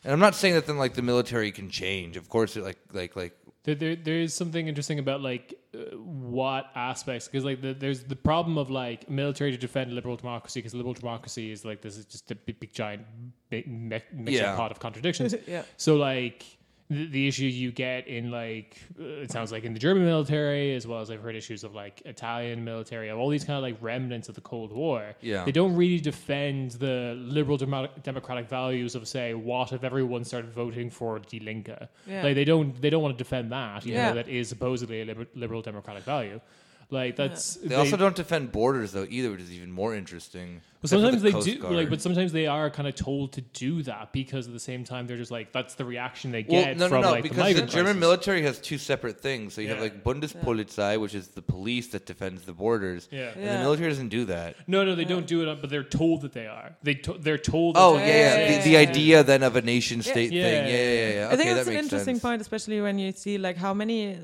[0.03, 2.17] and I'm not saying that then like the military can change.
[2.17, 5.97] Of course it like like like There, there, there is something interesting about like uh,
[5.97, 10.61] what aspects because like the, there's the problem of like military to defend liberal democracy
[10.61, 13.03] because liberal democracy is like this is just a big, big giant
[13.49, 14.55] big mi- mixed Yeah.
[14.55, 15.35] pot of contradictions.
[15.47, 15.63] yeah.
[15.79, 16.45] So like
[16.91, 20.75] the, the issue you get in like uh, it sounds like in the German military
[20.75, 23.63] as well as I've heard issues of like Italian military of all these kind of
[23.63, 25.15] like remnants of the Cold War.
[25.23, 25.45] Yeah.
[25.45, 30.53] they don't really defend the liberal demo- democratic values of say what if everyone started
[30.53, 31.71] voting for Die Linke.
[32.07, 32.23] Yeah.
[32.23, 33.87] Like they don't they don't want to defend that.
[33.87, 34.09] You Yeah.
[34.11, 36.41] know that is supposedly a liber- liberal democratic value.
[36.91, 40.61] Like that's they, also don't defend borders though either, which is even more interesting.
[40.85, 41.75] But sometimes the they Coast do, Guard.
[41.77, 44.85] like, but sometimes they are kind of told to do that because at the same
[44.85, 47.23] time they're just like that's the reaction they Well, get no, no, from no, like
[47.23, 48.01] the because the, migrant German crisis.
[48.01, 49.55] military has two separate things.
[49.55, 53.31] So you have like Bundespolizei, which is the police that defends the borders, Yeah.
[53.35, 54.57] and the military doesn't do that.
[54.69, 56.77] No, no, they don't do it, but they're told that they are.
[56.83, 57.77] They to- they're told.
[57.77, 58.51] That Oh they- yeah, yeah.
[58.51, 60.43] Yeah, The, the idea then of a nation state Yeah.
[60.45, 60.67] thing.
[60.69, 61.15] Yeah, yeah, yeah.
[61.15, 61.27] yeah.
[61.29, 62.23] I think okay, that's that an interesting sense.
[62.23, 64.15] point, especially when you see like how many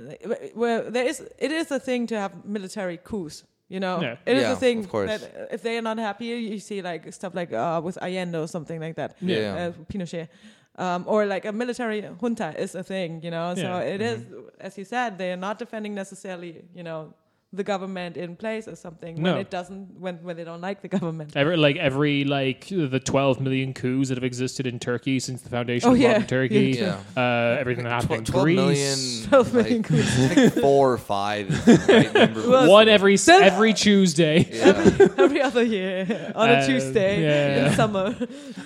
[0.55, 3.45] where there is it is a thing to have military coups.
[3.71, 4.17] You know, Yeah.
[4.27, 5.11] it is Yeah, a thing of course.
[5.11, 8.49] that if they are not happy, you see like stuff like uh, with Allende or
[8.49, 9.11] something like that.
[9.21, 9.69] Yeah.
[9.69, 10.29] uh, Pinochet.
[10.77, 13.55] Um, or like a military junta is a thing, you know.
[13.55, 13.95] So Yeah.
[13.95, 14.19] it is,
[14.61, 17.15] as you said, they are not defending necessarily, you know,
[17.53, 19.33] the government in place or something No.
[19.33, 21.37] when it doesn't when when they don't like the government.
[21.37, 25.49] Every, like every like the 12 million coups that have existed in Turkey since the
[25.51, 26.13] foundation Oh, of yeah.
[26.13, 27.01] modern Turkey, Yeah.
[27.17, 30.57] uh, everything that happened in Tw- 12 Greece, million, 12 million like, coups.
[30.57, 32.15] I four or five right.
[32.37, 34.47] Well, one every every Tuesday.
[34.61, 35.09] Yeah.
[35.19, 37.67] Every other year on a Um, Tuesday yeah.
[37.71, 38.15] in summer.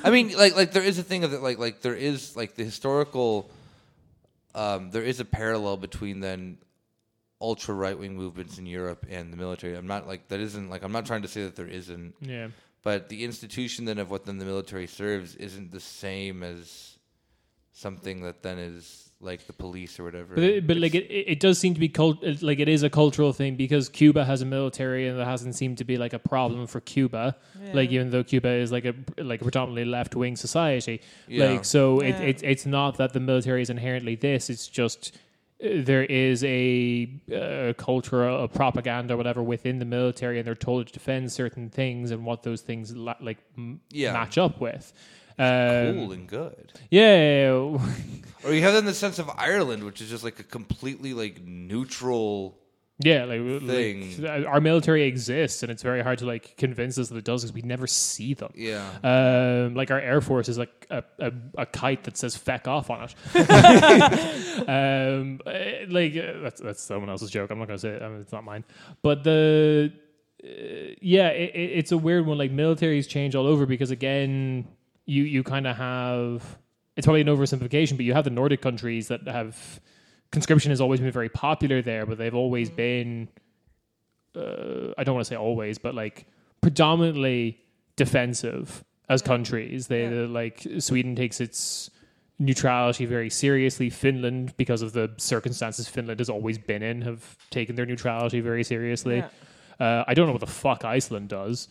[0.03, 2.55] I mean, like, like there is a thing of that, like, like there is like
[2.55, 3.51] the historical.
[4.55, 6.59] Um, there is a parallel between then
[7.41, 9.75] ultra right wing movements in Europe and the military.
[9.77, 12.49] I'm not like that isn't like I'm not trying to say that there isn't, Yeah.
[12.83, 16.99] but the institution then of what then the military serves isn't the same as
[17.73, 20.35] something that then is like the police or whatever.
[20.35, 22.83] But, it, but like it, it it does seem to be cult, like it is
[22.83, 26.13] a cultural thing because Cuba has a military and that hasn't seemed to be like
[26.13, 27.37] a problem for Cuba.
[27.73, 31.47] Like even though Cuba is like a like a predominantly left wing society, Yeah.
[31.53, 32.21] like so it, Yeah.
[32.21, 34.51] it's it's not that the military is inherently this.
[34.51, 35.17] It's just
[35.61, 40.87] there is a uh, culture of propaganda or whatever within the military, and they're told
[40.89, 44.13] to defend certain things and what those things la- like m- Yeah.
[44.13, 44.93] match up with.
[45.39, 46.73] Um, cool and good.
[46.91, 47.51] Yeah.
[48.45, 51.43] Or you have then the sense of Ireland, which is just like a completely like
[51.45, 52.59] neutral.
[53.01, 54.23] Yeah, like, thing.
[54.23, 57.43] like our military exists, and it's very hard to like convince us that it does
[57.43, 58.53] because we never see them.
[58.55, 58.89] Yeah.
[59.03, 62.91] Um, like our air force is like a, a, a kite that says "feck off"
[62.91, 63.15] on it.
[64.69, 67.51] um, eh, like uh, that's that's someone else's joke.
[67.51, 68.03] I'm not gonna say it.
[68.03, 68.63] I mean, it's not mine.
[69.03, 69.93] But the
[70.45, 72.39] uh, yeah, it, it, it's a weird one.
[72.39, 74.69] Like militaries change all over because again,
[75.05, 76.59] you you kind of have
[76.97, 79.81] it's probably an oversimplification, but you have the Nordic countries that have
[80.35, 83.29] conscription has always been very popular there, but they've always been
[84.37, 86.27] uh, I don't want to say always, but like
[86.61, 87.59] predominantly
[87.97, 89.87] defensive as countries.
[89.87, 90.27] They Yeah.
[90.29, 91.91] like Sweden takes its
[92.39, 93.91] neutrality very seriously.
[93.91, 98.65] Finland, because of the circumstances Finland has always been in, have taken their neutrality very
[98.65, 99.19] seriously.
[99.19, 99.29] Yeah.
[99.79, 101.69] Uh, I don't know what the fuck Iceland does.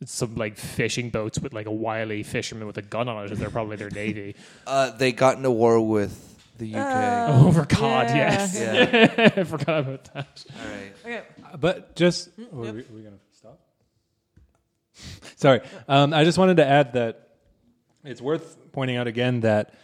[0.00, 3.34] It's some like fishing boats with like a wily fisherman with a gun on it.
[3.36, 4.34] They're probably their navy.
[4.66, 6.29] Uh, they got into war with
[6.60, 6.86] the UK.
[6.86, 8.16] Uh, Oh, for God, Yeah.
[8.16, 8.58] yes.
[8.60, 9.32] yeah.
[9.36, 10.44] I forgot about that.
[10.54, 10.92] All right.
[11.04, 11.22] Okay.
[11.58, 12.74] But just, Mm, oh, are yep.
[12.74, 13.58] we, are we going to stop?
[15.36, 15.60] Sorry.
[15.88, 17.28] Um, I just wanted to add that
[18.04, 19.74] it's worth pointing out again that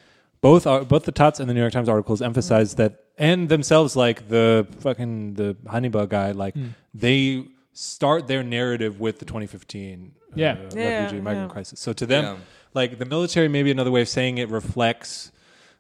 [0.40, 3.97] both are, both the Taz and the New York Times articles emphasize that and themselves
[3.97, 6.55] like the fucking the Hannibal guy like
[6.94, 10.53] they start their narrative with the 2015 Yeah.
[10.53, 11.53] uh, Yeah, refugee migrant yeah.
[11.53, 11.81] crisis.
[11.81, 12.36] So to them, Yeah.
[12.74, 15.32] like the military, maybe another way of saying it reflects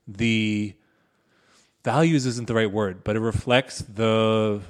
[0.08, 0.74] the
[1.94, 4.60] values isn't the right word, but it reflects the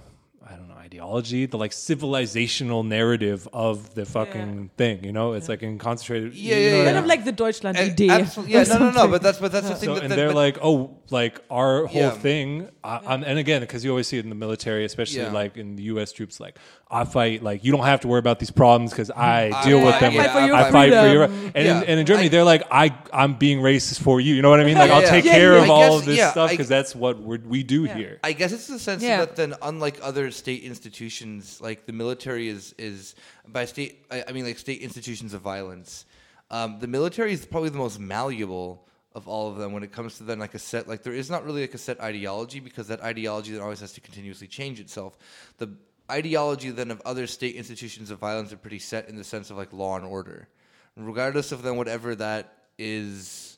[0.49, 5.03] I don't know ideology, the like civilizational narrative of the fucking thing.
[5.09, 6.35] You know, it's like in concentrated.
[6.35, 6.85] Yeah, you yeah, know what I yeah.
[6.93, 8.13] Kind of like the Deutschland And idea.
[8.13, 9.09] absolutely- yeah, or no, no, no.
[9.15, 9.89] But that's but that's the thing.
[9.89, 10.79] So, that and that- they're but- like, oh,
[11.11, 12.11] like our whole Yeah.
[12.29, 12.69] thing.
[12.85, 15.33] I, I'm, and again, because you always see it in the military, especially Yeah.
[15.43, 16.13] like in the U.S.
[16.13, 17.43] troops, like I fight.
[17.43, 20.13] Like you don't have to worry about these problems because I deal with fight- them.
[20.13, 21.27] I Like, fight for your I fight for your.
[21.29, 21.53] freedom.
[21.57, 21.79] And, Yeah.
[21.83, 24.35] in, and in Germany, I- they're like, I I'm being racist for you.
[24.35, 24.77] You know what I mean?
[24.79, 25.63] Like Yeah, I'll take Yeah, care yeah.
[25.65, 28.21] of I all guess- of this yeah, stuff because that's what we're, we do here.
[28.23, 29.19] I guess it's the sense Yeah.
[29.19, 33.15] that then, unlike other state institutions, like the military is is
[33.49, 34.05] by state.
[34.11, 36.05] I, I mean, like state institutions of violence.
[36.53, 40.19] Um, the military is probably the most malleable of all of them when it comes
[40.19, 40.87] to then like a set.
[40.87, 43.93] Like there is not really like a set ideology because that ideology then always has
[43.95, 45.17] to continuously change itself.
[45.59, 45.71] The
[46.11, 49.57] ideology then of other state institutions of violence are pretty set in the sense of
[49.57, 50.49] like law and order,
[50.97, 53.57] regardless of then whatever that is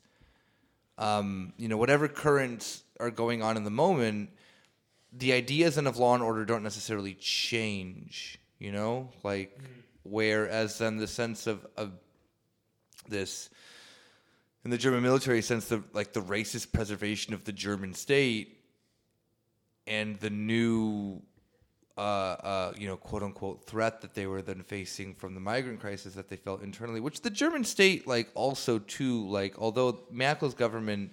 [0.99, 4.29] um, you know, whatever currents are going on in the moment,
[5.13, 9.09] the ideas then of law and order don't necessarily change, you know?
[9.23, 9.57] Like,
[10.03, 11.93] whereas then the sense of, of
[13.07, 13.49] this,
[14.65, 18.59] in the German military sense, the like the racist preservation of the German state
[19.87, 21.21] and the new
[21.99, 25.81] uh, uh, you know, quote unquote threat that they were then facing from the migrant
[25.81, 30.53] crisis that they felt internally, which the German state, like, also too, like, although Merkel's
[30.53, 31.11] government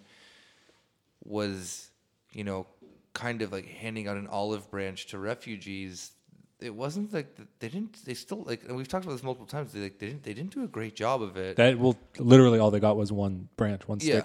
[1.24, 1.90] was,
[2.30, 2.68] you know,
[3.14, 6.12] kind of like handing out an olive branch to refugees,
[6.60, 8.04] it wasn't like they didn't.
[8.04, 9.72] They still like, and we've talked about this multiple times.
[9.72, 10.22] They like they didn't.
[10.22, 11.56] They didn't do a great job of it.
[11.56, 14.24] That will literally all they got was one branch, one stick,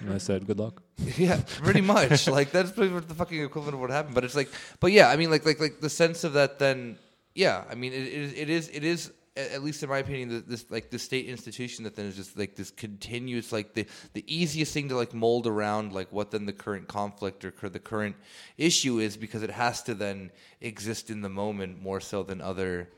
[0.00, 0.82] and I said, "Good luck."
[1.18, 2.28] Yeah, pretty much.
[2.38, 4.14] like that's pretty much the fucking equivalent of what happened.
[4.14, 6.58] But it's like, but yeah, I mean, like, like, like the sense of that.
[6.60, 6.96] Then,
[7.34, 10.28] yeah, I mean, it, it, is- it is, it is, at least in my opinion,
[10.28, 13.86] the, this like the state institution that then is just like this continuous, like the
[14.12, 17.68] the easiest thing to like mold around, like what then the current conflict or cur-
[17.68, 18.16] the current
[18.56, 20.30] issue is, because it has to then
[20.60, 22.88] exist in the moment more so than other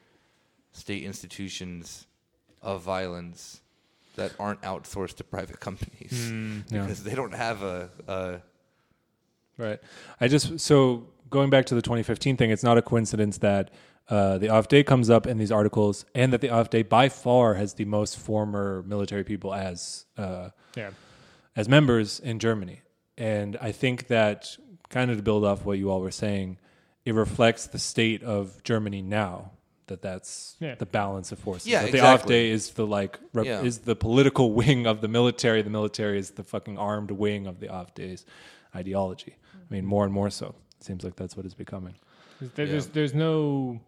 [0.72, 2.06] state institutions
[2.60, 3.60] of violence
[4.16, 6.82] that aren't outsourced to private companies hmm, yeah.
[6.82, 8.40] because they don't have a, a
[9.58, 9.80] Right.
[10.20, 13.70] I just so going back to the 2015 thing, it's not a coincidence that
[14.08, 17.74] uh, the AfD comes up in these articles, and that the AfD by far has
[17.74, 20.90] the most former military people as uh, Yeah.
[21.56, 22.82] as members in Germany.
[23.18, 24.56] And I think that
[24.90, 26.58] kind of to build off what you all were saying,
[27.04, 29.52] it reflects the state of Germany now.
[29.88, 30.74] That that's Yeah.
[30.74, 31.68] the balance of forces.
[31.68, 32.34] Yeah, that exactly.
[32.34, 33.62] the AfD is the like rep- Yeah.
[33.62, 35.62] is the political wing of the military.
[35.62, 38.24] The military is the fucking armed wing of the AfD's
[38.74, 39.36] ideology.
[39.54, 40.54] I mean, more and more so.
[40.78, 41.94] It seems like that's what it's becoming.
[42.54, 43.80] There- There's there's no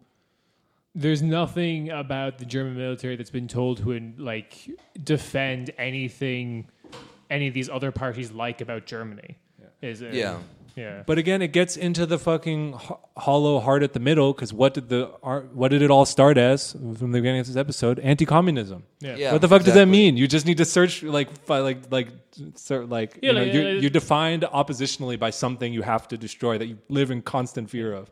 [0.95, 4.69] there's nothing about the German military that's been told to in, like
[5.03, 6.67] defend anything
[7.29, 9.37] any of these other parties like about Germany.
[9.81, 10.13] Is it?
[10.13, 10.39] Yeah.
[10.75, 11.03] Yeah.
[11.05, 14.73] But again, it gets into the fucking ho- hollow heart at the middle because what
[14.73, 17.99] did the ar- what did it all start as from the beginning of this episode?
[17.99, 18.83] Anti-communism.
[18.99, 19.15] yeah.
[19.15, 19.31] Yeah.
[19.33, 20.15] what the fuck does that mean?
[20.17, 22.09] You just need to search like fi- like like
[22.55, 26.07] sort like Yeah, you know like, you uh, you're defined oppositionally by something you have
[26.09, 28.09] to destroy that you live in constant fear of.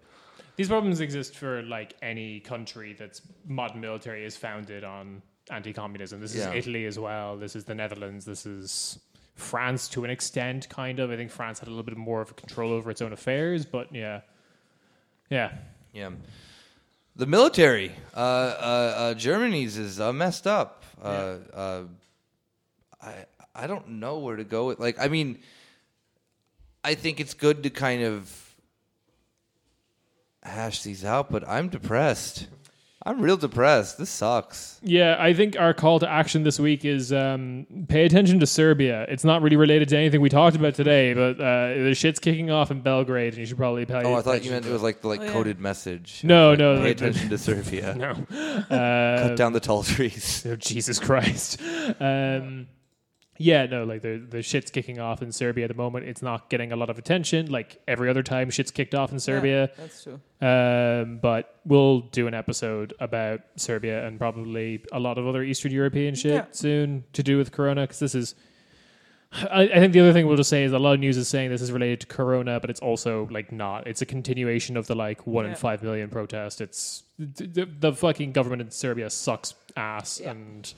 [0.58, 5.22] These problems exist for like any country that's modern military is founded on
[5.52, 6.20] anti-communism.
[6.20, 6.50] This Yeah.
[6.50, 7.38] is Italy as well.
[7.38, 8.26] This is the Netherlands.
[8.26, 9.00] This is
[9.36, 11.12] France to an extent, kind of.
[11.12, 13.94] I think France had a little bit more of control over its own affairs, but
[13.94, 14.22] yeah,
[15.30, 15.52] yeah.
[15.94, 16.10] Yeah.
[17.16, 20.84] The military, uh, uh, uh, Germany's is uh, messed up.
[21.02, 21.84] Uh, uh,
[23.02, 23.26] I
[23.56, 24.80] I don't know where to go with.
[24.80, 25.40] Like, I mean,
[26.84, 28.47] I think it's good to kind of
[30.48, 32.48] hash these out, but I'm depressed.
[33.06, 33.98] I'm real depressed.
[33.98, 34.82] This sucks.
[34.84, 39.06] Yeah, I think our call to action this week is um, pay attention to Serbia.
[39.08, 42.52] It's not really related to anything we talked about today, but uh, the shit's kicking
[42.52, 44.02] off in Belgrade, and you should probably pay.
[44.04, 45.32] Oh, I thought attention you meant to it was like the like Oh, yeah.
[45.32, 46.20] coded message.
[46.26, 47.96] No, Like, no, Pay like- attention to Serbia.
[47.98, 48.14] no.
[48.68, 50.46] Cut Uh, down the tall trees.
[50.50, 51.62] oh, Jesus Christ.
[52.02, 52.68] Um,
[53.38, 56.06] yeah, no, like the the shit's kicking off in Serbia at the moment.
[56.06, 59.20] It's not getting a lot of attention, like every other time shit's kicked off in
[59.20, 59.62] Serbia.
[59.70, 60.20] Yeah, that's true.
[60.42, 65.72] Um, but we'll do an episode about Serbia and probably a lot of other Eastern
[65.72, 66.46] European shit Yeah.
[66.52, 68.36] soon to do with Corona because this is.
[69.34, 71.28] I, I think the other thing we'll just say is a lot of news is
[71.28, 73.86] saying this is related to Corona, but it's also like not.
[73.86, 76.62] It's a continuation of the like one in five million protest.
[76.62, 80.32] It's the, the, the fucking government in Serbia sucks ass Yeah.
[80.32, 80.74] and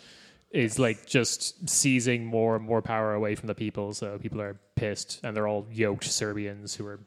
[0.52, 3.94] is like just seizing more and more power away from the people.
[3.94, 7.00] So people are pissed and they're all yoked Serbians who are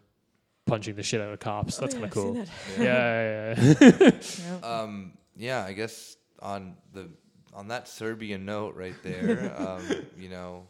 [0.66, 1.76] punching the shit out of cops.
[1.78, 2.34] That's Oh, kind of cool.
[2.34, 2.46] seen
[2.84, 4.10] Yeah, yeah, yeah.
[4.12, 4.58] Yeah.
[4.82, 7.08] Um, yeah, I guess on the
[7.54, 9.82] on that Serbian note right there, um,
[10.16, 10.66] you know,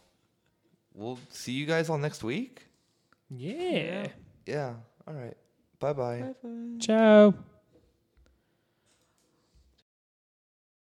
[0.95, 2.67] we'll see you guys all next week.
[3.31, 4.09] yeah.
[4.47, 4.75] Yeah.
[5.07, 5.37] All right.
[5.79, 6.35] Bye bye.
[6.81, 7.35] Ciao.